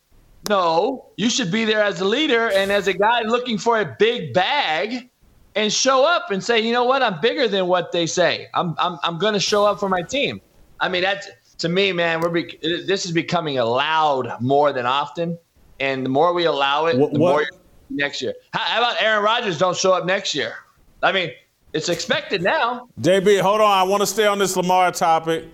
No, 0.48 1.10
you 1.16 1.30
should 1.30 1.52
be 1.52 1.64
there 1.64 1.82
as 1.82 2.00
a 2.00 2.04
leader 2.04 2.50
and 2.50 2.72
as 2.72 2.88
a 2.88 2.92
guy 2.92 3.22
looking 3.22 3.58
for 3.58 3.80
a 3.80 3.96
big 3.98 4.34
bag 4.34 5.08
and 5.54 5.72
show 5.72 6.04
up 6.04 6.30
and 6.30 6.42
say, 6.42 6.60
you 6.60 6.72
know 6.72 6.84
what, 6.84 7.02
I'm 7.02 7.20
bigger 7.20 7.46
than 7.46 7.66
what 7.66 7.92
they 7.92 8.06
say. 8.06 8.48
I'm 8.54 8.74
I'm 8.78 8.98
I'm 9.02 9.18
going 9.18 9.34
to 9.34 9.40
show 9.40 9.64
up 9.64 9.78
for 9.78 9.88
my 9.88 10.02
team. 10.02 10.40
I 10.80 10.88
mean, 10.88 11.02
that's 11.02 11.28
to 11.58 11.68
me, 11.68 11.92
man. 11.92 12.20
We're 12.20 12.30
be, 12.30 12.58
this 12.60 13.06
is 13.06 13.12
becoming 13.12 13.58
allowed 13.58 14.40
more 14.40 14.72
than 14.72 14.86
often, 14.86 15.38
and 15.78 16.04
the 16.04 16.10
more 16.10 16.32
we 16.32 16.44
allow 16.44 16.86
it, 16.86 16.98
what, 16.98 17.12
the 17.12 17.18
more 17.18 17.44
next 17.88 18.20
year. 18.20 18.34
How, 18.52 18.60
how 18.60 18.78
about 18.78 19.00
Aaron 19.00 19.22
Rodgers 19.22 19.58
don't 19.58 19.76
show 19.76 19.92
up 19.92 20.04
next 20.04 20.34
year? 20.34 20.54
I 21.02 21.12
mean, 21.12 21.30
it's 21.72 21.88
expected 21.88 22.42
now. 22.42 22.88
JB, 23.00 23.40
hold 23.40 23.60
on. 23.60 23.70
I 23.70 23.82
want 23.82 24.02
to 24.02 24.06
stay 24.06 24.26
on 24.26 24.38
this 24.38 24.56
Lamar 24.56 24.92
topic. 24.92 25.46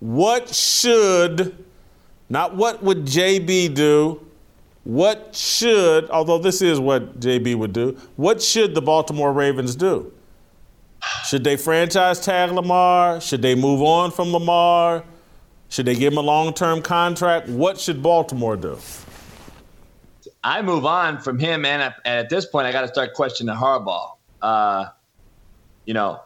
What 0.00 0.48
should, 0.54 1.64
not 2.30 2.56
what 2.56 2.82
would 2.82 3.04
JB 3.04 3.74
do, 3.74 4.24
what 4.84 5.34
should, 5.34 6.08
although 6.08 6.38
this 6.38 6.62
is 6.62 6.80
what 6.80 7.20
JB 7.20 7.56
would 7.56 7.72
do, 7.72 7.98
what 8.16 8.40
should 8.40 8.74
the 8.74 8.80
Baltimore 8.80 9.32
Ravens 9.32 9.76
do? 9.76 10.12
Should 11.26 11.44
they 11.44 11.56
franchise 11.56 12.20
tag 12.20 12.52
Lamar? 12.52 13.20
Should 13.20 13.42
they 13.42 13.54
move 13.54 13.82
on 13.82 14.10
from 14.10 14.32
Lamar? 14.32 15.04
Should 15.68 15.86
they 15.86 15.94
give 15.94 16.12
him 16.12 16.18
a 16.18 16.22
long 16.22 16.54
term 16.54 16.82
contract? 16.82 17.48
What 17.48 17.78
should 17.78 18.02
Baltimore 18.02 18.56
do? 18.56 18.78
I 20.42 20.62
move 20.62 20.86
on 20.86 21.20
from 21.20 21.38
him, 21.38 21.64
and 21.64 21.94
at, 22.04 22.30
this 22.30 22.46
point, 22.46 22.66
I 22.66 22.72
got 22.72 22.82
to 22.82 22.88
start 22.88 23.12
questioning 23.14 23.54
Harbaugh. 23.54 24.16
Uh, 24.40 24.86
you 25.84 25.94
know, 25.94 26.20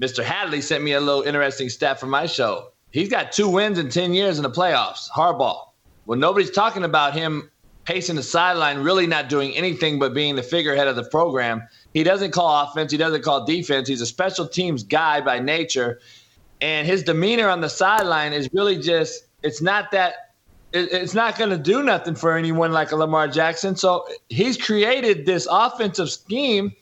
Mr. 0.00 0.22
Hadley 0.22 0.62
sent 0.62 0.82
me 0.82 0.92
a 0.92 1.00
little 1.00 1.22
interesting 1.22 1.68
stat 1.68 2.00
for 2.00 2.06
my 2.06 2.26
show. 2.26 2.72
He's 2.96 3.10
got 3.10 3.30
two 3.30 3.50
wins 3.50 3.78
in 3.78 3.90
10 3.90 4.14
years 4.14 4.38
in 4.38 4.42
the 4.42 4.50
playoffs, 4.50 5.10
Harbaugh. 5.10 5.66
Well, 6.06 6.18
nobody's 6.18 6.50
talking 6.50 6.82
about 6.82 7.12
him 7.12 7.50
pacing 7.84 8.16
the 8.16 8.22
sideline, 8.22 8.78
really 8.78 9.06
not 9.06 9.28
doing 9.28 9.54
anything 9.54 9.98
but 9.98 10.14
being 10.14 10.34
the 10.34 10.42
figurehead 10.42 10.88
of 10.88 10.96
the 10.96 11.04
program. 11.04 11.62
He 11.92 12.02
doesn't 12.02 12.30
call 12.30 12.64
offense, 12.64 12.90
he 12.90 12.96
doesn't 12.96 13.20
call 13.20 13.44
defense. 13.44 13.86
He's 13.86 14.00
a 14.00 14.06
special 14.06 14.48
teams 14.48 14.82
guy 14.82 15.20
by 15.20 15.40
nature. 15.40 16.00
And 16.62 16.86
his 16.86 17.02
demeanor 17.02 17.50
on 17.50 17.60
the 17.60 17.68
sideline 17.68 18.32
is 18.32 18.48
really 18.54 18.78
just, 18.78 19.26
it's 19.42 19.60
not 19.60 19.90
that, 19.90 20.32
it's 20.72 21.12
not 21.12 21.36
going 21.36 21.50
to 21.50 21.58
do 21.58 21.82
nothing 21.82 22.14
for 22.14 22.34
anyone 22.34 22.72
like 22.72 22.92
a 22.92 22.96
Lamar 22.96 23.28
Jackson. 23.28 23.76
So 23.76 24.08
he's 24.30 24.56
created 24.56 25.26
this 25.26 25.46
offensive 25.50 26.08
scheme. 26.08 26.72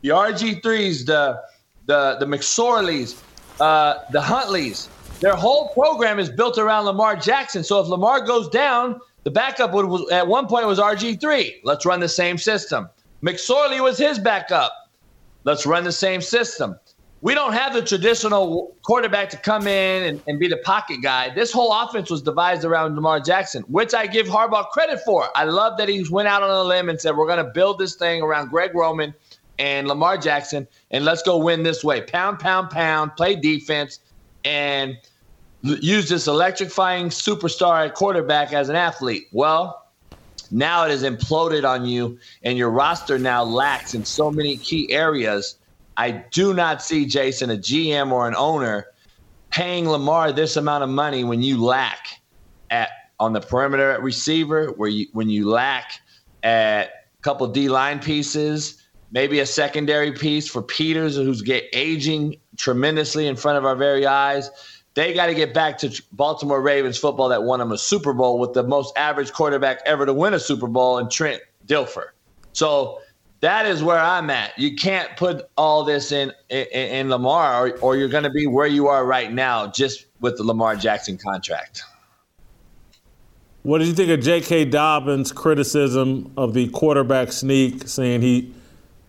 The 0.00 0.08
RG3s, 0.08 1.04
the, 1.04 1.42
the, 1.84 2.16
the 2.20 2.24
McSorleys, 2.24 3.20
uh, 3.60 3.98
the 4.12 4.20
Huntleys, 4.22 4.88
their 5.22 5.36
whole 5.36 5.68
program 5.68 6.18
is 6.18 6.28
built 6.28 6.58
around 6.58 6.84
Lamar 6.84 7.14
Jackson. 7.14 7.62
So 7.62 7.78
if 7.80 7.86
Lamar 7.86 8.26
goes 8.26 8.48
down, 8.48 9.00
the 9.22 9.30
backup 9.30 9.72
would, 9.72 9.86
was, 9.86 10.10
at 10.10 10.26
one 10.26 10.48
point 10.48 10.66
was 10.66 10.80
RG3. 10.80 11.60
Let's 11.62 11.86
run 11.86 12.00
the 12.00 12.08
same 12.08 12.36
system. 12.36 12.88
McSorley 13.22 13.80
was 13.80 13.96
his 13.96 14.18
backup. 14.18 14.72
Let's 15.44 15.64
run 15.64 15.84
the 15.84 15.92
same 15.92 16.20
system. 16.20 16.76
We 17.20 17.34
don't 17.34 17.52
have 17.52 17.72
the 17.72 17.82
traditional 17.82 18.74
quarterback 18.82 19.30
to 19.30 19.36
come 19.36 19.68
in 19.68 20.02
and, 20.02 20.22
and 20.26 20.40
be 20.40 20.48
the 20.48 20.56
pocket 20.56 20.98
guy. 21.04 21.32
This 21.32 21.52
whole 21.52 21.72
offense 21.72 22.10
was 22.10 22.20
devised 22.20 22.64
around 22.64 22.96
Lamar 22.96 23.20
Jackson, 23.20 23.62
which 23.68 23.94
I 23.94 24.08
give 24.08 24.26
Harbaugh 24.26 24.70
credit 24.70 25.02
for. 25.04 25.28
I 25.36 25.44
love 25.44 25.78
that 25.78 25.88
he 25.88 26.04
went 26.10 26.26
out 26.26 26.42
on 26.42 26.50
a 26.50 26.64
limb 26.64 26.88
and 26.88 27.00
said, 27.00 27.16
We're 27.16 27.28
going 27.28 27.44
to 27.44 27.52
build 27.52 27.78
this 27.78 27.94
thing 27.94 28.22
around 28.22 28.48
Greg 28.48 28.74
Roman 28.74 29.14
and 29.60 29.86
Lamar 29.86 30.18
Jackson, 30.18 30.66
and 30.90 31.04
let's 31.04 31.22
go 31.22 31.36
win 31.36 31.62
this 31.62 31.84
way. 31.84 32.00
Pound, 32.00 32.40
pound, 32.40 32.70
pound, 32.70 33.14
play 33.14 33.36
defense, 33.36 34.00
and– 34.44 34.96
use 35.62 36.08
this 36.08 36.26
electrifying 36.26 37.08
superstar 37.08 37.86
at 37.86 37.94
quarterback 37.94 38.52
as 38.52 38.68
an 38.68 38.76
athlete. 38.76 39.28
Well, 39.32 39.82
now 40.50 40.84
it 40.84 40.90
has 40.90 41.02
imploded 41.02 41.68
on 41.68 41.86
you, 41.86 42.18
and 42.42 42.58
your 42.58 42.70
roster 42.70 43.18
now 43.18 43.44
lacks 43.44 43.94
in 43.94 44.04
so 44.04 44.30
many 44.30 44.58
key 44.58 44.90
areas. 44.90 45.56
I 45.96 46.10
do 46.10 46.52
not 46.52 46.82
see 46.82 47.06
Jason, 47.06 47.50
a 47.50 47.56
GM 47.56 48.12
or 48.12 48.28
an 48.28 48.34
owner, 48.34 48.86
paying 49.50 49.88
Lamar 49.88 50.32
this 50.32 50.56
amount 50.56 50.84
of 50.84 50.90
money 50.90 51.24
when 51.24 51.42
you 51.42 51.62
lack 51.62 52.06
at 52.70 52.90
on 53.20 53.32
the 53.32 53.40
perimeter 53.40 53.90
at 53.92 54.02
receiver, 54.02 54.72
where 54.72 54.88
you 54.88 55.06
when 55.12 55.30
you 55.30 55.48
lack 55.48 56.00
at 56.42 56.86
a 56.86 57.22
couple 57.22 57.46
D 57.46 57.68
line 57.68 58.00
pieces, 58.00 58.82
maybe 59.10 59.38
a 59.38 59.46
secondary 59.46 60.12
piece 60.12 60.48
for 60.48 60.60
Peters, 60.60 61.16
who's 61.16 61.40
get 61.40 61.64
aging 61.72 62.36
tremendously 62.56 63.26
in 63.26 63.36
front 63.36 63.58
of 63.58 63.64
our 63.64 63.76
very 63.76 64.06
eyes 64.06 64.50
they 64.94 65.14
got 65.14 65.26
to 65.26 65.34
get 65.34 65.54
back 65.54 65.78
to 65.78 66.02
Baltimore 66.12 66.60
Ravens 66.60 66.98
football 66.98 67.28
that 67.30 67.42
won 67.42 67.58
them 67.58 67.72
a 67.72 67.78
Super 67.78 68.12
Bowl 68.12 68.38
with 68.38 68.52
the 68.52 68.62
most 68.62 68.96
average 68.96 69.32
quarterback 69.32 69.78
ever 69.86 70.04
to 70.04 70.12
win 70.12 70.34
a 70.34 70.40
Super 70.40 70.66
Bowl 70.66 70.98
in 70.98 71.08
Trent 71.08 71.40
Dilfer. 71.66 72.08
So 72.52 73.00
that 73.40 73.66
is 73.66 73.82
where 73.82 73.98
I'm 73.98 74.30
at. 74.30 74.56
You 74.58 74.76
can't 74.76 75.16
put 75.16 75.48
all 75.56 75.84
this 75.84 76.12
in 76.12 76.32
in, 76.50 76.66
in 76.66 77.10
Lamar, 77.10 77.66
or, 77.66 77.78
or 77.78 77.96
you're 77.96 78.08
going 78.08 78.24
to 78.24 78.30
be 78.30 78.46
where 78.46 78.66
you 78.66 78.88
are 78.88 79.04
right 79.04 79.32
now, 79.32 79.66
just 79.66 80.06
with 80.20 80.36
the 80.36 80.44
Lamar 80.44 80.76
Jackson 80.76 81.18
contract. 81.18 81.82
What 83.62 83.78
did 83.78 83.88
you 83.88 83.94
think 83.94 84.10
of 84.10 84.20
J.K. 84.20 84.66
Dobbins' 84.66 85.30
criticism 85.30 86.32
of 86.36 86.52
the 86.52 86.68
quarterback 86.68 87.32
sneak, 87.32 87.88
saying 87.88 88.22
he 88.22 88.52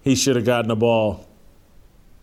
he 0.02 0.16
should 0.16 0.36
have 0.36 0.46
gotten 0.46 0.70
the 0.70 0.76
ball? 0.76 1.28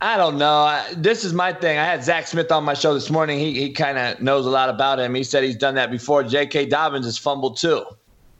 I 0.03 0.17
don't 0.17 0.39
know. 0.39 0.83
This 0.97 1.25
is 1.25 1.35
my 1.35 1.53
thing. 1.53 1.77
I 1.77 1.85
had 1.85 2.03
Zach 2.03 2.27
Smith 2.27 2.51
on 2.51 2.65
my 2.65 2.73
show 2.73 2.95
this 2.95 3.11
morning. 3.11 3.39
He 3.39 3.53
he 3.53 3.71
kind 3.71 3.99
of 3.99 4.21
knows 4.21 4.47
a 4.47 4.51
lot 4.51 4.71
about 4.71 4.99
him. 4.99 5.15
He 5.15 5.23
said 5.23 5.45
he's 5.45 5.57
done 5.57 5.75
that 5.75 5.91
before. 5.91 6.23
J.K. 6.23 6.67
Dobbins 6.67 7.05
has 7.05 7.19
fumbled 7.19 7.59
too, 7.59 7.85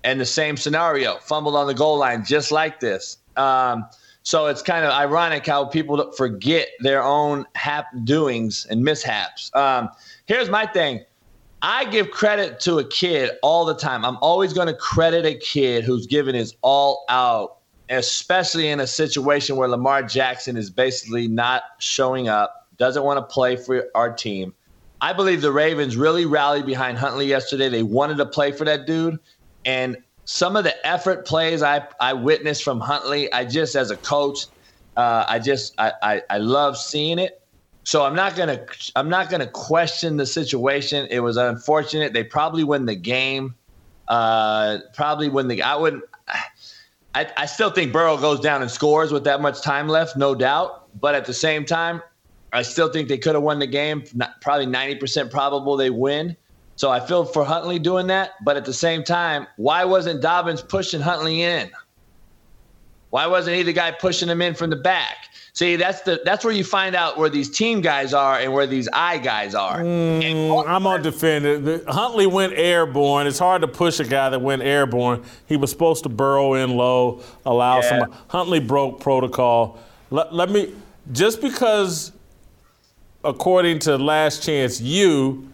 and 0.03 0.19
the 0.19 0.27
same 0.27 0.57
scenario, 0.57 1.19
fumbled 1.19 1.57
on 1.57 1.67
the 1.67 1.75
goal 1.75 1.99
line, 1.99 2.25
just 2.25 2.51
like 2.51 2.81
this. 2.81 3.19
Um, 3.37 3.87
so 4.23 4.47
it's 4.47 4.63
kind 4.63 4.87
of 4.87 4.93
ironic 4.93 5.47
how 5.47 5.67
people 5.67 6.13
forget 6.13 6.69
their 6.81 7.03
own 7.03 7.45
hap 7.55 7.87
doings 8.05 8.67
and 8.71 8.83
mishaps. 8.83 9.51
Um, 9.55 9.91
here's 10.27 10.49
my 10.49 10.67
thing. 10.67 11.05
I 11.63 11.85
give 11.85 12.11
credit 12.11 12.59
to 12.61 12.79
a 12.79 12.89
kid 12.89 13.33
all 13.43 13.67
the 13.67 13.75
time. 13.75 14.05
I'm 14.05 14.17
always 14.23 14.55
going 14.55 14.69
to 14.69 14.75
credit 14.75 15.27
a 15.27 15.35
kid 15.35 15.85
who's 15.85 16.07
given 16.07 16.35
his 16.35 16.55
all 16.63 17.05
out 17.11 17.59
especially 17.91 18.69
in 18.69 18.81
a 18.81 18.87
situation 18.87 19.57
where 19.57 19.69
Lamar 19.69 20.03
Jackson 20.03 20.57
is 20.57 20.71
basically 20.71 21.29
not 21.29 21.63
showing 21.79 22.29
up, 22.29 22.69
doesn't 22.77 23.03
want 23.03 23.19
to 23.19 23.33
play 23.33 23.57
for 23.57 23.87
our 23.95 24.13
team. 24.13 24.55
I 25.03 25.13
believe 25.13 25.43
the 25.43 25.53
Ravens 25.53 25.97
really 25.97 26.27
rallied 26.27 26.67
behind 26.67 26.99
Huntley 26.99 27.27
yesterday. 27.27 27.69
They 27.69 27.83
wanted 27.83 28.17
to 28.19 28.27
play 28.27 28.53
for 28.53 28.65
that 28.65 28.87
dude. 28.87 29.19
And 29.65 29.97
some 30.25 30.57
of 30.57 30.65
the 30.65 30.87
effort 30.87 31.27
plays 31.27 31.63
I, 31.63 31.87
I 32.01 32.13
witnessed 32.13 32.63
from 32.63 32.81
Huntley, 32.81 33.33
I 33.33 33.45
just, 33.45 33.75
as 33.75 33.91
a 33.91 33.97
coach, 33.97 34.39
uh, 34.97 35.25
I 35.29 35.39
just, 35.39 35.75
I, 35.79 35.93
I, 36.03 36.23
I 36.31 36.39
love 36.39 36.77
seeing 36.77 37.19
it. 37.19 37.41
So 37.85 38.05
I'm 38.05 38.15
not 38.15 38.37
gonna 38.37 38.65
I'm 38.95 39.09
not 39.09 39.31
gonna 39.31 39.47
question 39.47 40.17
the 40.17 40.27
situation. 40.27 41.09
It 41.11 41.21
was 41.21 41.37
unfortunate. 41.37 42.13
They 42.13 42.23
probably 42.23 42.63
win 42.63 42.87
the 42.87 42.95
game. 42.95 43.55
Uh, 44.07 44.79
probably 44.95 45.29
win 45.29 45.49
the. 45.49 45.63
I 45.63 45.77
wouldn't. 45.77 46.05
I, 47.15 47.31
I 47.37 47.47
still 47.47 47.71
think 47.71 47.93
Burrow 47.93 48.17
goes 48.17 48.41
down 48.41 48.63
and 48.63 48.71
scores 48.71 49.13
with 49.13 49.25
that 49.25 49.41
much 49.41 49.63
time 49.63 49.89
left, 49.89 50.17
no 50.17 50.35
doubt. 50.35 50.87
But 51.01 51.15
at 51.15 51.25
the 51.25 51.35
same 51.35 51.65
time, 51.65 52.03
I 52.53 52.63
still 52.63 52.93
think 52.93 53.09
they 53.09 53.19
could 53.19 53.35
have 53.35 53.43
won 53.43 53.59
the 53.59 53.67
game. 53.67 54.05
Not, 54.15 54.41
probably 54.41 54.67
90% 54.67 55.31
probable 55.31 55.77
they 55.77 55.91
win. 55.91 56.37
So 56.77 56.91
I 56.91 57.01
feel 57.01 57.25
for 57.25 57.45
Huntley 57.45 57.79
doing 57.79 58.07
that. 58.09 58.33
But 58.45 58.57
at 58.57 58.65
the 58.65 58.73
same 58.73 59.03
time, 59.03 59.47
why 59.57 59.85
wasn't 59.85 60.23
Dobbins 60.23 60.63
pushing 60.63 61.01
Huntley 61.01 61.43
in? 61.43 61.71
Why 63.11 63.27
wasn't 63.27 63.57
he 63.57 63.65
the 63.65 63.73
guy 63.73 63.91
pushing 63.91 64.29
him 64.29 64.41
in 64.41 64.55
from 64.55 64.71
the 64.71 64.77
back? 64.77 65.17
See, 65.53 65.77
that's 65.77 66.03
the 66.03 66.21
that's 66.25 66.45
where 66.45 66.55
you 66.55 66.65
find 66.65 66.95
out 66.95 67.19
where 67.19 67.29
these 67.29 67.51
team 67.51 67.81
guys 67.81 68.15
are 68.15 68.39
and 68.39 68.53
where 68.53 68.67
these 68.67 68.89
eye 68.93 69.19
guys 69.19 69.55
are. 69.55 69.81
Mm, 69.81 70.67
I'm 70.69 70.87
on 70.87 71.03
defend 71.03 71.85
Huntley 71.89 72.27
went 72.27 72.53
airborne. 72.55 73.27
It's 73.27 73.39
hard 73.39 73.63
to 73.63 73.69
push 73.69 73.99
a 74.01 74.05
guy 74.05 74.29
that 74.31 74.41
went 74.41 74.63
airborne. 74.63 75.25
He 75.47 75.57
was 75.57 75.71
supposed 75.71 76.05
to 76.05 76.09
burrow 76.09 76.55
in 76.55 76.77
low, 76.77 77.23
allow 77.45 77.81
yeah. 77.81 77.89
some. 77.89 78.15
Huntley 78.29 78.61
broke 78.61 79.01
protocol. 79.01 79.79
Let, 80.11 80.33
let 80.33 80.51
me 80.51 80.73
just 81.13 81.41
because, 81.41 82.13
according 83.25 83.81
to 83.81 83.97
Last 83.97 84.43
Chance 84.43 84.81
U, 84.81 85.49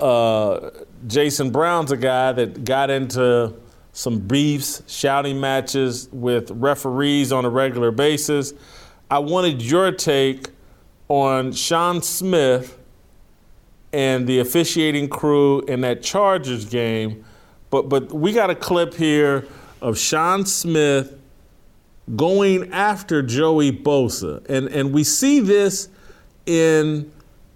uh, 0.00 0.70
Jason 1.06 1.50
Brown's 1.50 1.90
a 1.90 1.96
guy 1.96 2.32
that 2.32 2.64
got 2.64 2.90
into 2.90 3.54
some 3.98 4.20
beefs, 4.20 4.80
shouting 4.86 5.40
matches 5.40 6.08
with 6.12 6.52
referees 6.52 7.32
on 7.32 7.44
a 7.44 7.50
regular 7.50 7.90
basis. 7.90 8.54
I 9.10 9.18
wanted 9.18 9.60
your 9.60 9.90
take 9.90 10.50
on 11.08 11.50
Shawn 11.50 12.00
Smith 12.02 12.78
and 13.92 14.28
the 14.28 14.38
officiating 14.38 15.08
crew 15.08 15.62
in 15.62 15.80
that 15.80 16.04
Chargers 16.04 16.64
game. 16.64 17.24
But 17.70 17.88
but 17.88 18.12
we 18.12 18.32
got 18.32 18.50
a 18.50 18.54
clip 18.54 18.94
here 18.94 19.48
of 19.82 19.98
Shawn 19.98 20.46
Smith 20.46 21.18
going 22.14 22.72
after 22.72 23.20
Joey 23.20 23.72
Bosa. 23.72 24.48
And 24.48 24.68
and 24.68 24.92
we 24.92 25.02
see 25.02 25.40
this 25.40 25.88
in 26.46 27.10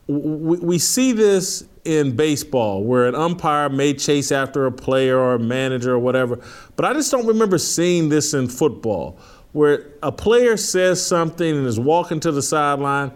we, 0.08 0.58
we 0.58 0.78
see 0.80 1.12
this 1.12 1.68
in 1.84 2.14
baseball 2.14 2.84
where 2.84 3.06
an 3.06 3.14
umpire 3.14 3.68
may 3.68 3.92
chase 3.92 4.30
after 4.30 4.66
a 4.66 4.72
player 4.72 5.18
or 5.18 5.34
a 5.34 5.38
manager 5.38 5.92
or 5.94 5.98
whatever. 5.98 6.38
But 6.76 6.84
I 6.84 6.92
just 6.92 7.10
don't 7.10 7.26
remember 7.26 7.58
seeing 7.58 8.08
this 8.08 8.34
in 8.34 8.48
football 8.48 9.18
where 9.52 9.86
a 10.02 10.12
player 10.12 10.56
says 10.56 11.04
something 11.04 11.56
and 11.56 11.66
is 11.66 11.78
walking 11.78 12.20
to 12.20 12.32
the 12.32 12.42
sideline 12.42 13.12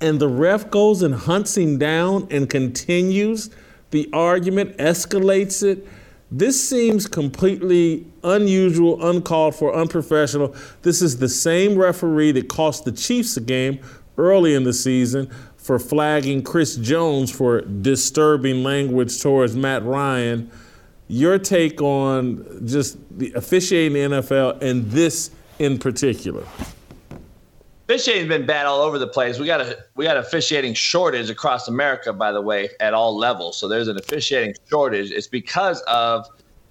and 0.00 0.18
the 0.18 0.28
ref 0.28 0.70
goes 0.70 1.02
and 1.02 1.14
hunts 1.14 1.56
him 1.56 1.78
down 1.78 2.26
and 2.30 2.48
continues 2.48 3.50
the 3.90 4.08
argument, 4.12 4.76
escalates 4.78 5.62
it. 5.62 5.86
This 6.30 6.68
seems 6.68 7.06
completely 7.06 8.06
unusual, 8.22 9.04
uncalled 9.04 9.56
for, 9.56 9.74
unprofessional. 9.74 10.54
This 10.82 11.02
is 11.02 11.18
the 11.18 11.28
same 11.28 11.76
referee 11.76 12.32
that 12.32 12.48
cost 12.48 12.84
the 12.84 12.92
Chiefs 12.92 13.36
a 13.36 13.40
game 13.40 13.80
early 14.16 14.54
in 14.54 14.64
the 14.64 14.72
season 14.72 15.30
for 15.70 15.78
flagging 15.78 16.42
Chris 16.42 16.74
Jones 16.74 17.30
for 17.30 17.60
disturbing 17.60 18.64
language 18.64 19.22
towards 19.22 19.54
Matt 19.54 19.84
Ryan. 19.84 20.50
Your 21.06 21.38
take 21.38 21.80
on 21.80 22.66
just 22.66 22.98
the 23.16 23.32
officiating 23.34 23.92
the 23.92 24.16
NFL 24.16 24.60
and 24.62 24.90
this 24.90 25.30
in 25.60 25.78
particular? 25.78 26.44
Officiating's 27.88 28.26
been 28.26 28.46
bad 28.46 28.66
all 28.66 28.80
over 28.80 28.98
the 28.98 29.06
place. 29.06 29.38
We 29.38 29.46
got 29.46 29.60
a 29.60 29.78
we 29.94 30.06
got 30.06 30.16
officiating 30.16 30.74
shortage 30.74 31.30
across 31.30 31.68
America, 31.68 32.12
by 32.12 32.32
the 32.32 32.42
way, 32.42 32.70
at 32.80 32.92
all 32.92 33.16
levels. 33.16 33.56
So 33.56 33.68
there's 33.68 33.86
an 33.86 33.96
officiating 33.96 34.56
shortage. 34.68 35.12
It's 35.12 35.28
because 35.28 35.80
of 35.82 36.26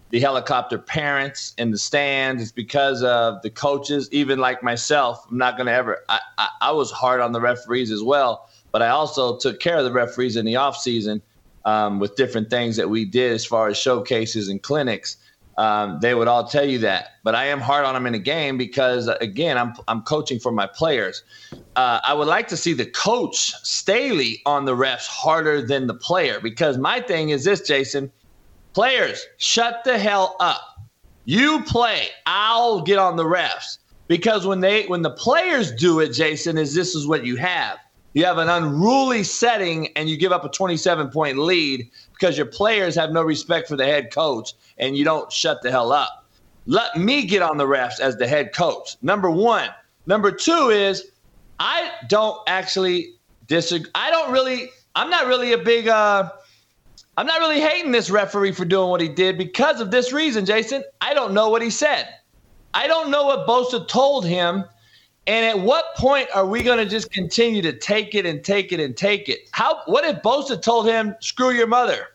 the 0.09 0.19
helicopter 0.19 0.77
parents 0.77 1.53
in 1.57 1.71
the 1.71 1.77
stands. 1.77 2.43
It's 2.43 2.51
because 2.51 3.01
of 3.03 3.41
the 3.43 3.49
coaches, 3.49 4.09
even 4.11 4.39
like 4.39 4.61
myself. 4.61 5.25
I'm 5.31 5.37
not 5.37 5.55
going 5.55 5.67
to 5.67 5.73
ever. 5.73 5.99
I, 6.09 6.19
I, 6.37 6.49
I 6.59 6.71
was 6.73 6.91
hard 6.91 7.21
on 7.21 7.31
the 7.31 7.39
referees 7.39 7.91
as 7.91 8.03
well 8.03 8.48
but 8.71 8.81
I 8.81 8.89
also 8.89 9.37
took 9.37 9.59
care 9.59 9.77
of 9.77 9.85
the 9.85 9.91
referees 9.91 10.35
in 10.35 10.45
the 10.45 10.55
off 10.55 10.77
season 10.77 11.21
um, 11.65 11.99
with 11.99 12.15
different 12.15 12.49
things 12.49 12.75
that 12.77 12.89
we 12.89 13.05
did 13.05 13.31
as 13.31 13.45
far 13.45 13.67
as 13.67 13.77
showcases 13.77 14.47
and 14.47 14.61
clinics. 14.61 15.17
Um, 15.57 15.99
they 16.01 16.15
would 16.15 16.29
all 16.29 16.45
tell 16.47 16.65
you 16.65 16.79
that. 16.79 17.15
But 17.23 17.35
I 17.35 17.45
am 17.45 17.59
hard 17.59 17.83
on 17.83 17.93
them 17.93 18.05
in 18.05 18.15
a 18.15 18.19
game 18.19 18.57
because, 18.57 19.07
again, 19.19 19.57
I'm 19.57 19.73
I'm 19.89 20.01
coaching 20.03 20.39
for 20.39 20.53
my 20.53 20.67
players. 20.67 21.21
Uh, 21.75 21.99
I 22.07 22.13
would 22.13 22.27
like 22.27 22.47
to 22.49 22.57
see 22.57 22.73
the 22.73 22.85
coach 22.85 23.51
Staley 23.63 24.41
on 24.45 24.63
the 24.63 24.75
refs 24.75 25.05
harder 25.07 25.61
than 25.61 25.87
the 25.87 25.93
player 25.93 26.39
because 26.39 26.77
my 26.77 27.01
thing 27.01 27.29
is 27.29 27.43
this, 27.43 27.61
Jason. 27.61 28.11
Players, 28.73 29.25
shut 29.37 29.83
the 29.83 29.97
hell 29.97 30.37
up. 30.39 30.61
You 31.25 31.61
play. 31.63 32.07
I'll 32.25 32.81
get 32.81 32.97
on 32.97 33.17
the 33.17 33.25
refs 33.25 33.79
because 34.07 34.47
when 34.47 34.61
they 34.61 34.85
when 34.85 35.01
the 35.01 35.11
players 35.11 35.73
do 35.73 35.99
it, 35.99 36.13
Jason, 36.13 36.57
is 36.57 36.73
this 36.73 36.95
is 36.95 37.05
what 37.05 37.25
you 37.25 37.35
have 37.35 37.79
you 38.19 38.25
have 38.25 38.37
an 38.37 38.49
unruly 38.49 39.23
setting 39.23 39.87
and 39.95 40.09
you 40.09 40.17
give 40.17 40.33
up 40.33 40.43
a 40.43 40.49
27 40.49 41.09
point 41.09 41.37
lead 41.37 41.89
because 42.11 42.35
your 42.35 42.45
players 42.45 42.93
have 42.93 43.11
no 43.11 43.23
respect 43.23 43.69
for 43.69 43.77
the 43.77 43.85
head 43.85 44.11
coach 44.11 44.53
and 44.77 44.97
you 44.97 45.05
don't 45.05 45.31
shut 45.31 45.61
the 45.61 45.71
hell 45.71 45.93
up. 45.93 46.25
Let 46.65 46.97
me 46.97 47.25
get 47.25 47.41
on 47.41 47.55
the 47.55 47.65
refs 47.65 48.01
as 48.01 48.17
the 48.17 48.27
head 48.27 48.53
coach. 48.53 48.97
Number 49.01 49.31
one. 49.31 49.69
Number 50.05 50.33
two 50.33 50.69
is 50.69 51.11
I 51.61 51.91
don't 52.09 52.37
actually 52.45 53.13
disagree. 53.47 53.89
I 53.95 54.11
don't 54.11 54.33
really, 54.33 54.69
I'm 54.95 55.09
not 55.09 55.27
really 55.27 55.53
a 55.53 55.57
big, 55.57 55.87
uh, 55.87 56.29
I'm 57.15 57.25
not 57.25 57.39
really 57.39 57.61
hating 57.61 57.93
this 57.93 58.09
referee 58.09 58.51
for 58.51 58.65
doing 58.65 58.89
what 58.89 58.99
he 58.99 59.07
did 59.07 59.37
because 59.37 59.79
of 59.79 59.91
this 59.91 60.11
reason, 60.11 60.45
Jason. 60.45 60.83
I 60.99 61.13
don't 61.13 61.33
know 61.33 61.49
what 61.49 61.61
he 61.61 61.69
said. 61.69 62.05
I 62.73 62.85
don't 62.85 63.11
know 63.11 63.27
what 63.27 63.47
Bosa 63.47 63.87
told 63.87 64.25
him 64.25 64.65
and 65.29 65.45
at 65.45 65.59
what 65.59 65.95
point 65.95 66.27
are 66.33 66.47
we 66.47 66.63
going 66.63 66.79
to 66.79 66.87
just 66.87 67.11
continue 67.11 67.61
to 67.61 67.71
take 67.71 68.15
it 68.15 68.25
and 68.25 68.43
take 68.43 68.71
it 68.71 68.79
and 68.79 68.97
take 68.97 69.29
it? 69.29 69.47
How? 69.51 69.83
What 69.85 70.03
if 70.03 70.23
Bosa 70.23 70.59
told 70.59 70.87
him, 70.87 71.15
"Screw 71.19 71.51
your 71.51 71.67
mother," 71.67 72.07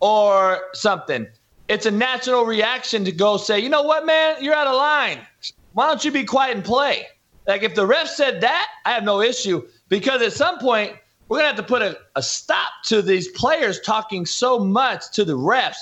or 0.00 0.64
something? 0.74 1.26
It's 1.68 1.86
a 1.86 1.90
natural 1.90 2.44
reaction 2.44 3.02
to 3.06 3.12
go 3.12 3.38
say, 3.38 3.58
"You 3.60 3.70
know 3.70 3.80
what, 3.82 4.04
man? 4.04 4.44
You're 4.44 4.54
out 4.54 4.66
of 4.66 4.76
line. 4.76 5.26
Why 5.72 5.86
don't 5.86 6.04
you 6.04 6.10
be 6.10 6.24
quiet 6.24 6.54
and 6.54 6.62
play?" 6.62 7.06
Like 7.48 7.62
if 7.62 7.74
the 7.74 7.86
ref 7.86 8.08
said 8.08 8.42
that, 8.42 8.68
I 8.84 8.90
have 8.92 9.04
no 9.04 9.22
issue 9.22 9.66
because 9.88 10.20
at 10.20 10.34
some 10.34 10.58
point 10.58 10.92
we're 11.28 11.38
gonna 11.38 11.48
have 11.48 11.56
to 11.56 11.62
put 11.62 11.80
a, 11.80 11.98
a 12.14 12.22
stop 12.22 12.72
to 12.84 13.00
these 13.00 13.28
players 13.28 13.80
talking 13.80 14.26
so 14.26 14.58
much 14.58 15.10
to 15.12 15.24
the 15.24 15.38
refs. 15.38 15.78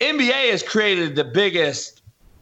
NBA 0.00 0.50
has 0.50 0.64
created 0.64 1.14
the 1.14 1.24
biggest 1.24 1.97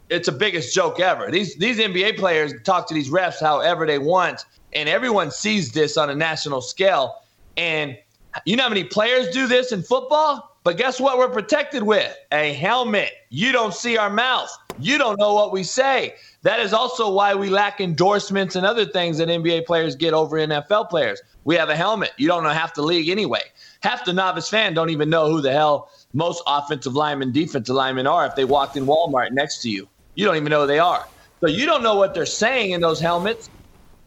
it's 0.08 0.26
the 0.26 0.32
biggest 0.32 0.74
joke 0.74 1.00
ever. 1.00 1.30
These 1.30 1.56
these 1.56 1.78
NBA 1.78 2.16
players 2.16 2.54
talk 2.64 2.86
to 2.88 2.94
these 2.94 3.10
refs 3.10 3.40
however 3.40 3.86
they 3.86 3.98
want, 3.98 4.44
and 4.72 4.88
everyone 4.88 5.30
sees 5.30 5.72
this 5.72 5.96
on 5.96 6.10
a 6.10 6.14
national 6.14 6.60
scale. 6.60 7.22
And 7.56 7.96
you 8.44 8.56
know 8.56 8.64
how 8.64 8.68
many 8.68 8.84
players 8.84 9.30
do 9.30 9.46
this 9.46 9.72
in 9.72 9.82
football? 9.82 10.56
But 10.62 10.76
guess 10.76 11.00
what 11.00 11.16
we're 11.16 11.28
protected 11.28 11.84
with? 11.84 12.16
A 12.32 12.52
helmet. 12.54 13.12
You 13.30 13.52
don't 13.52 13.72
see 13.72 13.96
our 13.96 14.10
mouth. 14.10 14.50
You 14.80 14.98
don't 14.98 15.18
know 15.18 15.32
what 15.32 15.52
we 15.52 15.62
say. 15.62 16.16
That 16.42 16.60
is 16.60 16.72
also 16.72 17.10
why 17.10 17.34
we 17.34 17.48
lack 17.48 17.80
endorsements 17.80 18.56
and 18.56 18.66
other 18.66 18.84
things 18.84 19.18
that 19.18 19.28
NBA 19.28 19.64
players 19.64 19.94
get 19.94 20.12
over 20.12 20.36
NFL 20.36 20.90
players. 20.90 21.22
We 21.44 21.54
have 21.54 21.68
a 21.68 21.76
helmet. 21.76 22.12
You 22.16 22.26
don't 22.26 22.42
know 22.42 22.50
half 22.50 22.74
the 22.74 22.82
league 22.82 23.08
anyway. 23.08 23.42
Half 23.80 24.04
the 24.04 24.12
novice 24.12 24.48
fan 24.48 24.74
don't 24.74 24.90
even 24.90 25.08
know 25.08 25.30
who 25.30 25.40
the 25.40 25.52
hell 25.52 25.88
most 26.12 26.42
offensive 26.46 26.94
linemen, 26.94 27.30
defensive 27.30 27.74
linemen 27.74 28.06
are 28.06 28.26
if 28.26 28.34
they 28.34 28.44
walked 28.44 28.76
in 28.76 28.86
Walmart 28.86 29.30
next 29.30 29.62
to 29.62 29.70
you. 29.70 29.88
You 30.16 30.24
don't 30.24 30.36
even 30.36 30.50
know 30.50 30.62
who 30.62 30.66
they 30.66 30.80
are. 30.80 31.04
So 31.40 31.48
you 31.48 31.66
don't 31.66 31.82
know 31.82 31.94
what 31.94 32.14
they're 32.14 32.26
saying 32.26 32.72
in 32.72 32.80
those 32.80 32.98
helmets. 32.98 33.48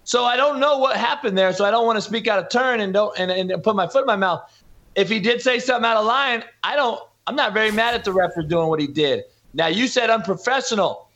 So 0.03 0.25
I 0.25 0.35
don't 0.35 0.59
know 0.59 0.79
what 0.79 0.97
happened 0.97 1.37
there. 1.37 1.53
So 1.53 1.63
I 1.63 1.71
don't 1.71 1.85
want 1.85 1.97
to 1.97 2.01
speak 2.01 2.27
out 2.27 2.39
of 2.39 2.49
turn 2.49 2.81
and 2.81 2.91
don't 2.91 3.17
and, 3.17 3.31
and 3.31 3.63
put 3.63 3.75
my 3.75 3.87
foot 3.87 4.01
in 4.01 4.07
my 4.07 4.15
mouth. 4.15 4.41
If 4.95 5.07
he 5.07 5.19
did 5.19 5.39
say 5.39 5.59
something 5.59 5.85
out 5.85 5.97
of 5.97 6.05
line, 6.05 6.43
I 6.63 6.75
don't. 6.75 6.99
I'm 7.27 7.35
not 7.35 7.53
very 7.53 7.71
mad 7.71 7.93
at 7.93 8.03
the 8.03 8.11
ref 8.11 8.33
for 8.33 8.41
doing 8.41 8.67
what 8.69 8.81
he 8.81 8.87
did. 8.87 9.23
Now 9.53 9.67
you 9.67 9.87
said 9.87 10.09
unprofessional. 10.09 11.07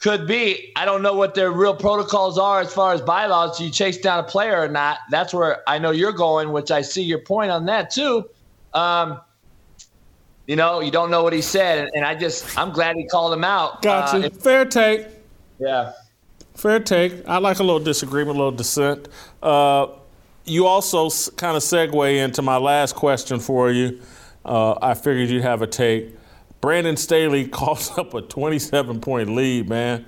Could 0.00 0.26
be. 0.26 0.72
I 0.76 0.84
don't 0.84 1.02
know 1.02 1.14
what 1.14 1.34
their 1.34 1.50
real 1.50 1.74
protocols 1.74 2.38
are 2.38 2.60
as 2.60 2.72
far 2.72 2.92
as 2.92 3.00
bylaws. 3.00 3.58
Do 3.58 3.64
you 3.64 3.70
chase 3.70 3.98
down 3.98 4.20
a 4.20 4.22
player 4.24 4.60
or 4.60 4.68
not? 4.68 4.98
That's 5.10 5.32
where 5.32 5.62
I 5.68 5.78
know 5.78 5.90
you're 5.90 6.12
going, 6.12 6.52
which 6.52 6.70
I 6.70 6.82
see 6.82 7.02
your 7.02 7.20
point 7.20 7.50
on 7.50 7.66
that 7.66 7.90
too. 7.90 8.24
Um, 8.74 9.20
you 10.48 10.56
know, 10.56 10.80
you 10.80 10.90
don't 10.90 11.10
know 11.10 11.22
what 11.22 11.34
he 11.34 11.42
said, 11.42 11.90
and 11.94 12.04
I 12.04 12.14
just 12.14 12.58
I'm 12.58 12.72
glad 12.72 12.96
he 12.96 13.06
called 13.06 13.34
him 13.34 13.44
out. 13.44 13.82
Gotcha. 13.82 14.26
Uh, 14.26 14.30
Fair 14.30 14.64
take. 14.64 15.06
Yeah. 15.60 15.92
Fair 16.54 16.80
take. 16.80 17.28
I 17.28 17.36
like 17.36 17.58
a 17.58 17.62
little 17.62 17.78
disagreement, 17.78 18.36
a 18.36 18.38
little 18.38 18.56
dissent. 18.56 19.08
Uh, 19.42 19.88
you 20.46 20.66
also 20.66 21.10
kind 21.36 21.54
of 21.54 21.62
segue 21.62 22.16
into 22.16 22.40
my 22.40 22.56
last 22.56 22.94
question 22.96 23.38
for 23.38 23.70
you. 23.70 24.00
Uh, 24.42 24.74
I 24.80 24.94
figured 24.94 25.28
you'd 25.28 25.42
have 25.42 25.60
a 25.60 25.66
take. 25.66 26.16
Brandon 26.62 26.96
Staley 26.96 27.46
calls 27.48 27.96
up 27.98 28.14
a 28.14 28.22
27 28.22 29.02
point 29.02 29.34
lead, 29.34 29.68
man. 29.68 30.06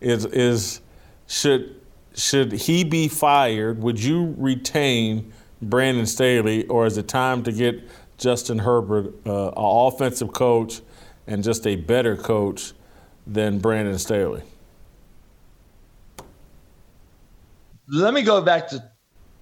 Is 0.00 0.24
is 0.24 0.80
should 1.26 1.74
should 2.14 2.52
he 2.52 2.84
be 2.84 3.08
fired? 3.08 3.82
Would 3.82 4.00
you 4.00 4.36
retain 4.38 5.32
Brandon 5.60 6.06
Staley, 6.06 6.64
or 6.68 6.86
is 6.86 6.96
it 6.96 7.08
time 7.08 7.42
to 7.42 7.50
get 7.50 7.82
Justin 8.20 8.58
Herbert, 8.58 9.14
uh, 9.26 9.48
an 9.48 9.54
offensive 9.56 10.32
coach, 10.32 10.82
and 11.26 11.42
just 11.42 11.66
a 11.66 11.74
better 11.76 12.16
coach 12.16 12.74
than 13.26 13.58
Brandon 13.58 13.98
Staley? 13.98 14.42
Let 17.88 18.14
me 18.14 18.22
go 18.22 18.40
back 18.42 18.68
to. 18.68 18.84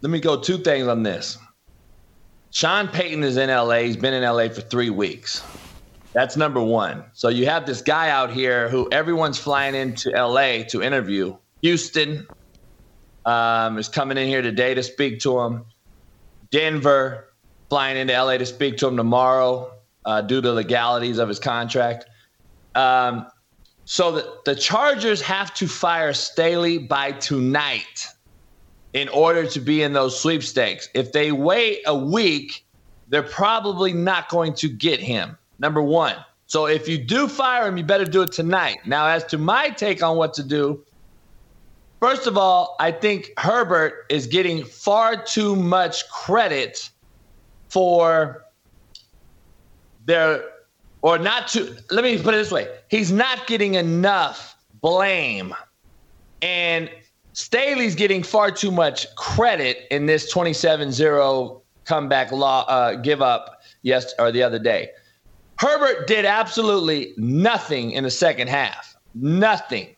Let 0.00 0.10
me 0.10 0.20
go 0.20 0.40
two 0.40 0.58
things 0.58 0.86
on 0.86 1.02
this. 1.02 1.38
Sean 2.50 2.86
Payton 2.86 3.24
is 3.24 3.36
in 3.36 3.50
LA. 3.50 3.80
He's 3.80 3.96
been 3.96 4.14
in 4.14 4.22
LA 4.22 4.48
for 4.48 4.60
three 4.60 4.90
weeks. 4.90 5.42
That's 6.12 6.36
number 6.36 6.62
one. 6.62 7.04
So 7.12 7.28
you 7.28 7.46
have 7.46 7.66
this 7.66 7.82
guy 7.82 8.10
out 8.10 8.32
here 8.32 8.68
who 8.68 8.88
everyone's 8.92 9.38
flying 9.38 9.74
into 9.74 10.10
LA 10.10 10.62
to 10.68 10.82
interview. 10.82 11.36
Houston 11.62 12.26
um, 13.26 13.76
is 13.76 13.88
coming 13.88 14.16
in 14.16 14.28
here 14.28 14.40
today 14.40 14.72
to 14.74 14.82
speak 14.82 15.18
to 15.20 15.38
him. 15.40 15.64
Denver 16.50 17.27
flying 17.68 17.96
into 17.96 18.12
LA 18.12 18.38
to 18.38 18.46
speak 18.46 18.76
to 18.78 18.88
him 18.88 18.96
tomorrow 18.96 19.72
uh, 20.04 20.20
due 20.22 20.40
to 20.40 20.52
legalities 20.52 21.18
of 21.18 21.28
his 21.28 21.38
contract. 21.38 22.06
Um, 22.74 23.26
so 23.84 24.12
the, 24.12 24.34
the 24.44 24.54
Chargers 24.54 25.20
have 25.22 25.54
to 25.54 25.66
fire 25.66 26.12
Staley 26.12 26.78
by 26.78 27.12
tonight 27.12 28.06
in 28.92 29.08
order 29.08 29.46
to 29.46 29.60
be 29.60 29.82
in 29.82 29.92
those 29.92 30.18
sweepstakes. 30.18 30.88
If 30.94 31.12
they 31.12 31.32
wait 31.32 31.80
a 31.86 31.96
week, 31.96 32.64
they're 33.08 33.22
probably 33.22 33.92
not 33.92 34.28
going 34.28 34.54
to 34.54 34.68
get 34.68 35.00
him. 35.00 35.36
Number 35.58 35.82
one. 35.82 36.16
So 36.46 36.66
if 36.66 36.88
you 36.88 36.96
do 36.96 37.28
fire 37.28 37.66
him, 37.66 37.76
you 37.76 37.84
better 37.84 38.06
do 38.06 38.22
it 38.22 38.32
tonight. 38.32 38.78
Now, 38.86 39.06
as 39.06 39.24
to 39.24 39.38
my 39.38 39.68
take 39.70 40.02
on 40.02 40.16
what 40.16 40.32
to 40.34 40.42
do, 40.42 40.82
first 42.00 42.26
of 42.26 42.38
all, 42.38 42.76
I 42.80 42.90
think 42.90 43.32
Herbert 43.38 44.06
is 44.08 44.26
getting 44.26 44.64
far 44.64 45.22
too 45.22 45.54
much 45.56 46.08
credit 46.08 46.90
for 47.68 48.44
their, 50.06 50.42
or 51.02 51.18
not 51.18 51.48
to, 51.48 51.76
let 51.90 52.04
me 52.04 52.20
put 52.20 52.34
it 52.34 52.38
this 52.38 52.50
way 52.50 52.68
he's 52.88 53.12
not 53.12 53.46
getting 53.46 53.74
enough 53.74 54.56
blame. 54.80 55.54
And 56.42 56.90
Staley's 57.32 57.94
getting 57.94 58.22
far 58.22 58.50
too 58.50 58.70
much 58.70 59.12
credit 59.16 59.86
in 59.90 60.06
this 60.06 60.32
27-0 60.32 61.60
comeback 61.84 62.32
law 62.32 62.64
uh, 62.66 62.94
give 62.96 63.22
up 63.22 63.62
yes 63.82 64.12
or 64.18 64.32
the 64.32 64.42
other 64.42 64.58
day. 64.58 64.90
Herbert 65.58 66.06
did 66.06 66.24
absolutely 66.24 67.14
nothing 67.16 67.92
in 67.92 68.04
the 68.04 68.10
second 68.10 68.48
half. 68.48 68.96
Nothing. 69.14 69.94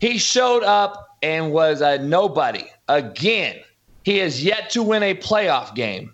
He 0.00 0.18
showed 0.18 0.62
up 0.62 1.16
and 1.22 1.52
was 1.52 1.80
a 1.80 1.98
nobody. 1.98 2.64
Again, 2.88 3.60
he 4.02 4.18
has 4.18 4.44
yet 4.44 4.68
to 4.70 4.82
win 4.82 5.02
a 5.02 5.14
playoff 5.14 5.74
game. 5.74 6.12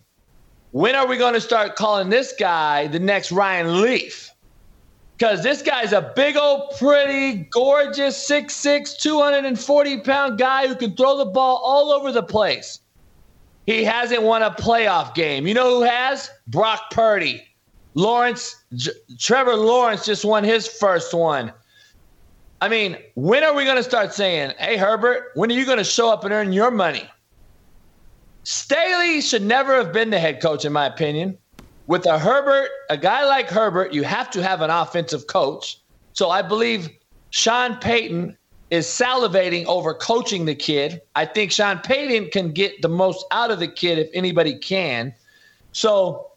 When 0.73 0.95
are 0.95 1.07
we 1.07 1.16
going 1.16 1.35
to 1.35 1.41
start 1.41 1.77
calling 1.77 2.11
this 2.11 2.35
guy 2.39 2.87
the 2.89 2.99
next 2.99 3.33
Ryan 3.33 3.81
Leaf? 3.81 4.31
because 5.19 5.43
this 5.43 5.62
guy's 5.62 5.93
a 5.93 6.12
big 6.14 6.37
old 6.37 6.77
pretty 6.79 7.49
gorgeous 7.51 8.29
6'6 8.31 8.99
240 8.99 10.01
pound 10.01 10.39
guy 10.39 10.69
who 10.69 10.77
can 10.77 10.95
throw 10.95 11.19
the 11.19 11.25
ball 11.25 11.61
all 11.64 11.91
over 11.91 12.12
the 12.12 12.23
place. 12.23 12.81
He 13.66 13.85
hasn't 13.85 14.23
won 14.23 14.43
a 14.43 14.51
playoff 14.51 15.14
game. 15.14 15.47
You 15.47 15.55
know 15.55 15.79
who 15.79 15.83
has? 15.83 16.31
Brock 16.47 16.91
purdy. 16.91 17.45
Lawrence 17.95 18.55
J- 18.75 18.93
trevor 19.19 19.57
lawrence 19.57 20.07
just 20.07 20.25
won 20.25 20.45
his 20.45 20.69
first 20.69 21.12
one. 21.12 21.53
I 22.61 22.69
mean 22.69 22.97
when 23.16 23.43
are 23.43 23.55
we 23.55 23.64
going 23.64 23.77
to 23.77 23.83
start 23.83 24.14
saying 24.14 24.53
hey 24.59 24.77
herbert 24.77 25.33
when 25.35 25.51
are 25.51 25.55
you 25.55 25.64
going 25.64 25.79
to 25.79 25.85
show 25.85 26.12
up 26.12 26.25
and 26.25 26.33
earn 26.33 26.53
your 26.53 26.71
money 26.71 27.09
staley 28.49 29.20
should 29.20 29.42
never 29.42 29.74
have 29.74 29.92
been 29.92 30.09
the 30.09 30.18
head 30.18 30.40
coach 30.40 30.64
in 30.64 30.72
my 30.72 30.86
opinion 30.86 31.36
with 31.86 32.07
a 32.07 32.18
Herbert, 32.18 32.70
a 32.88 32.96
guy 32.96 33.26
like 33.26 33.51
Herbert, 33.51 33.92
you 33.92 34.05
have 34.05 34.30
to 34.30 34.42
have 34.42 34.62
an 34.62 34.70
offensive 34.70 35.26
coach. 35.26 35.78
So 36.14 36.30
I 36.30 36.40
believe 36.40 36.88
Sean 37.28 37.76
Payton 37.76 38.36
is 38.70 38.86
salivating 38.86 39.66
over 39.66 39.92
coaching 39.92 40.46
the 40.46 40.55
kid. 40.55 41.03
I 41.14 41.26
think 41.26 41.53
Sean 41.53 41.78
Payton 41.80 42.30
can 42.30 42.53
get 42.53 42.80
the 42.80 42.88
most 42.88 43.26
out 43.32 43.51
of 43.51 43.59
the 43.59 43.68
kid 43.68 43.99
if 43.99 44.09
anybody 44.14 44.57
can. 44.59 45.14
So, 45.72 46.30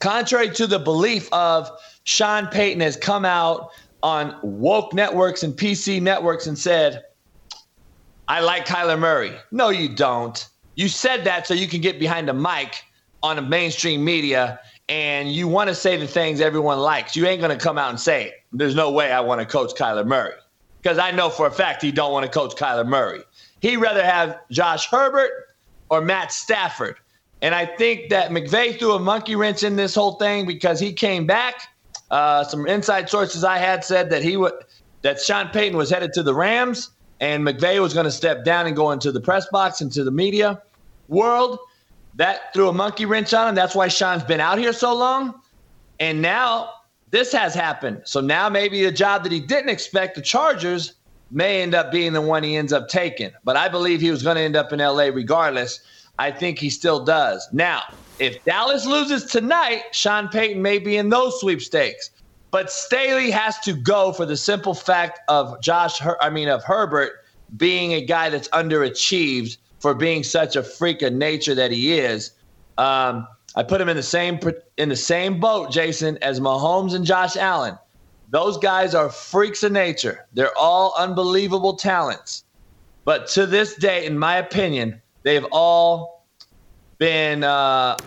contrary 0.00 0.50
to 0.50 0.66
the 0.66 0.80
belief 0.80 1.32
of 1.32 1.70
Sean 2.02 2.48
Payton 2.48 2.80
has 2.80 2.96
come 2.96 3.24
out 3.24 3.70
on 4.02 4.36
woke 4.42 4.92
networks 4.94 5.44
and 5.44 5.54
PC 5.54 6.02
networks 6.02 6.48
and 6.48 6.58
said, 6.58 7.04
I 8.26 8.40
like 8.40 8.66
Kyler 8.66 8.98
Murray. 8.98 9.32
No, 9.52 9.68
you 9.68 9.88
don't. 9.88 10.48
You 10.76 10.88
said 10.88 11.24
that 11.24 11.46
so 11.46 11.54
you 11.54 11.66
can 11.66 11.80
get 11.80 11.98
behind 11.98 12.28
a 12.28 12.34
mic 12.34 12.84
on 13.22 13.36
the 13.36 13.42
mainstream 13.42 14.04
media 14.04 14.60
and 14.88 15.32
you 15.32 15.48
want 15.48 15.68
to 15.68 15.74
say 15.74 15.96
the 15.96 16.06
things 16.06 16.40
everyone 16.40 16.78
likes. 16.78 17.16
You 17.16 17.26
ain't 17.26 17.40
going 17.40 17.56
to 17.56 17.62
come 17.62 17.76
out 17.78 17.90
and 17.90 17.98
say 17.98 18.26
it. 18.26 18.34
There's 18.52 18.74
no 18.74 18.92
way 18.92 19.10
I 19.10 19.20
want 19.20 19.40
to 19.40 19.46
coach 19.46 19.74
Kyler 19.74 20.06
Murray 20.06 20.34
because 20.80 20.98
I 20.98 21.10
know 21.10 21.30
for 21.30 21.46
a 21.46 21.50
fact 21.50 21.82
he 21.82 21.90
don't 21.90 22.12
want 22.12 22.24
to 22.24 22.30
coach 22.30 22.54
Kyler 22.54 22.86
Murray. 22.86 23.22
He'd 23.60 23.78
rather 23.78 24.04
have 24.04 24.38
Josh 24.50 24.86
Herbert 24.86 25.30
or 25.88 26.00
Matt 26.00 26.30
Stafford. 26.30 26.96
And 27.42 27.54
I 27.54 27.66
think 27.66 28.10
that 28.10 28.30
McVay 28.30 28.78
threw 28.78 28.92
a 28.92 28.98
monkey 28.98 29.34
wrench 29.34 29.62
in 29.62 29.76
this 29.76 29.94
whole 29.94 30.12
thing 30.12 30.46
because 30.46 30.78
he 30.78 30.92
came 30.92 31.26
back. 31.26 31.68
Uh, 32.10 32.44
some 32.44 32.66
inside 32.66 33.10
sources 33.10 33.42
I 33.44 33.58
had 33.58 33.84
said 33.84 34.10
that 34.10 34.22
he 34.22 34.36
would 34.36 34.52
that 35.02 35.20
Sean 35.20 35.48
Payton 35.48 35.76
was 35.76 35.90
headed 35.90 36.12
to 36.14 36.22
the 36.22 36.34
Rams 36.34 36.90
and 37.20 37.46
McVay 37.46 37.80
was 37.80 37.94
going 37.94 38.04
to 38.04 38.12
step 38.12 38.44
down 38.44 38.66
and 38.66 38.76
go 38.76 38.90
into 38.90 39.12
the 39.12 39.20
press 39.20 39.46
box 39.50 39.80
into 39.80 40.04
the 40.04 40.10
media 40.10 40.60
world 41.08 41.58
that 42.14 42.52
threw 42.52 42.68
a 42.68 42.72
monkey 42.72 43.04
wrench 43.04 43.32
on 43.34 43.48
him. 43.48 43.54
That's 43.54 43.74
why 43.74 43.88
Sean's 43.88 44.24
been 44.24 44.40
out 44.40 44.58
here 44.58 44.72
so 44.72 44.94
long. 44.94 45.40
And 46.00 46.20
now 46.20 46.70
this 47.10 47.32
has 47.32 47.54
happened. 47.54 48.02
So 48.04 48.20
now 48.20 48.48
maybe 48.48 48.84
the 48.84 48.92
job 48.92 49.22
that 49.22 49.32
he 49.32 49.40
didn't 49.40 49.70
expect, 49.70 50.14
the 50.14 50.22
Chargers, 50.22 50.94
may 51.30 51.62
end 51.62 51.74
up 51.74 51.90
being 51.90 52.12
the 52.12 52.20
one 52.20 52.42
he 52.42 52.56
ends 52.56 52.72
up 52.72 52.88
taking. 52.88 53.30
But 53.44 53.56
I 53.56 53.68
believe 53.68 54.00
he 54.00 54.10
was 54.10 54.22
going 54.22 54.36
to 54.36 54.42
end 54.42 54.56
up 54.56 54.72
in 54.72 54.78
LA 54.78 55.04
regardless. 55.04 55.80
I 56.18 56.30
think 56.30 56.58
he 56.58 56.70
still 56.70 57.04
does. 57.04 57.46
Now, 57.52 57.82
if 58.18 58.42
Dallas 58.44 58.86
loses 58.86 59.24
tonight, 59.24 59.82
Sean 59.92 60.28
Payton 60.28 60.62
may 60.62 60.78
be 60.78 60.96
in 60.96 61.10
those 61.10 61.38
sweepstakes. 61.40 62.10
But 62.56 62.72
Staley 62.72 63.30
has 63.32 63.58
to 63.60 63.74
go 63.74 64.14
for 64.14 64.24
the 64.24 64.34
simple 64.34 64.72
fact 64.72 65.20
of 65.28 65.60
Josh, 65.60 65.98
Her- 65.98 66.16
I 66.22 66.30
mean, 66.30 66.48
of 66.48 66.64
Herbert 66.64 67.12
being 67.54 67.92
a 67.92 68.00
guy 68.00 68.30
that's 68.30 68.48
underachieved 68.48 69.58
for 69.78 69.92
being 69.92 70.22
such 70.22 70.56
a 70.56 70.62
freak 70.62 71.02
of 71.02 71.12
nature 71.12 71.54
that 71.54 71.70
he 71.70 71.98
is. 71.98 72.30
Um, 72.78 73.28
I 73.56 73.62
put 73.62 73.78
him 73.78 73.90
in 73.90 73.96
the 73.98 74.02
same 74.02 74.40
in 74.78 74.88
the 74.88 74.96
same 74.96 75.38
boat, 75.38 75.70
Jason, 75.70 76.16
as 76.22 76.40
Mahomes 76.40 76.94
and 76.94 77.04
Josh 77.04 77.36
Allen. 77.36 77.76
Those 78.30 78.56
guys 78.56 78.94
are 78.94 79.10
freaks 79.10 79.62
of 79.62 79.72
nature. 79.72 80.24
They're 80.32 80.56
all 80.56 80.94
unbelievable 80.96 81.76
talents. 81.76 82.42
But 83.04 83.26
to 83.34 83.44
this 83.44 83.74
day, 83.74 84.06
in 84.06 84.18
my 84.18 84.38
opinion, 84.38 85.02
they've 85.24 85.46
all 85.52 86.24
been 86.96 87.44
uh, 87.44 87.98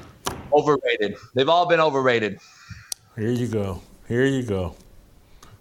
overrated. 0.51 1.17
They've 1.35 1.49
all 1.49 1.67
been 1.67 1.79
overrated. 1.79 2.39
Here 3.15 3.29
you 3.29 3.45
go. 3.45 3.83
Here 4.09 4.25
you 4.25 4.41
go. 4.41 4.75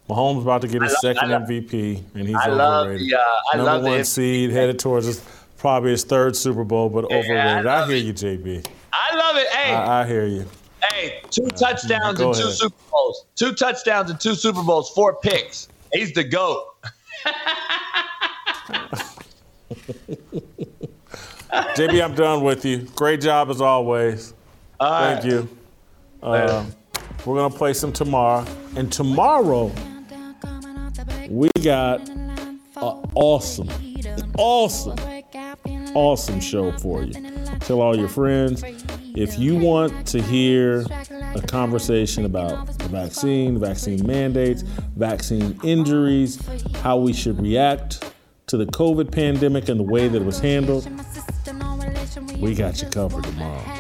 Mahomes 0.09 0.41
about 0.41 0.63
to 0.63 0.69
get 0.69 0.81
his 0.81 0.93
love, 0.93 1.01
second 1.17 1.31
love, 1.31 1.43
MVP, 1.43 2.03
and 2.15 2.27
he's 2.27 2.35
I 2.35 2.49
overrated. 2.49 3.11
The, 3.11 3.20
uh, 3.20 3.57
Number 3.62 3.91
one 3.91 4.05
seed 4.05 4.51
headed 4.51 4.79
towards 4.79 5.07
us 5.07 5.23
probably 5.59 5.91
his 5.91 6.03
third 6.03 6.35
Super 6.35 6.65
Bowl, 6.65 6.89
but 6.89 7.05
yeah, 7.11 7.19
overrated. 7.19 7.66
I, 7.66 7.83
I 7.83 7.87
hear 7.87 7.97
it. 7.97 8.05
you, 8.05 8.15
JB. 8.15 8.66
I 8.91 9.15
love 9.16 9.37
it. 9.37 9.49
Hey, 9.49 9.75
I, 9.75 10.01
I 10.03 10.07
hear 10.07 10.25
you. 10.25 10.47
Hey, 10.91 11.20
two 11.31 11.45
uh, 11.45 11.51
touchdowns 11.51 12.20
and 12.20 12.35
two 12.35 12.41
ahead. 12.41 12.55
Super 12.55 12.77
Bowls. 12.91 13.27
Two 13.37 13.53
touchdowns 13.53 14.11
and 14.11 14.19
two 14.19 14.35
Super 14.35 14.62
Bowls, 14.62 14.89
four 14.91 15.16
picks. 15.16 15.69
He's 15.93 16.15
the 16.15 16.25
GOAT. 16.25 16.65
JB, 21.51 22.03
I'm 22.03 22.15
done 22.15 22.43
with 22.43 22.65
you. 22.65 22.79
Great 22.95 23.20
job 23.20 23.51
as 23.51 23.61
always. 23.61 24.33
All 24.81 25.01
Thank 25.01 25.25
right. 25.25 25.33
you. 25.33 25.49
Uh, 26.23 26.65
we're 27.29 27.37
going 27.37 27.53
to 27.53 27.59
play 27.59 27.75
some 27.75 27.93
tomorrow. 27.93 28.45
And 28.77 28.91
tomorrow, 28.91 29.71
we 31.29 31.51
got 31.63 32.09
an 32.09 32.61
awesome, 33.15 33.69
awesome 34.37 34.99
awesome 35.95 36.41
show 36.41 36.73
for 36.79 37.03
you. 37.03 37.13
Tell 37.61 37.81
all 37.81 37.97
your 37.97 38.09
friends. 38.09 38.63
If 39.15 39.39
you 39.39 39.57
want 39.57 40.07
to 40.09 40.23
hear 40.23 40.85
a 41.35 41.43
conversation 41.47 42.25
about 42.25 42.79
the 42.79 42.89
vaccine, 42.89 43.59
vaccine 43.59 44.07
mandates, 44.07 44.63
vaccine 44.63 45.59
injuries, 45.65 46.41
how 46.77 46.99
we 46.99 47.13
should 47.13 47.41
react 47.41 48.13
to 48.47 48.57
the 48.57 48.67
COVID 48.67 49.11
pandemic 49.11 49.69
and 49.69 49.79
the 49.79 49.85
way 49.85 50.09
that 50.09 50.23
it 50.23 50.25
was 50.25 50.39
handled, 50.39 50.89
we 52.39 52.55
got 52.55 52.81
you 52.81 52.89
covered 52.89 53.25
tomorrow. 53.25 53.78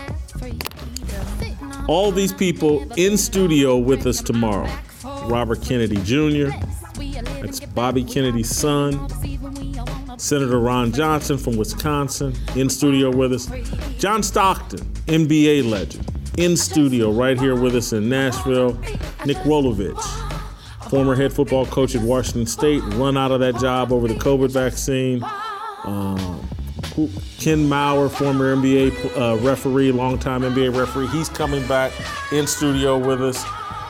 All 1.88 2.12
these 2.12 2.34
people 2.34 2.86
in 2.98 3.16
studio 3.16 3.78
with 3.78 4.06
us 4.06 4.22
tomorrow 4.22 4.70
Robert 5.24 5.62
Kennedy 5.62 5.96
Jr., 6.04 6.50
that's 7.40 7.60
Bobby 7.60 8.04
Kennedy's 8.04 8.54
son, 8.54 9.08
Senator 10.18 10.60
Ron 10.60 10.92
Johnson 10.92 11.38
from 11.38 11.56
Wisconsin 11.56 12.34
in 12.54 12.68
studio 12.68 13.10
with 13.10 13.32
us. 13.32 13.46
John 13.98 14.22
Stockton, 14.22 14.80
NBA 15.06 15.70
legend, 15.70 16.06
in 16.36 16.58
studio 16.58 17.10
right 17.10 17.40
here 17.40 17.56
with 17.56 17.74
us 17.74 17.94
in 17.94 18.10
Nashville. 18.10 18.74
Nick 19.24 19.38
Rolovich, 19.38 19.98
former 20.90 21.14
head 21.14 21.32
football 21.32 21.64
coach 21.64 21.94
at 21.94 22.02
Washington 22.02 22.46
State, 22.46 22.82
run 22.96 23.16
out 23.16 23.30
of 23.30 23.40
that 23.40 23.56
job 23.56 23.92
over 23.92 24.08
the 24.08 24.14
COVID 24.14 24.50
vaccine. 24.50 25.24
Um, 25.84 26.46
Ken 27.38 27.68
Mauer, 27.68 28.10
former 28.10 28.56
NBA 28.56 29.16
uh, 29.16 29.36
referee, 29.40 29.92
longtime 29.92 30.42
NBA 30.42 30.76
referee, 30.76 31.06
he's 31.08 31.28
coming 31.28 31.66
back 31.68 31.92
in 32.32 32.46
studio 32.46 32.98
with 32.98 33.22
us. 33.22 33.44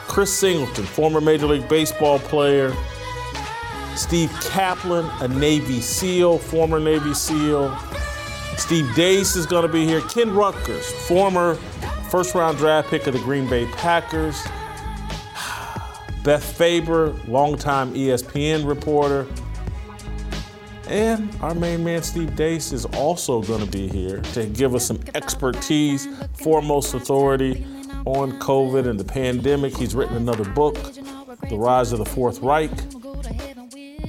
Chris 0.08 0.32
Singleton, 0.36 0.84
former 0.84 1.20
Major 1.20 1.46
League 1.46 1.68
Baseball 1.68 2.18
player. 2.18 2.74
Steve 3.94 4.30
Kaplan, 4.42 5.10
a 5.20 5.28
Navy 5.28 5.80
SEAL, 5.80 6.38
former 6.38 6.78
Navy 6.78 7.14
SEAL. 7.14 7.76
Steve 8.56 8.86
Deace 8.94 9.36
is 9.36 9.46
going 9.46 9.66
to 9.66 9.72
be 9.72 9.86
here. 9.86 10.00
Ken 10.02 10.30
Ruettgers, 10.30 10.84
former 11.06 11.54
first 12.10 12.34
round 12.34 12.58
draft 12.58 12.88
pick 12.88 13.06
of 13.06 13.14
the 13.14 13.20
Green 13.20 13.48
Bay 13.48 13.66
Packers. 13.72 14.42
Beth 16.24 16.44
Faber, 16.44 17.14
longtime 17.26 17.94
ESPN 17.94 18.66
reporter. 18.66 19.26
And 20.88 21.34
our 21.42 21.54
main 21.54 21.84
man, 21.84 22.02
Steve 22.02 22.30
Deace, 22.30 22.72
is 22.72 22.86
also 22.86 23.42
going 23.42 23.64
to 23.64 23.70
be 23.70 23.88
here 23.88 24.20
to 24.32 24.46
give 24.46 24.74
us 24.74 24.86
some 24.86 25.00
expertise, 25.14 26.08
foremost 26.42 26.94
authority 26.94 27.66
on 28.06 28.38
COVID 28.38 28.88
and 28.88 28.98
the 28.98 29.04
pandemic. 29.04 29.76
He's 29.76 29.94
written 29.94 30.16
another 30.16 30.44
book, 30.44 30.76
The 31.50 31.58
Rise 31.58 31.92
of 31.92 31.98
the 31.98 32.06
Fourth 32.06 32.40
Reich. 32.40 32.70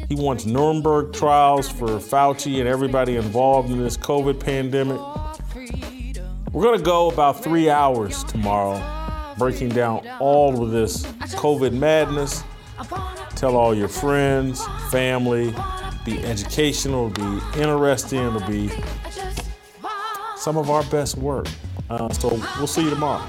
He 0.07 0.15
wants 0.15 0.45
Nuremberg 0.45 1.11
trials 1.11 1.67
for 1.69 1.87
Fauci 1.99 2.59
and 2.59 2.67
everybody 2.67 3.17
involved 3.17 3.69
in 3.69 3.83
this 3.83 3.97
COVID 3.97 4.39
pandemic. 4.39 4.99
We're 6.53 6.63
going 6.63 6.79
to 6.79 6.83
go 6.83 7.09
about 7.09 7.43
three 7.43 7.69
hours 7.69 8.23
tomorrow 8.23 8.81
breaking 9.37 9.69
down 9.69 10.07
all 10.19 10.63
of 10.63 10.71
this 10.71 11.03
COVID 11.35 11.73
madness. 11.73 12.43
Tell 13.35 13.55
all 13.55 13.73
your 13.75 13.87
friends, 13.89 14.65
family, 14.89 15.53
be 16.05 16.23
educational, 16.23 17.11
it'll 17.11 17.39
be 17.39 17.59
interesting, 17.61 18.19
it'll 18.19 18.47
be 18.47 18.69
some 20.37 20.57
of 20.57 20.69
our 20.69 20.83
best 20.83 21.17
work. 21.17 21.47
Uh, 21.89 22.09
so 22.13 22.29
we'll 22.57 22.67
see 22.67 22.83
you 22.83 22.89
tomorrow. 22.89 23.23